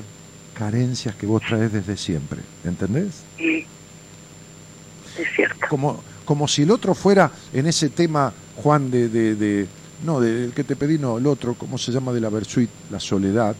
[0.54, 3.24] carencias que vos traes desde siempre, ¿entendés?
[3.38, 5.68] Es cierto.
[5.70, 9.68] Como, como si el otro fuera en ese tema, Juan, de, de, de-
[10.04, 12.70] no, del que te pedí, no, el otro, ¿cómo se llama de la Versuit?
[12.92, 13.56] La soledad.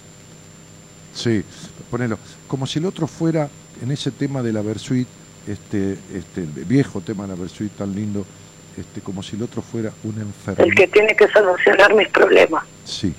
[1.16, 1.42] Sí,
[1.90, 2.20] ponelo.
[2.48, 3.50] Como si el otro fuera
[3.82, 5.08] en ese tema de la Versuit,
[5.48, 8.26] este, este, el viejo tema de la Versuit tan lindo,
[8.78, 10.64] este, como si el otro fuera un enfermo.
[10.64, 12.66] El que tiene que solucionar mis problemas.
[12.84, 13.14] Sí.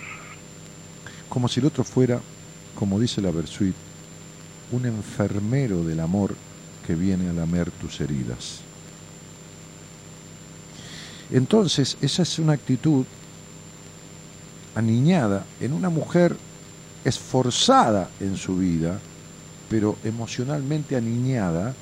[1.30, 2.20] Como si el otro fuera,
[2.74, 3.74] como dice la Versuit,
[4.72, 6.34] un enfermero del amor
[6.86, 8.60] que viene a lamer tus heridas.
[11.30, 13.04] Entonces, esa es una actitud
[14.74, 16.36] aniñada en una mujer
[17.04, 18.98] esforzada en su vida,
[19.68, 21.74] pero emocionalmente aniñada,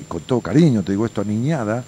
[0.00, 1.84] y con todo cariño te digo esto, aniñada,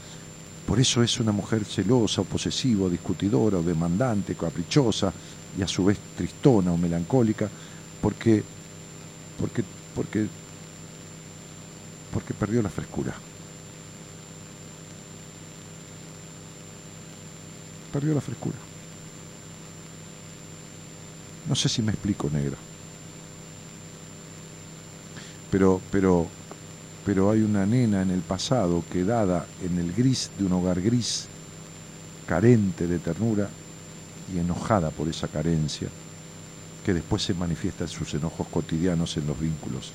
[0.66, 5.12] por eso es una mujer celosa o posesiva, o discutidora o demandante, caprichosa
[5.59, 7.48] y a su vez tristona o melancólica,
[8.01, 8.43] porque,
[9.39, 9.62] porque,
[9.94, 10.27] porque,
[12.12, 13.14] porque perdió la frescura.
[18.05, 18.56] La frescura.
[21.48, 22.56] No sé si me explico, negra.
[25.51, 26.27] Pero, pero,
[27.06, 31.27] pero hay una nena en el pasado quedada en el gris de un hogar gris,
[32.27, 33.48] carente de ternura
[34.35, 35.89] y enojada por esa carencia,
[36.85, 39.93] que después se manifiesta en sus enojos cotidianos en los vínculos,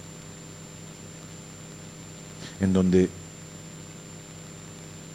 [2.60, 3.10] en donde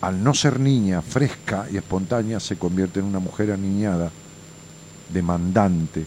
[0.00, 4.10] al no ser niña, fresca y espontánea, se convierte en una mujer aniñada,
[5.08, 6.04] demandante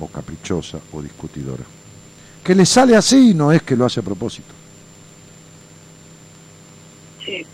[0.00, 1.64] o caprichosa o discutidora.
[2.42, 4.52] Que le sale así no es que lo hace a propósito.
[7.24, 7.46] Sí.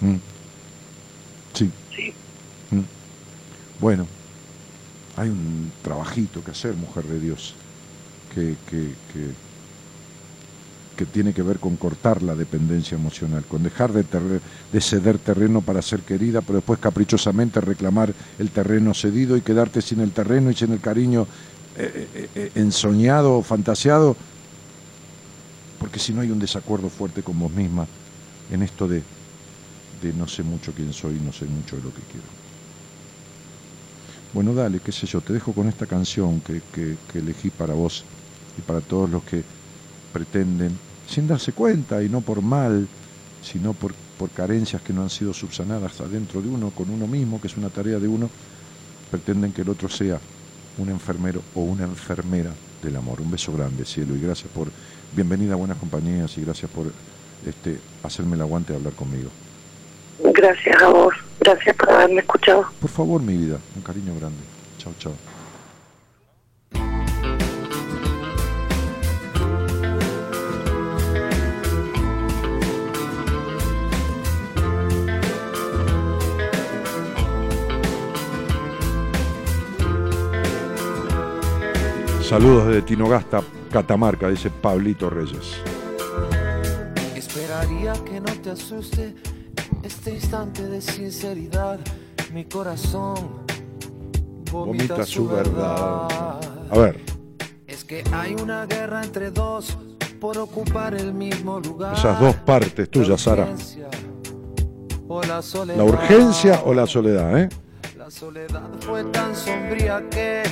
[0.00, 0.16] Mm.
[1.52, 1.70] Sí.
[1.94, 2.12] Sí.
[2.70, 2.80] Mm.
[3.80, 4.06] Bueno,
[5.16, 7.54] hay un trabajito que hacer, mujer de Dios,
[8.34, 9.30] que, que, que,
[10.94, 14.04] que tiene que ver con cortar la dependencia emocional, con dejar de,
[14.70, 19.82] de ceder terreno para ser querida, pero después caprichosamente reclamar el terreno cedido y quedarte
[19.82, 21.28] sin el terreno y sin el cariño
[21.74, 24.18] eh, eh, eh, ensoñado o fantaseado,
[25.78, 27.90] porque si no hay un desacuerdo fuerte con vos misma
[28.48, 29.08] en esto de,
[29.90, 32.36] de no sé mucho quién soy, no sé mucho de lo que quiero.
[34.32, 37.74] Bueno, dale, qué sé yo, te dejo con esta canción que, que- que elegí para
[37.74, 38.08] vos
[38.56, 39.46] y para todos los que
[40.14, 40.78] pretenden,
[41.08, 42.88] sin darse cuenta y no por mal,
[43.42, 47.40] sino por, por carencias que no han sido subsanadas adentro de uno, con uno mismo,
[47.40, 48.30] que es una tarea de uno,
[49.10, 50.18] pretenden que el otro sea
[50.78, 53.20] un enfermero o una enfermera del amor.
[53.20, 54.68] Un beso grande, cielo, y gracias por,
[55.12, 56.86] bienvenida a Buenas Compañías y gracias por
[57.44, 59.30] este, hacerme el aguante de hablar conmigo.
[60.22, 61.14] Gracias a vos.
[61.40, 62.66] Gracias por haberme escuchado.
[62.80, 64.40] Por favor, mi vida, un cariño grande.
[64.78, 65.33] Chao, chao.
[82.28, 85.56] Saludos desde Tinogasta, Catamarca, dice Pablito Reyes.
[87.14, 89.14] Esperaría que no te asuste
[89.82, 91.78] este instante de sinceridad.
[92.32, 93.14] Mi corazón
[94.50, 96.08] vomita, Vomita su verdad.
[96.08, 96.40] verdad.
[96.70, 97.00] A ver,
[97.66, 99.76] Es que hay una guerra entre dos
[100.20, 101.94] por ocupar el mismo lugar.
[101.94, 103.48] esas dos partes tuyas, Sara.
[105.28, 105.76] la soledad.
[105.78, 107.48] La urgencia o la soledad, ¿eh?
[107.98, 110.42] La soledad fue tan sombría que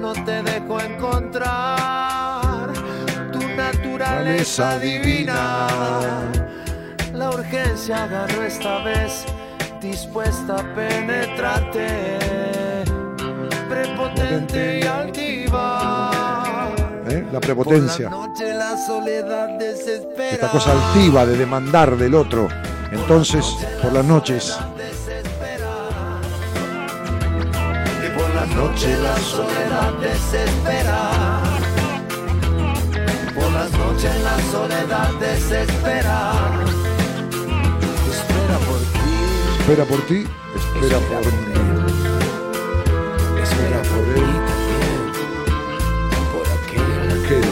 [0.00, 2.72] no te dejó encontrar
[3.32, 5.66] tu naturaleza divina.
[7.12, 9.24] La urgencia agarró esta vez,
[9.80, 12.18] dispuesta a penetrarte,
[13.68, 16.10] prepotente y altiva.
[17.08, 17.24] ¿Eh?
[17.32, 18.10] La prepotencia.
[18.10, 19.60] La noche la soledad.
[19.62, 22.48] Esta cosa altiva de demandar del otro.
[22.90, 23.44] Entonces,
[23.82, 24.58] por las noches,
[28.54, 31.10] noche la soledad desespera.
[33.34, 36.32] Por las noches la soledad desespera.
[38.10, 39.08] Espera por ti,
[39.58, 41.54] espera por ti, espera por mí.
[43.42, 45.00] espera por mí también.
[46.32, 47.50] Por aquel Aquel.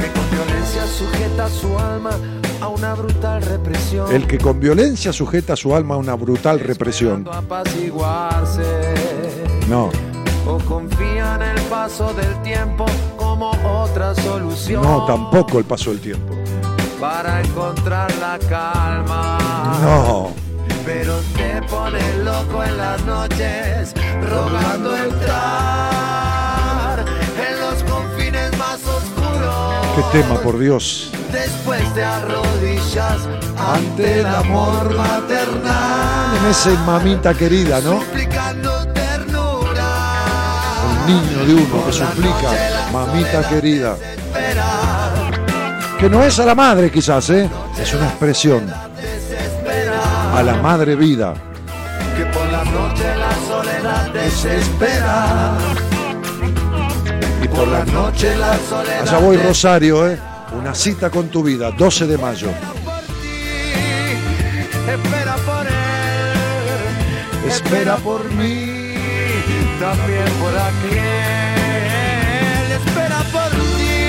[0.00, 2.10] que con violencia sujeta su alma
[2.60, 4.12] a una brutal represión.
[4.14, 7.28] El que con violencia sujeta su alma a una brutal represión.
[9.68, 9.90] No,
[10.46, 13.50] O confía en el paso del tiempo como
[13.82, 14.82] otra solución.
[14.82, 16.34] no, tampoco el paso del tiempo.
[17.00, 19.38] Para encontrar la calma.
[19.82, 20.30] No,
[20.84, 23.92] Pero te pone loco en las noches,
[24.30, 29.86] rogando entrar en los confines más oscuros.
[29.96, 31.10] qué tema, por Dios.
[31.32, 33.28] Después te arrodillas
[33.58, 36.36] ante el amor maternal.
[36.40, 38.00] En ese mamita querida, ¿no?
[38.00, 40.24] Suplicando ternura.
[41.06, 42.50] El niño de uno que suplica,
[42.92, 43.96] mamita querida.
[45.98, 47.48] Que no es a la madre quizás, ¿eh?
[47.80, 48.70] Es una expresión.
[50.34, 51.34] A la madre vida.
[52.16, 55.56] Que por la noche la soledad desespera.
[57.42, 60.18] Y por la Noche la soledad Allá voy Rosario, ¿eh?
[60.66, 62.50] Una cita con tu vida, 12 de mayo.
[64.90, 65.72] espera por él.
[67.48, 68.96] Espera por mí.
[69.78, 70.98] También por aquel.
[72.80, 74.00] Espera por ti.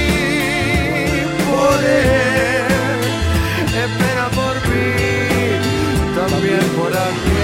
[1.48, 3.06] Por él.
[3.86, 4.98] Espera por mí.
[6.16, 7.37] También por aquel.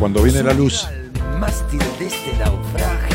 [0.00, 0.88] Cuando viene la luz.
[1.38, 3.09] mástil de este naufragio.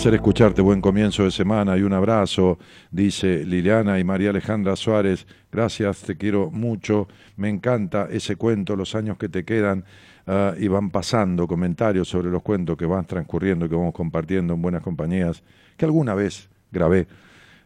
[0.00, 2.58] Placer escucharte, buen comienzo de semana y un abrazo,
[2.90, 5.26] dice Liliana y María Alejandra Suárez.
[5.52, 7.06] Gracias, te quiero mucho,
[7.36, 9.84] me encanta ese cuento, los años que te quedan
[10.26, 14.54] ah, y van pasando comentarios sobre los cuentos que van transcurriendo y que vamos compartiendo
[14.54, 15.42] en buenas compañías,
[15.76, 17.06] que alguna vez grabé.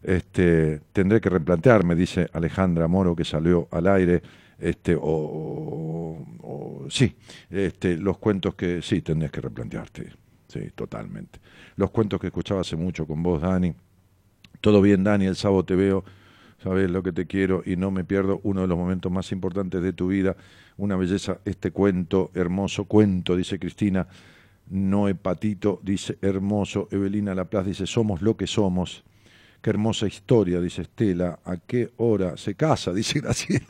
[0.02, 4.22] Este, tendré que replantearme, dice Alejandra Moro, que salió al aire,
[4.58, 7.14] este, o, o- sí,
[7.48, 10.23] este, los cuentos que sí tendrás que replantearte,
[10.54, 11.40] sí, totalmente.
[11.76, 13.74] Los cuentos que escuchaba hace mucho con vos, Dani.
[14.60, 16.04] Todo bien, Dani, el sábado te veo.
[16.62, 19.82] Sabes lo que te quiero y no me pierdo uno de los momentos más importantes
[19.82, 20.36] de tu vida.
[20.78, 24.06] Una belleza, este cuento, hermoso cuento, dice Cristina.
[24.70, 26.88] No hepatito, dice hermoso.
[26.90, 29.04] Evelina Laplace dice, somos lo que somos.
[29.64, 31.38] Qué hermosa historia, dice Estela.
[31.42, 32.92] ¿A qué hora se casa?
[32.92, 33.64] Dice Graciela.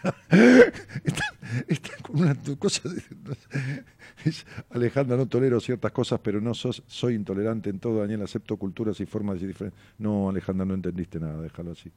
[1.68, 2.88] está, con una cosa.
[2.88, 3.00] de-
[4.24, 8.22] Dice, Alejandra, no tolero ciertas cosas, pero no sos, soy intolerante en todo, Daniel.
[8.22, 9.80] Acepto culturas y formas diferentes.
[9.98, 11.92] No, Alejandra, no entendiste nada, déjalo así.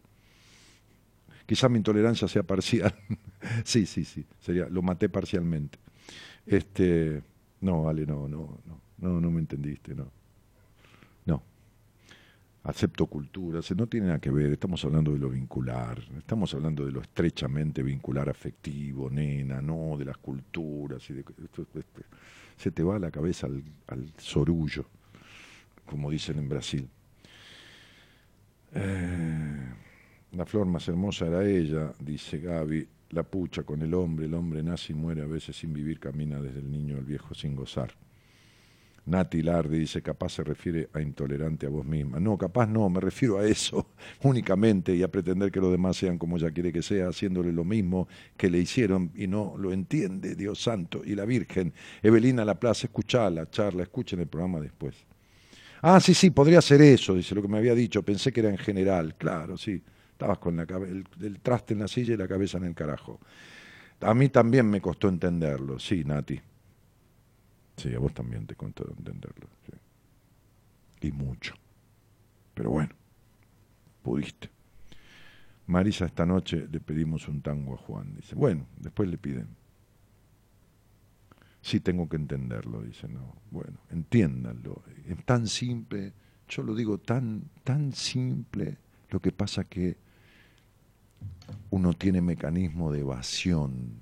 [1.47, 2.93] Quizá mi intolerancia sea parcial.
[3.63, 4.23] sí, sí, sí.
[4.39, 5.79] Sería, lo maté parcialmente.
[6.45, 7.23] Este,
[7.61, 9.95] no, Ale, no, no, no, no, no me entendiste.
[9.95, 10.11] No.
[12.67, 16.91] Acepto culturas, no tiene nada que ver, estamos hablando de lo vincular, estamos hablando de
[16.91, 21.23] lo estrechamente vincular afectivo, nena, no, de las culturas y de
[22.57, 24.85] se te va la cabeza al, al sorullo,
[25.85, 26.89] como dicen en Brasil.
[28.73, 29.73] Eh,
[30.33, 32.87] la flor más hermosa era ella, dice Gaby.
[33.11, 36.41] La pucha con el hombre, el hombre nace y muere a veces sin vivir, camina
[36.41, 37.93] desde el niño al viejo sin gozar.
[39.07, 42.19] Nati Lardi dice, capaz se refiere a intolerante a vos misma.
[42.19, 43.91] No, capaz no, me refiero a eso
[44.23, 47.63] únicamente y a pretender que los demás sean como ella quiere que sea, haciéndole lo
[47.63, 51.73] mismo que le hicieron y no lo entiende Dios santo y la Virgen.
[52.03, 54.95] Evelina Laplace, escuchá la charla, escuchen el programa después.
[55.81, 58.49] Ah, sí, sí, podría ser eso, dice lo que me había dicho, pensé que era
[58.49, 59.81] en general, claro, sí,
[60.11, 63.21] estabas con la el, el traste en la silla y la cabeza en el carajo.
[64.01, 66.39] A mí también me costó entenderlo, sí, Nati.
[67.77, 69.47] Sí, a vos también te costó entenderlo.
[69.65, 71.07] sí.
[71.07, 71.53] Y mucho.
[72.55, 72.89] Pero bueno,
[74.01, 74.49] pudiste.
[75.67, 78.15] Marisa, esta noche le pedimos un tango a Juan.
[78.15, 79.47] Dice, bueno, después le piden.
[81.61, 83.35] Sí, tengo que entenderlo, dice, no.
[83.51, 84.83] Bueno, entiéndanlo.
[85.05, 86.13] Es tan simple,
[86.47, 88.77] yo lo digo tan, tan simple.
[89.09, 89.97] Lo que pasa que
[91.69, 93.99] uno tiene mecanismo de evasión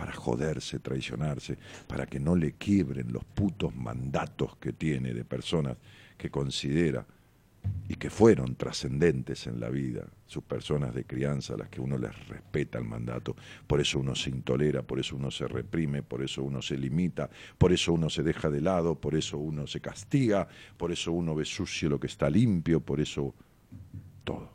[0.00, 5.76] para joderse, traicionarse, para que no le quiebren los putos mandatos que tiene de personas
[6.16, 7.06] que considera
[7.86, 12.28] y que fueron trascendentes en la vida, sus personas de crianza, las que uno les
[12.28, 13.36] respeta el mandato,
[13.66, 17.28] por eso uno se intolera, por eso uno se reprime, por eso uno se limita,
[17.58, 20.48] por eso uno se deja de lado, por eso uno se castiga,
[20.78, 23.34] por eso uno ve sucio lo que está limpio, por eso
[24.24, 24.50] todo.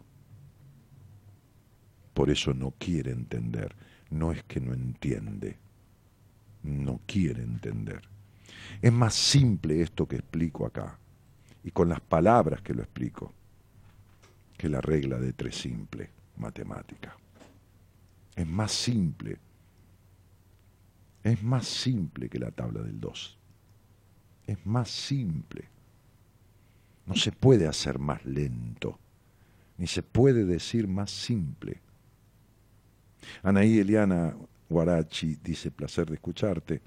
[2.16, 3.76] Por eso no quiere entender,
[4.16, 5.58] no es que no entiende,
[6.64, 8.02] no quiere entender.
[8.82, 10.98] Es más simple esto que explico acá,
[11.64, 13.34] y con las palabras que lo explico,
[14.58, 17.16] que la regla de tres simple, matemática.
[18.36, 19.38] Es más simple,
[21.24, 23.38] es más simple que la tabla del 2.
[24.46, 25.68] Es más simple.
[27.08, 29.00] No se puede hacer más lento,
[29.78, 31.82] ni se puede decir más simple.
[33.44, 34.36] Anaí Eliana
[34.70, 36.82] Guarachi dice, placer de escucharte.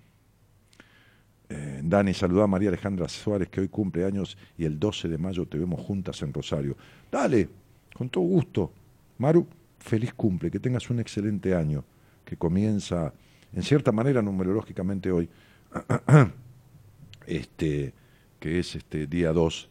[1.51, 5.17] Eh, Dani, saluda a María Alejandra Suárez, que hoy cumple años y el 12 de
[5.19, 6.77] mayo te vemos juntas en Rosario.
[7.11, 7.49] Dale,
[7.95, 8.73] con todo gusto.
[9.19, 9.47] Maru,
[9.79, 11.85] feliz cumple, que tengas un excelente año,
[12.25, 13.13] que comienza,
[13.53, 15.29] en cierta manera, numerológicamente hoy,
[17.27, 17.93] este,
[18.39, 19.69] que es este día 2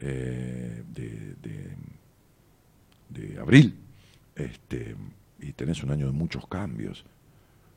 [0.00, 1.76] eh, de, de-
[3.40, 3.74] abril,
[4.34, 4.94] este,
[5.38, 7.04] y tenés un año de muchos cambios,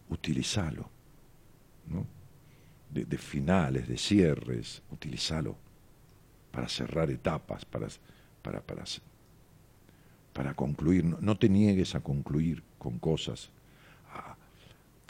[0.10, 0.90] utilizalo,
[1.88, 2.06] ¿no?
[2.90, 5.56] de, finales, de cierres, utilizalo
[6.52, 7.88] para cerrar etapas, para,
[8.41, 8.84] para, para,
[10.34, 11.06] para concluir.
[11.06, 13.49] No, no te niegues a concluir con cosas,
[14.11, 14.36] a,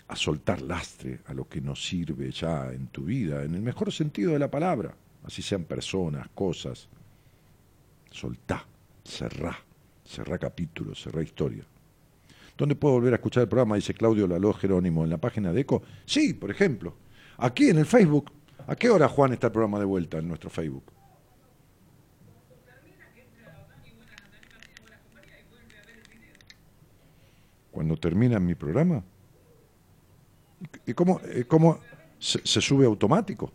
[0.08, 3.92] a soltar lastre a lo que no sirve ya en tu vida, en el mejor
[3.94, 4.94] sentido de la palabra,
[5.24, 6.90] así sean personas, cosas.
[8.12, 8.66] Soltá,
[9.04, 9.58] cerrá,
[10.04, 11.64] cerrá capítulos, cerrá historia.
[12.60, 13.78] ¿Dónde puedo volver a escuchar el programa?
[13.78, 15.82] Dice Claudio Lalo Jerónimo, en la página de ECO.
[16.06, 16.94] Sí, por ejemplo.
[17.38, 18.34] Aquí en el Facebook.
[18.68, 20.84] ¿A qué hora, Juan, está el programa de vuelta en nuestro Facebook?
[27.72, 29.06] Cuando termina mi programa.
[30.86, 31.80] ¿Y cómo, eh, cómo
[32.20, 33.54] se, se sube automático?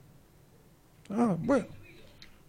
[1.11, 1.67] Ah, bueno.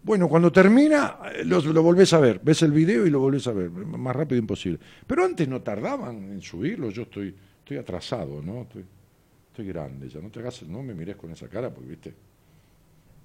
[0.05, 2.39] Bueno, cuando termina, eh, lo, lo volvés a ver.
[2.43, 3.71] Ves el video y lo volvés a ver.
[3.71, 4.79] Más rápido imposible.
[5.07, 6.91] Pero antes no tardaban en subirlo.
[6.91, 8.61] Yo estoy, estoy atrasado, ¿no?
[8.61, 10.21] Estoy, grande ya.
[10.21, 12.13] No te hagas, no me mires con esa cara porque, viste,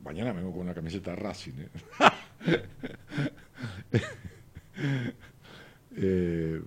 [0.02, 1.52] mañana vengo con una camiseta Racing.
[1.52, 2.62] ¿eh?
[5.96, 6.62] Eh,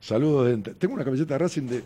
[0.00, 0.46] saludos.
[0.46, 1.82] De, tengo una camiseta Racing de.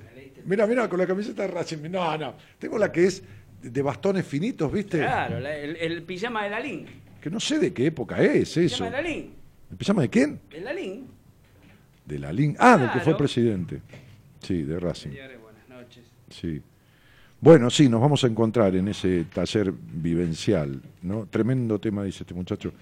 [0.47, 1.91] Mira, mira, con la camiseta Racing.
[1.91, 2.35] No, no.
[2.59, 3.23] Tengo la que es
[3.71, 4.99] de, bastones finitos, ¿viste?
[4.99, 6.87] Claro, la- el, el pijama de Lalín.
[7.21, 8.85] Que no sé de qué época es ¿El eso.
[8.85, 9.31] pijama de Lalín?
[9.71, 10.41] ¿El pijama de quién?
[10.51, 11.07] ¿El Lalín?
[12.05, 12.57] de la línea.
[12.61, 13.19] Ah, del que fue Claro.
[13.19, 13.81] presidente.
[14.41, 15.11] Sí, de Racing.
[15.11, 16.05] Señores, buenas noches.
[16.31, 16.63] Sí.
[17.41, 21.27] Bueno, sí, nos vamos a encontrar en ese taller vivencial, ¿no?
[21.27, 22.73] Tremendo tema, dice este muchacho.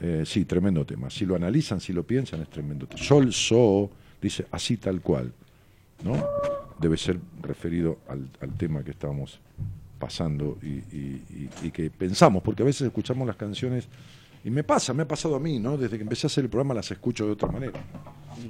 [0.00, 1.08] Eh, sí, tremendo tema.
[1.10, 3.00] Si lo analizan, si lo piensan, es tremendo tema.
[3.00, 3.88] Sol, So,
[4.20, 5.32] dice así tal cual,
[6.02, 6.26] ¿no?
[6.80, 9.38] Debe ser referido al, al tema que estábamos
[10.02, 13.86] pasando y, y- y- y que pensamos, porque a veces escuchamos las canciones,
[14.44, 15.76] y me pasa, me ha pasado a mí, ¿no?
[15.76, 17.72] Desde que empecé a hacer el programa las escucho de otra manera.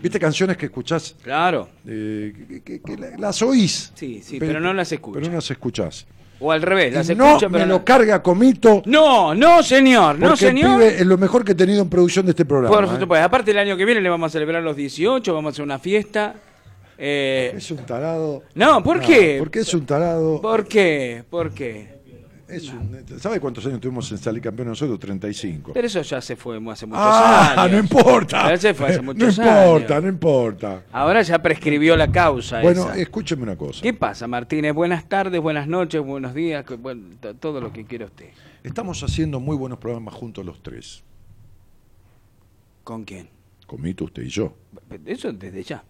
[0.02, 1.14] ¿Viste canciones que escuchás?
[1.22, 1.68] Claro.
[1.86, 3.92] eh, que, que- que la- las oís.
[3.94, 5.18] Sí, sí, pero no las escucho.
[5.18, 6.06] Pero no las escuchás.
[6.40, 7.84] O al revés, las no escucha, me pero lo no.
[7.84, 8.82] carga Comito.
[8.86, 10.78] No, no, señor, no, señor.
[10.80, 12.74] pibe es lo mejor que he tenido en producción de este programa.
[12.74, 12.86] Por ¿eh?
[12.86, 15.52] supuesto, pues, aparte el año que viene le vamos a celebrar los 18, vamos a
[15.52, 16.34] hacer una fiesta.
[17.04, 18.44] Eh, Es un tarado.
[18.54, 19.36] no, ¿por qué?
[19.40, 20.40] Porque es un tarado.
[20.40, 21.24] ¿Por qué?
[21.28, 22.00] ¿Por qué?
[22.46, 25.00] Es un- ¿Sabe cuántos años tuvimos en salir campeón nosotros?
[25.00, 25.72] 35.
[25.72, 27.72] Pero eso ya se fue hace muchos ah, años.
[27.72, 28.50] no importa.
[28.50, 30.02] Ya se fue hace no muchos importa, años.
[30.04, 30.82] no importa.
[30.92, 32.98] Ahora ya prescribió la causa Bueno, esa.
[32.98, 33.80] escúcheme una cosa.
[33.82, 34.72] ¿Qué pasa, Martínez?
[34.72, 38.28] Buenas tardes, buenas noches, buenos días, bueno, todo lo que quiera usted.
[38.62, 41.02] Estamos haciendo muy buenos programas juntos los tres.
[42.84, 43.28] ¿Con quién?
[43.66, 44.54] Comito, usted y yo.
[45.06, 45.82] Eso desde ya.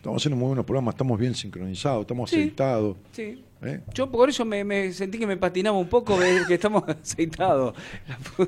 [0.00, 2.36] Estamos haciendo muy buenos programas, estamos bien sincronizados, estamos Sí.
[2.36, 2.96] aceitados.
[3.12, 3.44] Sí.
[3.60, 3.80] ¿eh?
[3.92, 6.18] Yo por eso me, me sentí que me patinaba un poco,
[6.48, 7.74] que estamos aceitados.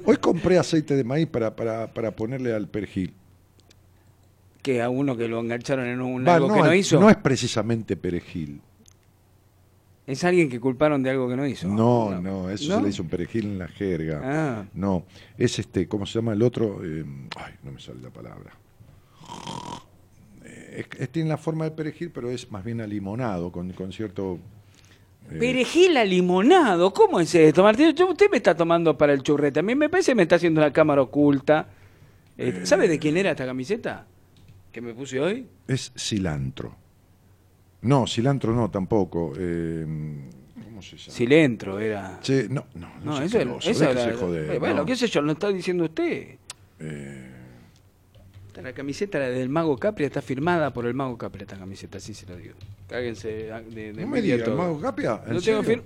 [0.07, 3.13] Hoy compré aceite de maíz para, para, para ponerle al perejil.
[4.63, 6.99] Que a uno que lo engancharon en un Va, algo no, que no hizo.
[6.99, 8.63] no es precisamente perejil.
[10.07, 11.69] Es alguien que culparon de algo que no hizo.
[11.69, 12.77] No, no, eso ¿No?
[12.79, 14.21] se le hizo un perejil en la jerga.
[14.25, 14.65] Ah.
[14.73, 15.05] No,
[15.37, 16.81] es este, ¿cómo se llama el otro?
[16.83, 17.05] Eh,
[17.37, 18.53] ay, no me sale la palabra.
[20.73, 23.93] Eh, es- es- tiene la forma de perejil, pero es más bien alimonado, con, con
[23.93, 24.39] cierto...
[25.31, 27.89] eh, Perejil a limonado, ¿cómo es esto, Martín?
[27.89, 29.61] Usted me está tomando para el churrete.
[29.61, 31.69] A mí me parece que me está haciendo una cámara oculta.
[32.39, 34.07] Eh, ¿Sabe de quién era esta camiseta?
[34.73, 35.47] Que me puse hoy.
[35.69, 36.75] es cilantro.
[37.83, 39.33] No, cilantro no, tampoco.
[39.37, 39.85] eh,
[40.65, 41.13] ¿Cómo se llama?
[41.17, 42.19] Silentro era.
[42.23, 44.17] Che, no, no, no, No, eso, cosa, eso era.
[44.17, 44.87] joder, eh, bueno, no.
[44.87, 46.37] qué sé yo, lo está diciendo usted.
[46.81, 47.32] Eh,
[48.61, 52.27] La camiseta del Mago Capria está firmada por el Mago Capria, esta camiseta, así se
[52.27, 52.55] lo digo.
[52.89, 54.57] Cáguense ah, de, de no me diga, ¿el.
[54.57, 55.23] Mago Capia?
[55.27, 55.83] ¿En Lo tengo fir-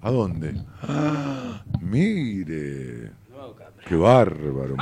[0.00, 0.54] ¿A dónde?
[0.82, 3.10] Ah, mire.
[3.30, 3.86] Mago Capria.
[3.88, 4.74] Qué bárbaro,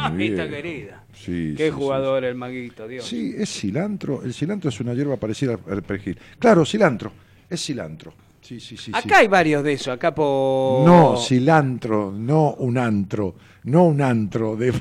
[0.44, 0.50] viejo.
[0.50, 1.04] querida.
[1.12, 3.04] Sí, Qué sí, jugador el Maguito, Dios.
[3.04, 4.22] Sí, es cilantro.
[4.22, 6.18] El cilantro es una hierba parecida al- perejil.
[6.38, 7.12] Claro, cilantro.
[7.50, 8.14] Es cilantro.
[8.40, 8.90] Sí, sí, sí.
[8.94, 10.86] Acá hay varios de eso, acá por...
[10.86, 13.34] No, cilantro, no un antro.
[13.64, 14.72] No un antro de.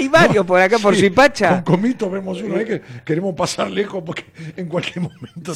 [0.00, 1.62] Hay varios por acá, por Zipacha.
[1.62, 4.24] Con Comito vemos uno ahí que queremos pasar lejos porque
[4.56, 5.52] en cualquier momento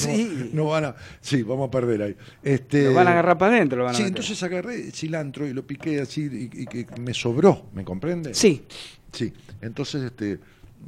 [0.53, 0.95] no- van a.
[1.21, 2.17] Sí, vamos a perder ahí.
[2.43, 5.53] Este, Lo van a agarrar para adentro, lo van a Sí, entonces agarré cilantro y
[5.53, 8.35] lo piqué así y, que me sobró, ¿me comprende?
[8.35, 8.63] Sí.
[9.13, 10.33] Sí, entonces este,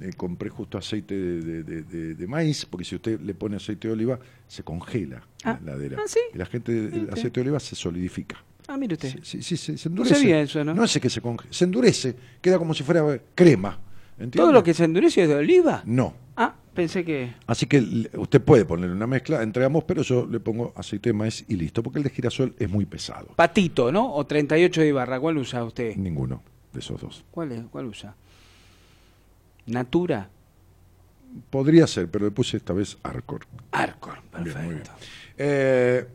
[0.01, 3.57] eh, compré justo aceite de, de- de- de- de maíz, porque si usted le pone
[3.57, 5.99] aceite de oliva, se congela Ah, en la heladera.
[6.01, 6.19] ah, ¿sí?
[6.35, 8.37] Y la gente, el aceite de oliva se solidifica.
[8.69, 9.19] Ah, mire usted.
[9.23, 10.15] Sí, sí, sí, se No endurece.
[10.17, 10.75] sabía eso, ¿no?
[10.75, 13.79] No es que se congela, se endurece, queda como si fuera crema.
[14.33, 15.83] ¿Todo lo que se endurece es de oliva?
[15.85, 16.15] No.
[16.37, 17.35] Ah, pensé que...
[17.47, 21.13] Así que usted puede ponerle una mezcla entre ambos, pero yo le pongo aceite de
[21.13, 23.29] maíz y listo, porque el de girasol es muy pesado.
[23.37, 24.15] Patito, ¿no?
[24.15, 25.95] O 38 de Ibarra, ¿cuál usa usted?
[25.97, 27.25] Ninguno de esos dos.
[27.31, 27.63] ¿Cuál, es?
[27.71, 28.15] ¿Cuál usa?
[29.67, 30.29] ¿Natura?
[31.51, 33.47] Podría ser, pero le puse esta vez Arcor.
[33.73, 34.61] Arcor, perfecto.
[34.63, 34.83] bien.
[35.37, 36.07] Eh,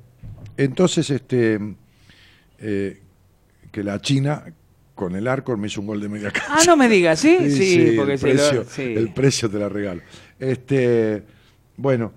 [0.57, 1.59] entonces, este,
[2.61, 3.01] eh,
[3.71, 4.45] que la China
[4.95, 6.47] con el Arcor me hizo un gol de media cancha.
[6.49, 7.49] Ah, no me diga, ¿sí?
[7.51, 8.81] Sí, porque el, se lo- precio, sí.
[8.95, 10.01] el precio te la regalo.
[10.39, 11.23] Este,
[11.77, 12.11] bueno,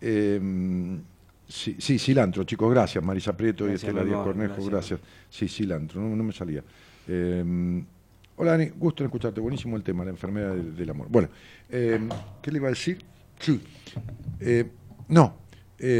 [0.00, 1.00] em,
[1.48, 4.70] sí, sí, cilantro, chicos, gracias, Marisa Prieto y Estela Díaz Cornejo, gracias.
[4.70, 5.00] gracias.
[5.30, 6.62] Sí, cilantro, no, no me salía.
[7.08, 7.84] Em,
[8.36, 11.06] hola, Dani, gusto en escucharte, buenísimo el tema, la enfermedad del, del amor.
[11.10, 11.28] Bueno,
[11.70, 12.08] em,
[12.40, 12.98] ¿qué le iba a decir?
[13.38, 13.60] Sí.
[14.40, 14.66] Eh,
[15.08, 15.36] no.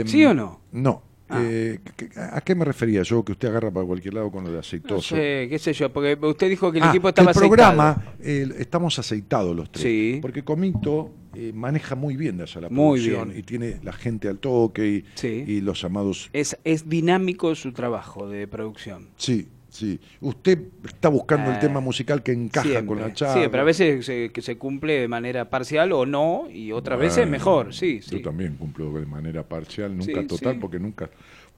[0.07, 0.61] ¿Sí o no?
[0.73, 1.03] No.
[1.33, 1.41] Ah.
[1.43, 4.45] Eh, ¿qué- qué- ¿A qué me refería yo que usted agarra para cualquier lado con
[4.45, 5.17] lo de No aceitoso?
[5.17, 8.17] sé, qué sé yo, porque usted dijo que el Ah, equipo estaba el programa, aceitado.
[8.23, 9.83] eh, estamos aceitados los tres.
[9.85, 10.19] Sí.
[10.21, 13.41] Porque Comito eh, maneja muy bien de la Muy producción bien.
[13.41, 15.45] y tiene la gente al toque y, Sí.
[15.47, 16.29] y los llamados.
[16.35, 19.09] Es, es dinámico su trabajo de producción.
[19.17, 19.99] Sí, sí.
[20.21, 23.43] Usted está buscando el Eh, tema musical que encaja Siempre, con la charla.
[23.43, 26.99] Sí, pero a veces se, que se cumple de manera parcial o no, y otras
[26.99, 28.17] veces mejor, sí, sí.
[28.19, 30.59] Yo también cumplo de manera parcial, nunca Sí, total, sí.
[30.61, 31.11] porque nunca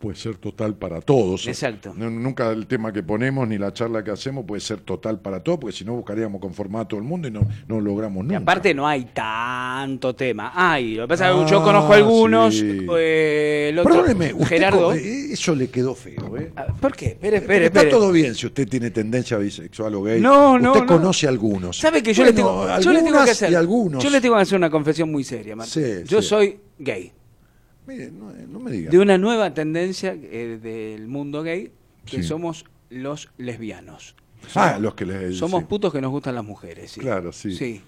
[0.04, 1.46] puede ser total para todos.
[1.48, 1.94] Exacto.
[1.96, 5.42] No- nunca el tema que ponemos ni la charla que hacemos puede ser total para
[5.42, 8.26] todos, porque si no buscaríamos conformar a todo el mundo y no, no logramos Y
[8.28, 8.36] nunca.
[8.38, 10.52] aparte no hay tanto tema.
[10.54, 12.54] Hay, lo que pasa es que Ah, yo conozco algunos.
[12.54, 12.86] sí.
[12.98, 14.92] eh, el otro, Perdóneme, usted Gerardo.
[14.92, 16.52] eh, eso le quedó feo, ¿eh?
[16.80, 17.06] ¿Por qué?
[17.06, 20.20] Espere, espere, está todo bien si usted tiene tendencia bisexual o gay.
[20.20, 20.86] No, no, Usted no.
[20.86, 21.78] conoce algunos.
[21.78, 23.50] ¿Sabe que yo, Bueno, le tengo, yo le tengo que hacer?
[23.50, 24.04] y algunos.
[24.04, 25.82] Yo le tengo que hacer una confesión muy seria, Martín.
[25.82, 26.28] Sí, yo sí.
[26.28, 27.10] soy gay.
[27.86, 28.90] Mire, no, no me diga.
[28.90, 31.70] De una nueva tendencia eh, del mundo gay,
[32.06, 32.22] que Sí.
[32.22, 34.14] somos los lesbianos.
[34.54, 35.66] Ah, los que les Somos sí.
[35.68, 36.90] putos que nos gustan las mujeres.
[36.92, 37.00] sí.
[37.00, 37.54] Claro, sí.
[37.54, 37.82] Sí.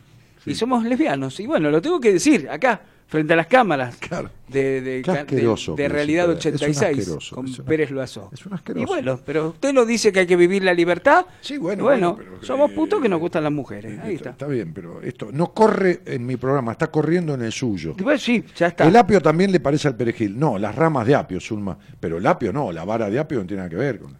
[0.46, 1.38] Y somos lesbianos.
[1.40, 3.96] Y bueno, lo tengo que decir acá, frente a las cámaras.
[3.96, 4.30] Claro.
[4.48, 6.54] De, de, de- de Realidad es usted.
[6.54, 8.30] Es un 86 asqueroso, con es un- Pérez Loazó.
[8.32, 8.82] Es un asqueroso.
[8.82, 11.26] Y bueno, pero usted lo dice que hay que vivir la libertad.
[11.40, 13.98] Sí, bueno, Bueno, bueno, pero, somos eh, putos que nos gustan las mujeres.
[14.00, 14.30] Ahí Está, está.
[14.30, 17.94] está bien, pero esto no corre en mi programa, está corriendo en el suyo.
[18.00, 18.86] Bueno, sí, ya está.
[18.86, 20.38] El apio también le parece al perejil.
[20.38, 21.76] No, las ramas de apio, Zulma.
[21.98, 24.16] Pero el apio no, la vara de apio no tiene nada que ver con.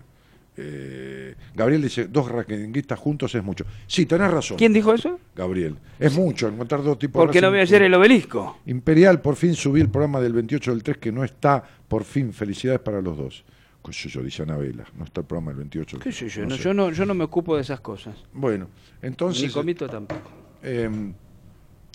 [0.59, 3.65] Eh, Gabriel dice, dos raquenguistas juntos es mucho.
[3.87, 4.57] Sí, tenés razón.
[4.57, 5.19] ¿Quién dijo eso?
[5.35, 5.77] Gabriel.
[5.99, 8.59] Es mucho encontrar dos tipos Porque no Racing- voy a hacer el obelisco.
[8.67, 12.33] Imperial, por fin subí el programa del 28 del 3 que no está, por fin,
[12.33, 13.45] felicidades para los dos.
[13.85, 16.43] Qué sé yo, dice Anabela, no está el programa del 28 del ¿Qué sé yo?
[16.43, 16.63] no No, sé.
[16.63, 18.17] yo, no, yo no me ocupo de esas cosas.
[18.33, 18.69] Bueno,
[19.01, 20.29] entonces, Ni comito tampoco.
[20.63, 20.91] eh,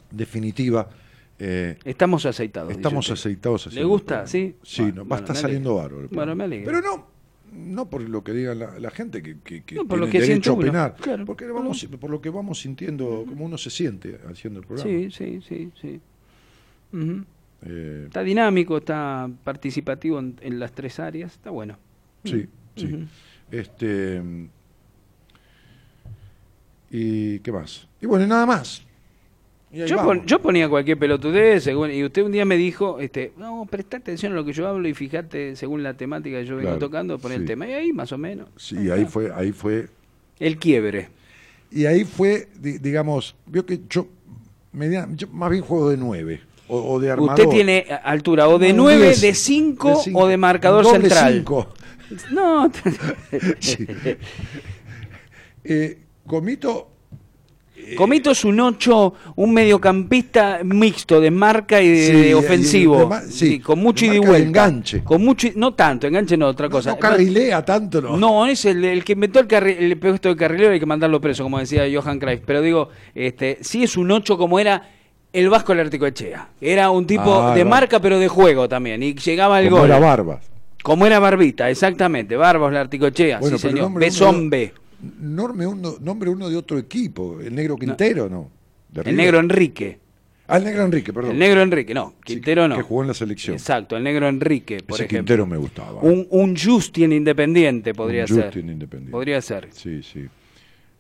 [0.10, 0.88] definitiva,
[1.40, 2.72] eh, Estamos aceitados.
[2.72, 3.74] estamos aceitados.
[3.74, 4.28] ¿Le gusta?
[4.28, 4.56] Sí.
[4.64, 6.08] Sí, Bueno, no, va a estar saliendo bárbaro.
[6.12, 6.66] Bueno, me alegro.
[6.72, 7.08] Pero no,
[7.52, 10.26] no por lo que diga la, la gente que, que, que No, por lo tiene
[10.26, 11.26] que derecho a opinar, claro.
[11.26, 14.90] porque vamos, por lo que vamos sintiendo, como uno se siente haciendo el programa.
[14.90, 16.02] Sí, sí, sí, sí.
[17.64, 21.78] Eh, Está dinámico, está participativo en, en las tres áreas, está bueno.
[22.24, 23.06] Sí, sí.
[23.52, 24.22] Este.
[26.90, 27.88] ¿Y qué más?
[28.02, 28.84] Y bueno, y nada más.
[29.74, 33.66] Yo, pon- yo ponía cualquier pelotudez, según, y usted un día me dijo, este, no,
[33.70, 36.72] presta atención a lo que yo hablo y fíjate, según la temática que yo vengo
[36.72, 37.66] Claro, tocando, pon el tema.
[37.68, 38.50] Y ahí, más o menos.
[38.58, 39.88] Sí, ahí fue, ahí fue.
[40.40, 41.08] El quiebre.
[41.72, 44.08] Y ahí fue, di- digamos, vio que yo,
[44.74, 46.42] media- yo más bien juego de nueve.
[46.68, 47.38] O, o de armador.
[47.40, 49.22] Usted tiene altura o de No, 9, diez.
[49.22, 50.20] de 5 De cinco.
[50.20, 51.34] o de marcador Doble central.
[51.34, 51.74] cinco.
[52.32, 52.70] No,
[53.60, 53.88] Sí.
[55.64, 56.91] Eh, Comito.
[57.96, 63.06] Comito es un 8, un mediocampista mixto de marca y de, Sí, de y- ofensivo.
[63.06, 64.48] de sí, Sí, con mucho ida y vuelta.
[64.48, 65.04] enganche.
[65.04, 66.92] Con mucho, no tanto, enganche no, otra cosa.
[66.92, 68.18] No carrilea tanto, ¿no?
[68.18, 71.44] No, es el, el que inventó el, el puesto de carrilero, hay que mandarlo preso,
[71.44, 72.42] como decía Johan Cruyff.
[72.46, 74.90] Pero digo, este, sí es un 8 como era
[75.34, 76.50] el Vasco Echea.
[76.60, 77.70] Era un tipo Ah, de va.
[77.70, 79.02] marca, pero de juego también.
[79.04, 79.90] Y llegaba al Como gol.
[79.90, 80.50] era Barbas.
[80.84, 82.36] Como era Barbita, exactamente.
[82.36, 83.94] Barbos Larticochea, Bueno, sí señor.
[83.94, 84.74] Besombe.
[85.20, 87.40] Nombre uno, nombre uno de otro equipo.
[87.42, 88.50] El negro Quintero, ¿no?
[88.90, 90.00] De El negro Enrique.
[90.48, 91.32] Ah, el negro Enrique, perdón.
[91.32, 92.10] El negro Enrique, no.
[92.26, 92.76] Sí, Quintero no.
[92.76, 93.56] Que jugó en la selección.
[93.56, 95.20] Exacto, el negro Enrique, por Ese ejemplo.
[95.20, 96.02] Quintero me gustaba.
[96.02, 98.44] Un, un Justin Independiente podría Un ser.
[98.46, 99.12] Justin Independiente.
[99.12, 99.70] Podría ser.
[99.72, 100.26] Sí, sí.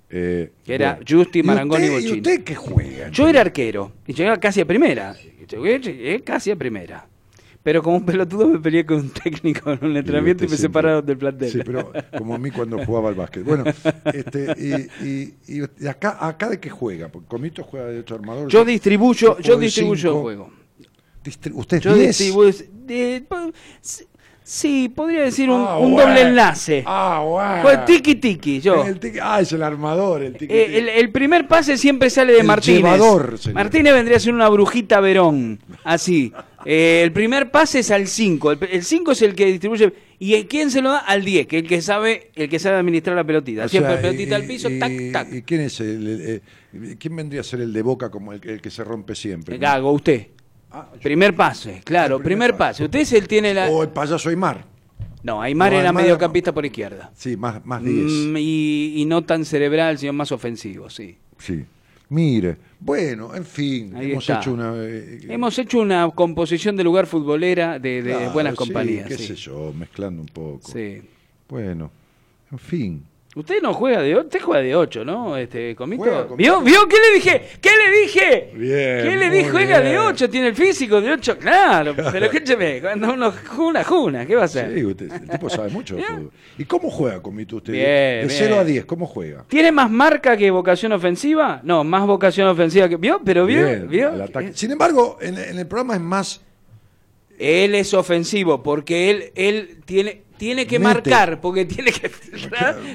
[0.09, 1.05] Eh, Que era bueno.
[1.09, 2.17] Justi, ¿Y Marangoni y usted- ¿Y Bochini.
[2.19, 3.09] usted qué juega?
[3.09, 5.13] Yo era arquero y llegaba casi a primera.
[5.49, 7.07] Llegué, llegué casi a primera.
[7.63, 10.79] Pero como un pelotudo me peleé con un técnico en un entrenamiento y, me siempre-
[10.79, 11.51] separaron del plantel.
[11.51, 13.43] Sí, pero como a mí cuando jugaba al básquet.
[13.43, 13.65] Bueno,
[14.13, 15.33] este, y, y-
[15.79, 17.09] y- acá, acá de qué juega?
[17.09, 18.49] Porque Comito juega de ocho armador.
[18.49, 20.21] Yo distribuyo, yo distribuyo cinco.
[20.21, 20.49] juego.
[21.23, 22.07] Distri- ¿Usted es Yo 10?
[22.17, 22.51] distribuyo.
[22.87, 23.23] de-
[24.43, 26.09] sí, podría decir un, Ah, un bueno.
[26.09, 26.83] doble enlace.
[26.87, 27.61] Ah, bueno.
[27.61, 28.83] Pues tiki tiki, yo.
[28.83, 30.77] El tiki- ah, es el armador, el tiki, Eh, tiki.
[30.79, 32.81] el, el primer pase siempre sale de El Martínez.
[32.81, 33.35] llevador.
[33.53, 36.33] Martínez vendría a ser una brujita Verón, así.
[36.65, 38.51] Eh, el primer pase es al 5.
[38.53, 39.93] El 5 es el que distribuye.
[40.19, 40.99] ¿Y quién se lo da?
[40.99, 43.65] Al 10, que el que sabe, el que sabe administrar la pelotita.
[43.65, 45.33] O Siempre sea, pelotita y- al piso, y- tac, tac.
[45.33, 46.21] ¿Y quién es el, el-
[46.81, 49.15] eh, quién vendría a ser el de Boca como el, que- el que se rompe
[49.15, 49.55] siempre?
[49.57, 49.61] no?
[49.61, 50.27] Gago, usted.
[50.71, 52.85] Ah, Primer pase, claro, primer, primer pase.
[52.85, 53.67] Usted es el tiene la.
[53.69, 54.63] O el payaso Aymar.
[55.23, 57.11] No, Aymar No, era Aymar- mediocampista por izquierda.
[57.15, 57.95] Sí, más, más 10.
[58.05, 61.17] Mm, y, y no tan cerebral, sino más ofensivo, sí.
[61.39, 61.63] Sí.
[62.09, 64.39] Mire, bueno, en fin, Ahí hemos está.
[64.41, 64.73] hecho una...
[64.75, 69.07] eh, Hemos hecho una composición de lugar futbolera de, de claro, buenas sí, compañías.
[69.07, 69.27] qué sí.
[69.27, 70.67] sé yo, mezclando un poco.
[70.71, 71.01] Sí.
[71.47, 71.91] Bueno,
[72.51, 73.03] en fin.
[73.33, 75.37] Usted no juega de 8, usted juega de 8, ¿no?
[75.37, 76.03] Este, Comito.
[76.03, 76.35] Juega, Comito.
[76.35, 76.61] ¿Vio?
[76.61, 76.87] ¿Vio?
[76.89, 77.41] ¿Qué le dije?
[77.61, 78.51] ¿Qué le dije?
[78.53, 79.49] Bien, ¿Qué le dije?
[79.51, 79.93] Juega bien.
[79.93, 81.95] de 8, tiene el físico de 8, claro.
[81.95, 84.73] Pero escúcheme, cuando uno juna, juna, ¿qué va a hacer?
[84.75, 85.97] Sí, usted, el tipo sabe mucho.
[86.57, 87.71] ¿Y cómo juega, Comito, usted?
[87.71, 88.29] Bien, de bien.
[88.31, 89.45] 0 a 10, ¿cómo juega?
[89.47, 91.61] ¿Tiene más marca que vocación ofensiva?
[91.63, 92.97] No, más vocación ofensiva que.
[92.97, 93.21] ¿Vio?
[93.23, 93.65] ¿Pero vio?
[93.65, 94.23] Bien, ¿Vio?
[94.23, 94.51] ataque.
[94.55, 96.41] Sin embargo, en, en el programa es más...
[97.41, 100.93] Él es ofensivo porque él, él tiene, tiene que Mete.
[100.93, 102.11] marcar, porque tiene que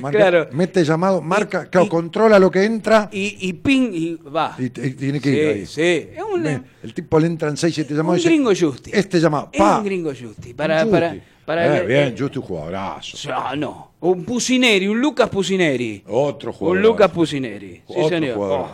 [0.01, 0.48] marca- claro.
[0.52, 4.55] Mete llamado, marca, Y- claro, y- controla lo que entra Y, y ping, y va.
[4.59, 5.66] y, tiene que sí, ir ahí.
[5.66, 5.81] sí.
[6.16, 8.90] Es un, El tipo le entran 6, 7 un llamados dice, gringo justi.
[8.94, 9.78] Este llamado, Es pa.
[9.78, 10.55] un gringo justi.
[10.55, 11.23] Para, Un para, justi.
[11.44, 13.28] Para Eh, el- bien, eh, yo estoy jugadorazo.
[13.56, 13.93] No.
[14.01, 16.02] Un Pusineri, un Lucas Pusineri.
[16.06, 16.82] Otro Un jugador.
[16.82, 17.82] Lucas Pusineri.
[17.86, 18.35] Sí, Otro señor.
[18.36, 18.60] jugador.
[18.70, 18.73] Oh.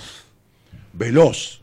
[0.92, 1.61] Veloz.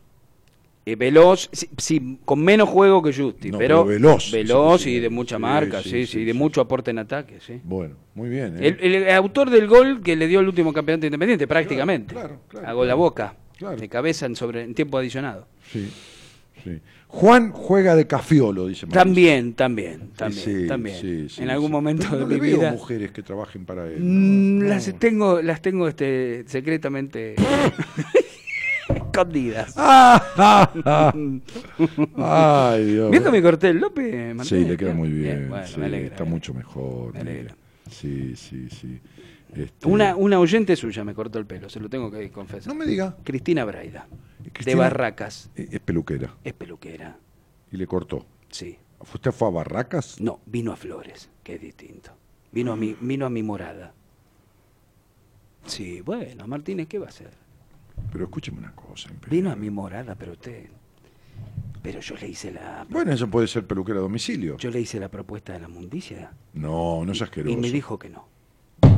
[0.92, 5.00] Eh, veloz, sí, sí, con menos juego que Justi, No, pero, pero veloz, veloz y
[5.00, 7.60] de mucha marca, sí, sí, de mucho aporte en ataque, sí.
[7.64, 8.56] Bueno, muy bien.
[8.64, 8.76] ¿eh?
[8.80, 12.14] El, el autor del gol que le dio el último campeonato independiente, prácticamente.
[12.14, 12.98] claro, claro, Hago la claro.
[12.98, 13.76] boca, Claro.
[13.78, 15.48] de cabeza en, sobre, en tiempo adicionado.
[15.72, 15.90] Sí,
[16.64, 16.80] sí.
[17.12, 19.04] Juan juega de cafiolo, dice Marisa.
[19.04, 20.96] También, también, también, Sí, también.
[21.02, 22.72] sí, sí, en algún momento Pero de no mi le veo vida.
[22.72, 23.98] mujeres que trabajen para él.
[24.00, 27.34] Mm, Las tengo, las tengo este, secretamente
[29.20, 29.76] escondidas.
[32.18, 33.12] Ay, Dios.
[33.12, 34.60] ¿Vio que me corté el López, Martín?
[34.60, 35.50] Sí, le queda muy bien.
[35.50, 36.08] bueno, sí, me alegra.
[36.12, 37.14] está mucho mejor.
[37.14, 37.56] Me alegra.
[37.90, 39.00] Sí, sí, sí.
[39.56, 42.72] Este, Una, una oyente suya me cortó el pelo, se lo tengo que confesar.
[42.72, 43.16] No me diga.
[43.24, 44.08] Cristina Braida,
[44.64, 45.50] de Barracas.
[45.56, 46.36] Es es peluquera.
[46.44, 47.18] Es peluquera,
[47.72, 48.26] Y le cortó.
[48.50, 48.78] sí.
[49.14, 50.20] ¿Usted fue a Barracas?
[50.20, 52.12] No, vino a Flores, que es distinto.
[52.52, 53.94] Vino a mi, vino a mi morada.
[55.66, 57.30] Sí, bueno, Martínez, ¿qué va a hacer?
[58.12, 59.10] Pero escúcheme una cosa.
[59.10, 59.30] Imperial.
[59.42, 60.66] Vino a mi morada, pero usted...
[61.82, 62.86] Pero yo le hice la...
[62.90, 64.58] Bueno, eso puede ser peluquera a domicilio.
[64.58, 67.58] Yo le hice la propuesta de la mundicia No, no y asqueroso.
[67.58, 68.28] me dijo que no.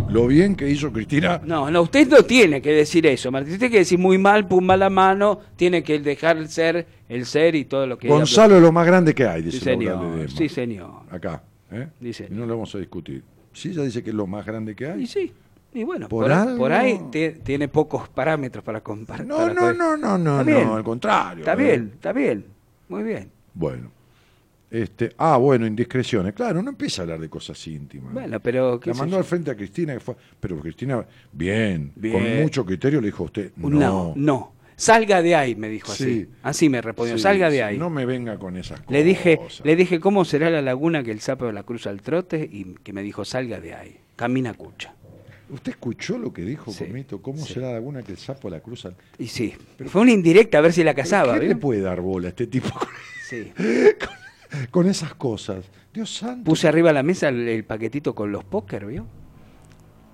[0.10, 1.40] Lo bien que hizo Cristina.
[1.46, 3.54] No, no, usted no tiene que decir eso, Martín.
[3.54, 7.56] Usted tiene que decir muy mal, pum, mala mano, tiene que dejar ser el ser
[7.56, 8.08] y todo lo que...
[8.08, 11.04] Gonzalo es lo más grande que hay, dice Sí, señor, sí, señor.
[11.12, 11.44] Acá.
[11.72, 11.88] ¿eh?
[12.00, 12.28] Dice.
[12.30, 13.24] Y no lo vamos a discutir.
[13.54, 15.04] Sí, ella dice que es lo más grande que hay.
[15.04, 15.32] Y sí,
[15.74, 16.58] y bueno, ¿Por por, ahí- algo?
[16.58, 19.26] por ahí te- tiene pocos parámetros para comparar.
[19.26, 21.40] No, para no, poder- no, no, no, no, al contrario.
[21.46, 21.56] Está ¿eh?
[21.66, 22.46] bien, está bien,
[22.90, 23.30] muy bien.
[23.54, 23.92] Bueno.
[24.70, 26.34] Este, ah, bueno, indiscreciones.
[26.34, 28.14] Claro, no empieza a hablar de cosas íntimas.
[28.14, 28.80] Bueno, pero...
[28.80, 29.18] qué La mandó yo.
[29.18, 32.14] al frente a Cristina, que fue, pero Cristina, bien, Bien.
[32.14, 35.92] con mucho criterio le dijo a usted, no, No, no, salga de ahí, me dijo
[35.92, 36.22] así.
[36.22, 36.30] Sí.
[36.42, 37.78] Así me respondió, Sí, salga de ahí.
[37.78, 38.94] No me venga con esas cosas.
[38.94, 42.48] Le dije, le dije, ¿cómo será la laguna que el sapo la cruza al trote?
[42.50, 44.94] Y que me dijo, salga de ahí, camina cucha.
[45.52, 47.22] ¿Usted escuchó lo que dijo Sí, Comito?
[47.22, 47.54] ¿Cómo sí.
[47.54, 48.92] será la laguna que el sapo la cruza?
[49.20, 49.54] Y sí,
[49.88, 51.34] fue una indirecta a ver si la casaba.
[51.34, 51.60] ¿Qué le ¿vio?
[51.60, 52.70] puede dar bola a este tipo
[53.30, 53.52] Sí.
[54.72, 55.66] con esas cosas?
[55.94, 56.44] Dios santo.
[56.46, 59.06] Puse arriba de la mesa el, el paquetito con los póker, ¿vio?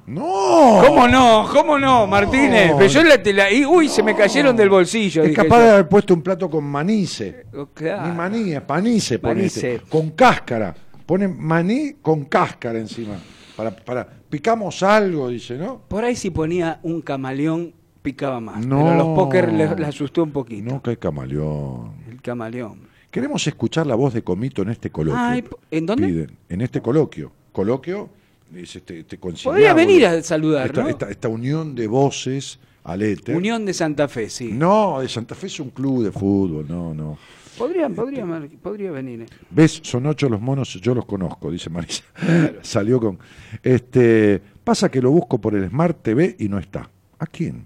[0.07, 0.81] ¡No!
[0.87, 1.47] ¿Cómo no?
[1.51, 2.71] ¿Cómo no, Martínez?
[2.77, 5.21] Pero yo la, la- y, uy, se me cayeron del bolsillo.
[5.23, 5.63] Es capaz yo.
[5.65, 7.45] de haber puesto un plato con manice.
[7.53, 8.07] Oh, claro.
[8.07, 9.75] Ni maní, panice, pone Manice.
[9.75, 10.73] este, con cáscara.
[11.05, 13.19] Pone maní con cáscara encima.
[13.57, 15.81] Para, para, picamos algo, dice, ¿no?
[15.89, 18.65] Por ahí si ponía un camaleón picaba más.
[18.65, 18.77] No.
[18.85, 20.71] Pero los póker le, le asustó un poquito.
[20.71, 21.91] No, que hay camaleón.
[22.09, 22.81] El camaleón.
[23.11, 25.59] Queremos escuchar la voz de Comito en este coloquio.
[25.71, 26.07] ¿en dónde?
[26.07, 27.31] Piden, en este coloquio.
[27.51, 28.09] Coloquio
[28.55, 30.89] es este, este Podría venir a saludar, esta, ¿no?
[30.89, 33.35] esta- esta unión de voces al éter.
[33.35, 34.51] Unión de Santa Fe, sí.
[34.53, 37.17] No, de Santa Fe es un club de fútbol, no, no.
[37.57, 39.21] Podría, podría, Mar- podría venir.
[39.21, 39.25] eh.
[39.49, 39.79] ¿Ves?
[39.83, 42.03] Son ocho los monos, yo los conozco, dice Marisa.
[42.61, 43.17] Salió con.
[43.63, 46.89] Este, pasa que lo busco por el Smart TV y no está.
[47.19, 47.65] ¿A quién?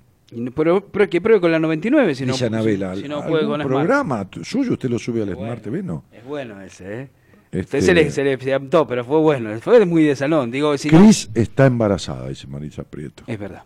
[0.55, 2.95] Pero, pero que pruebe con la 99 si no, dice Anabela.
[2.95, 3.68] si, si no ¿Algún puede con Smart.
[3.69, 5.41] programa suyo usted lo sube al Bueno.
[5.51, 5.84] Smart TV?
[5.84, 6.05] No.
[6.11, 7.09] Es bueno ese, ¿eh?
[7.51, 9.59] Este, Usted se le, se le se adaptó, pero fue bueno.
[9.59, 10.51] Fue muy de salón.
[10.51, 13.23] Digo, si no- Cris está embarazada, dice Marisa Prieto.
[13.27, 13.63] Es verdad,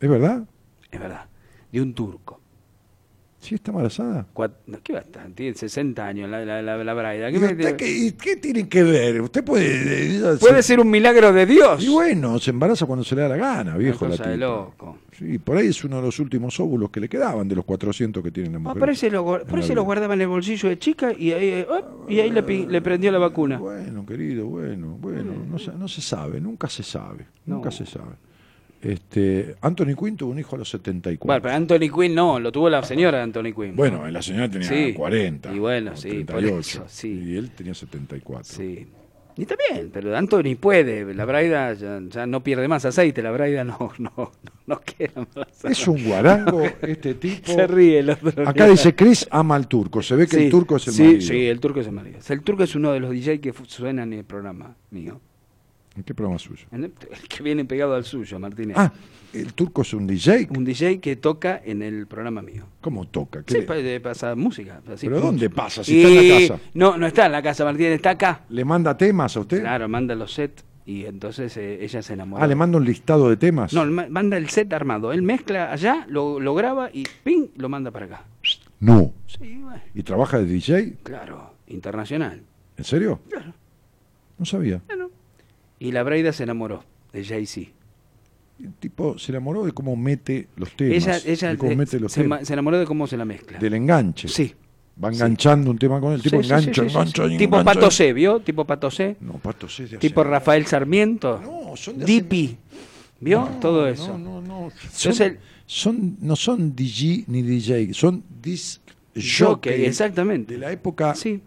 [0.00, 0.44] ¿Es verdad?
[0.90, 1.26] es verdad.
[1.70, 2.39] De un turco.
[3.40, 4.26] ¿Sí está embarazada?
[4.84, 5.26] ¿Qué estar?
[5.34, 7.30] Tiene 60 años la, la, la, la Braida.
[7.30, 9.22] ¿Qué ¿Y usted qué, qué tiene que ver?
[9.22, 10.16] Usted puede.
[10.16, 11.82] ella Puede se- ser un milagro de Dios.
[11.82, 14.04] Y bueno, se embaraza cuando se le da la gana, viejo.
[14.04, 14.46] Una La cosa de tipa.
[14.46, 14.98] loco.
[15.18, 18.22] Sí, por ahí es uno de los últimos óvulos que le quedaban de los 400
[18.22, 18.80] que tienen las Ah, mujeres.
[18.80, 21.48] por ahí se lo, la se lo guardaba en el bolsillo de chica y ahí,
[21.48, 21.66] eh,
[22.10, 23.58] y ahí le, le prendió la vacuna.
[23.58, 27.72] Bueno, querido, bueno, bueno, no se, no se sabe, nunca se sabe, nunca No.
[27.72, 28.16] se sabe.
[28.82, 31.26] Este, Anthony Quinn tuvo un hijo a los 74.
[31.26, 33.76] Bueno, pero Anthony Quinn no, lo tuvo la señora Anthony Quinn.
[33.76, 34.94] Bueno, la señora tenía Sí.
[34.94, 35.54] 40.
[35.54, 37.08] Y bueno, sí, por 38, eso, sí.
[37.26, 38.44] Y él tenía 74.
[38.44, 38.86] Sí.
[39.36, 41.14] Y está bien, pero Anthony puede.
[41.14, 43.22] La Braida ya, ya no pierde más aceite.
[43.22, 44.32] La Braida no, no, no,
[44.66, 45.64] no queda más.
[45.64, 47.52] Es un guarango este tipo.
[47.52, 48.48] Se ríe el otro.
[48.48, 50.02] Acá dice Chris ama al turco.
[50.02, 51.20] Se ve que Sí, el turco es el sí, marido.
[51.20, 52.18] Sí, el turco es el marido.
[52.28, 55.20] El turco es uno de los DJ que suenan en el programa mío.
[56.00, 56.64] ¿En qué programa suyo?
[56.72, 58.74] En El el que viene pegado al suyo, Martínez.
[58.78, 58.90] Ah,
[59.34, 60.48] el turco es un DJ.
[60.56, 62.64] Un DJ que toca en el programa mío.
[62.80, 63.42] ¿Cómo toca?
[63.42, 64.80] ¿Qué Sí, le- de- pasa música.
[64.90, 65.84] así, ¿Pero dónde pasa?
[65.84, 66.70] Si está en la casa.
[66.72, 68.44] No, no está en la casa, Martínez, está acá.
[68.48, 69.60] ¿Le manda temas a usted?
[69.60, 72.42] Claro, manda los sets y entonces eh, ella se enamora.
[72.42, 73.74] Ah, le manda un listado de temas.
[73.74, 75.12] No, ma- manda el set armado.
[75.12, 77.48] Él mezcla allá, lo, lo graba y ¡ping!
[77.56, 78.24] lo manda para acá.
[78.80, 79.12] No.
[79.26, 80.94] Sí, bueno, ¿Y trabaja de DJ?
[81.02, 82.40] claro, internacional.
[82.78, 83.20] ¿En serio?
[83.28, 83.52] Claro.
[84.38, 84.80] No sabía.
[85.80, 87.70] Y la Braida se enamoró de Jay-Z.
[88.62, 90.94] El tipo se enamoró de cómo mete los temas.
[90.96, 92.40] Ella, ella de cómo mete los se, temas.
[92.40, 93.58] ma- se enamoró de cómo se la mezcla.
[93.58, 94.28] Del enganche.
[94.28, 94.54] Sí.
[95.02, 97.64] Va enganchando un tema con el tipo Sí, engancha, engancha, Tipo engancha.
[97.64, 98.40] Pato C, ¿vio?
[98.40, 99.16] Tipo Pato C.
[99.20, 101.40] No, Pato C de Tipo Rafael Sarmiento.
[101.42, 102.56] No, son de Dipi.
[103.20, 103.48] ¿Vio?
[103.62, 104.18] Todo eso.
[104.18, 104.64] No, no, no.
[104.64, 108.82] Entonces Son, el- son- no son DJ ni DJ, son disc
[109.14, 109.30] Jockey,
[109.72, 110.52] jockey exactamente.
[110.54, 111.40] de la época Sí.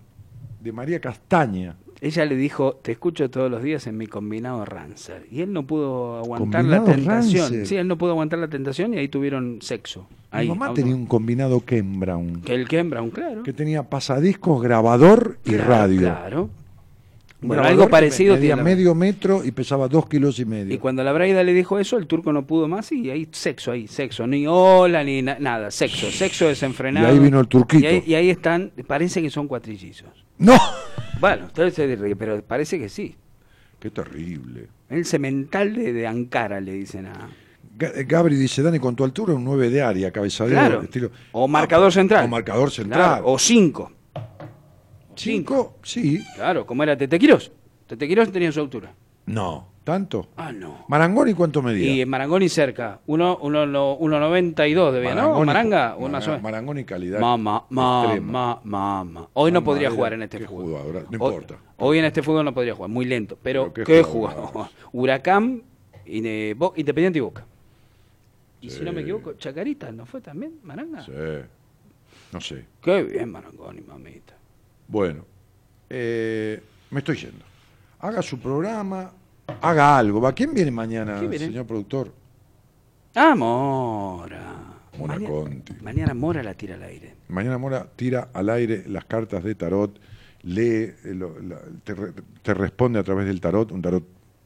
[0.60, 1.76] de María Castaña.
[2.06, 5.26] Ella le dijo, te escucho todos los días en mi combinado Rancer.
[5.32, 7.42] Y él no pudo aguantar Combinado la tentación.
[7.44, 7.66] Rancer.
[7.66, 10.06] Sí, él no pudo aguantar la tentación y ahí tuvieron sexo.
[10.30, 13.44] Ahí, Mi mamá auto- tenía un combinado Ken Brown Que el Ken Brown, claro.
[13.44, 16.00] que tenía pasadiscos, grabador y Claro, radio.
[16.02, 16.50] Claro.
[17.44, 20.74] Bueno, algo parecido medía tiene la- medio metro y pesaba dos kilos y medio.
[20.74, 23.72] Y cuando la Braida le dijo eso, el turco no pudo más y ahí sexo,
[23.72, 27.08] ahí sexo, ni hola, ni na- nada, sexo, sexo desenfrenado.
[27.08, 27.84] Y ahí vino el turquito.
[27.84, 30.10] Y ahí, y ahí están, parece que son cuatrillizos.
[30.38, 30.58] ¡No!
[31.20, 33.16] Bueno, ustedes se ríen, pero parece que sí.
[33.80, 34.68] Qué terrible.
[34.90, 37.30] El cemental de, de Ankara, le dicen a...
[37.78, 40.82] Ga- Gabri dice, Dani, con tu altura un 9 de área, cabezadero, Claro.
[40.84, 41.12] estilo...
[41.32, 42.26] O marcador central.
[42.26, 43.00] O marcador central.
[43.02, 43.92] Claro, o cinco.
[45.16, 46.24] Cinco, sí.
[46.36, 47.52] Claro, como era Tete Quirós.
[47.88, 48.94] Tete Quirós tenía su altura.
[49.26, 50.28] No, ¿tanto?
[50.36, 50.86] Ah, no.
[50.90, 52.02] Marangoni, ¿cuánto medía?
[52.02, 53.00] Y Marangoni cerca.
[53.08, 55.44] Uno, uno, no- 1.92 debía, ¿no?
[55.46, 56.20] Maranga, una.
[56.42, 59.30] Marangoni calidad Mamá, mamá, mamá.
[59.34, 61.06] Hoy no Mamá, podría era- jugar en este fútbol.
[61.10, 61.58] no Hoy- importa.
[61.78, 63.38] Hoy en este fútbol no podría jugar, muy lento.
[63.42, 64.70] Pero, Pero ¿qué, jugó?
[64.92, 65.64] Huracán,
[66.06, 67.46] Independiente y Boca.
[68.62, 70.60] Y si no me equivoco, Chacarita, ¿no fue también?
[70.64, 71.04] Maranga.
[71.04, 71.12] Sí.
[72.32, 72.66] No sé.
[72.82, 74.34] Qué bien, Marangoni, mamita.
[74.88, 75.26] Bueno,
[75.90, 76.62] eh,
[76.92, 77.44] me estoy yendo.
[78.00, 79.12] Haga su programa,
[79.62, 80.22] haga algo.
[80.22, 80.34] ¿Va?
[80.34, 81.46] ¿Quién viene mañana, ¿Quién viene?
[81.48, 82.14] señor productor?
[83.16, 84.60] Ah, Mora.
[84.98, 85.74] Mora Maña- Conti.
[85.82, 87.16] Mañana Mora la tira al aire.
[87.30, 90.00] Mañana Mora tira al aire las cartas de tarot,
[90.44, 90.62] lee,
[91.04, 91.96] eh, lo- la- te,
[92.42, 94.04] te responde a través del tarot, un tarot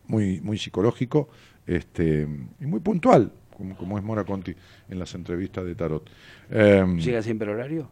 [0.07, 1.27] muy, muy psicológico
[1.65, 2.25] este,
[2.61, 4.55] y muy puntual, como, como es Mora Conti
[4.89, 6.09] en las entrevistas de tarot.
[6.49, 7.89] Em, ¿Llega siempre horario?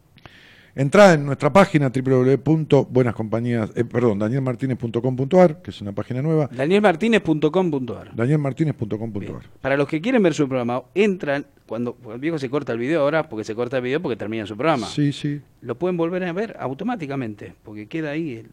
[0.77, 9.49] Entrá en nuestra página www.buenascompañías, eh, perdón, danielmartinez.com.ar, que es una página nueva, danielmartinez.com.ar danielmartinez.com.ar.
[9.61, 13.01] Para los que quieren ver su programa, entran cuando, el viejo se corta el video
[13.01, 14.85] ahora, porque se corta el video porque termina su programa.
[14.87, 18.33] Sí, sí, Lo pueden volver a ver automáticamente, porque queda ahí.
[18.33, 18.49] el-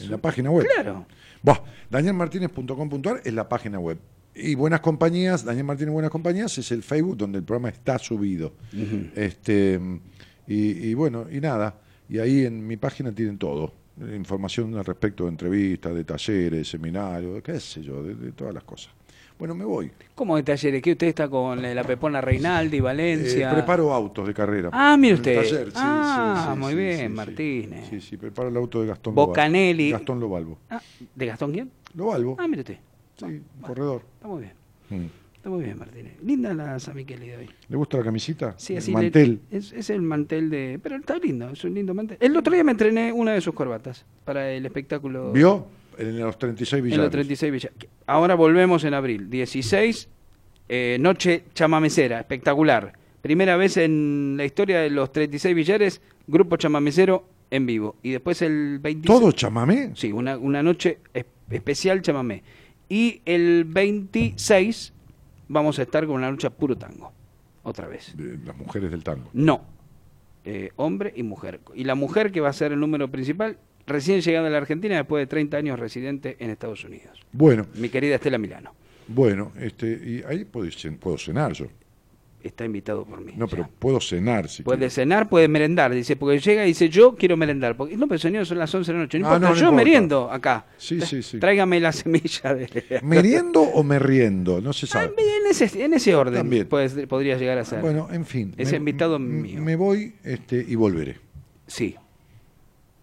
[0.00, 0.64] en la página web.
[0.74, 1.06] Claro.
[1.42, 1.58] Buah,
[1.90, 3.98] danielmartinez.com.ar es la página web.
[4.32, 8.52] Y Buenas Compañías, Daniel Martínez Buenas Compañías es el Facebook donde el programa está subido.
[9.16, 9.80] este
[10.48, 11.74] y, y bueno, y nada.
[12.08, 13.72] Y ahí en mi página tienen todo.
[14.00, 18.54] Información al respecto de entrevistas, de talleres, seminarios, de qué sé yo, de, de todas
[18.54, 18.92] las cosas.
[19.38, 19.90] Bueno, me voy.
[20.16, 20.82] ¿Cómo de talleres?
[20.82, 23.50] ¿Que usted está con la Pepona Reinaldi, Valencia?
[23.50, 24.70] Eh, preparo autos de carrera.
[24.72, 25.36] Ah, mire usted.
[25.36, 27.14] taller, sí, ah, sí, sí, muy bien.
[27.14, 27.88] Martínez.
[27.88, 29.90] Sí, sí, preparo el auto de Gastón Bocanelli.
[29.90, 29.98] Lobalvo.
[29.98, 30.58] Gastón Lobalvo.
[30.70, 30.80] Ah,
[31.14, 31.70] ¿De Gastón quién?
[31.94, 32.36] Lobalvo.
[32.38, 32.78] Ah, mire usted.
[33.16, 34.02] Sí, un corredor.
[34.14, 34.52] Está muy bien.
[34.90, 35.06] Mm.
[35.38, 36.14] Está muy bien, Martínez.
[36.24, 37.50] Linda la San Micheli de hoy.
[37.68, 38.54] ¿Le gusta la camisita?
[38.58, 39.40] Sí, El así le- mantel.
[39.50, 40.80] es, es el mantel de.
[40.82, 42.16] Pero está lindo, es un lindo mantel.
[42.20, 45.32] El otro día me entrené una de sus corbatas para el espectáculo.
[45.32, 45.66] ¿Vio?
[45.96, 47.04] En los 36 En villanos.
[47.06, 47.70] los 36 Villa.
[48.06, 49.30] Ahora volvemos en abril.
[49.30, 50.08] 16,
[50.68, 52.92] eh, noche chamamecera, espectacular.
[53.22, 57.96] Primera vez en la historia de los 36 billares, grupo chamamecero en vivo.
[58.02, 59.06] Y después el 26.
[59.20, 59.90] ¿Todo chamamé?
[59.94, 62.42] Sí, una, una noche es- especial chamamé.
[62.88, 64.92] Y el 26
[65.48, 67.12] vamos a estar con una lucha puro tango.
[67.62, 68.16] Otra vez.
[68.16, 69.28] De las mujeres del tango.
[69.32, 69.62] No.
[70.44, 71.60] Eh, hombre y mujer.
[71.74, 74.96] Y la mujer que va a ser el número principal, recién llegada a la Argentina
[74.96, 77.20] después de 30 años residente en Estados Unidos.
[77.32, 78.72] Bueno, Mi querida Estela Milano.
[79.08, 80.70] bueno, este, y ahí puedo,
[81.00, 81.66] puedo cenar yo.
[82.42, 83.32] Está invitado por mí.
[83.36, 84.90] No, pero puedo cenar si Puede quiero.
[84.92, 85.92] cenar, puede merendar.
[85.92, 87.76] Dice, porque llega y dice, yo quiero merendar.
[87.76, 89.18] Porque, no, pero señor, son las 11 de la noche.
[89.18, 89.84] No Ah, importa, no, no yo importa.
[89.84, 90.66] meriendo acá.
[90.76, 91.40] Sí, sí, sí.
[91.40, 93.00] Tráigame la semilla de...
[93.02, 94.60] ¿Meriendo o me riendo?
[94.60, 95.06] No se sabe.
[95.18, 96.68] En ese, en ese orden También.
[96.68, 97.80] puede- podría llegar a ser.
[97.80, 98.54] Bueno, en fin.
[98.56, 99.60] Ese me- invitado mío.
[99.60, 101.16] Me voy este, y volveré.
[101.66, 101.96] Sí.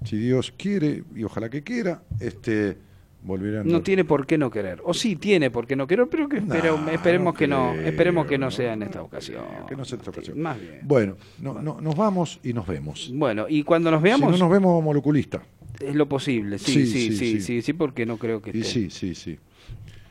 [0.06, 2.78] Si Dios quiere, y ojalá que quiera, este,
[3.66, 4.80] No tiene por qué no querer.
[4.84, 8.26] O sí tiene por qué no querer, pero que espero- esperemos no que no, esperemos
[8.28, 9.44] que no sea en esta ocasión.
[9.68, 10.40] Que no sea esta ocasión.
[10.40, 10.80] Más bien.
[10.84, 13.12] Bueno, no, no, nos vamos y nos vemos.
[13.14, 15.42] Bueno, y cuando nos Si veamos, no nos vemos, vamos al oculista.
[15.80, 16.58] es lo posible.
[16.60, 17.62] Sí, Sí, sí, sí, sí, sí, sí.
[17.62, 18.64] sí, porque no creo que esté.
[18.64, 19.38] sí, sí, sí.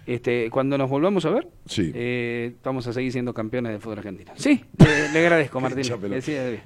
[0.07, 1.91] Este, cuando nos volvamos a ver, Sí.
[1.95, 4.33] eh, vamos a seguir siendo campeones del fútbol argentino.
[4.37, 5.85] Sí, le, le agradezco, Martín.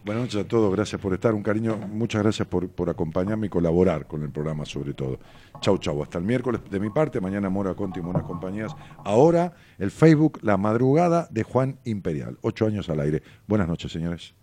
[0.05, 3.51] Buenas noches a todos, gracias por estar, un cariño, muchas gracias por, por acompañarme y
[3.51, 5.19] colaborar con el programa sobre todo.
[5.61, 8.75] Chau, chau, hasta el miércoles de mi parte, mañana Mora Conti y Buenas Compañías.
[9.05, 13.23] Ahora el Facebook La Madrugada de Juan Imperial, ocho años al aire.
[13.47, 14.35] Buenas noches, señores.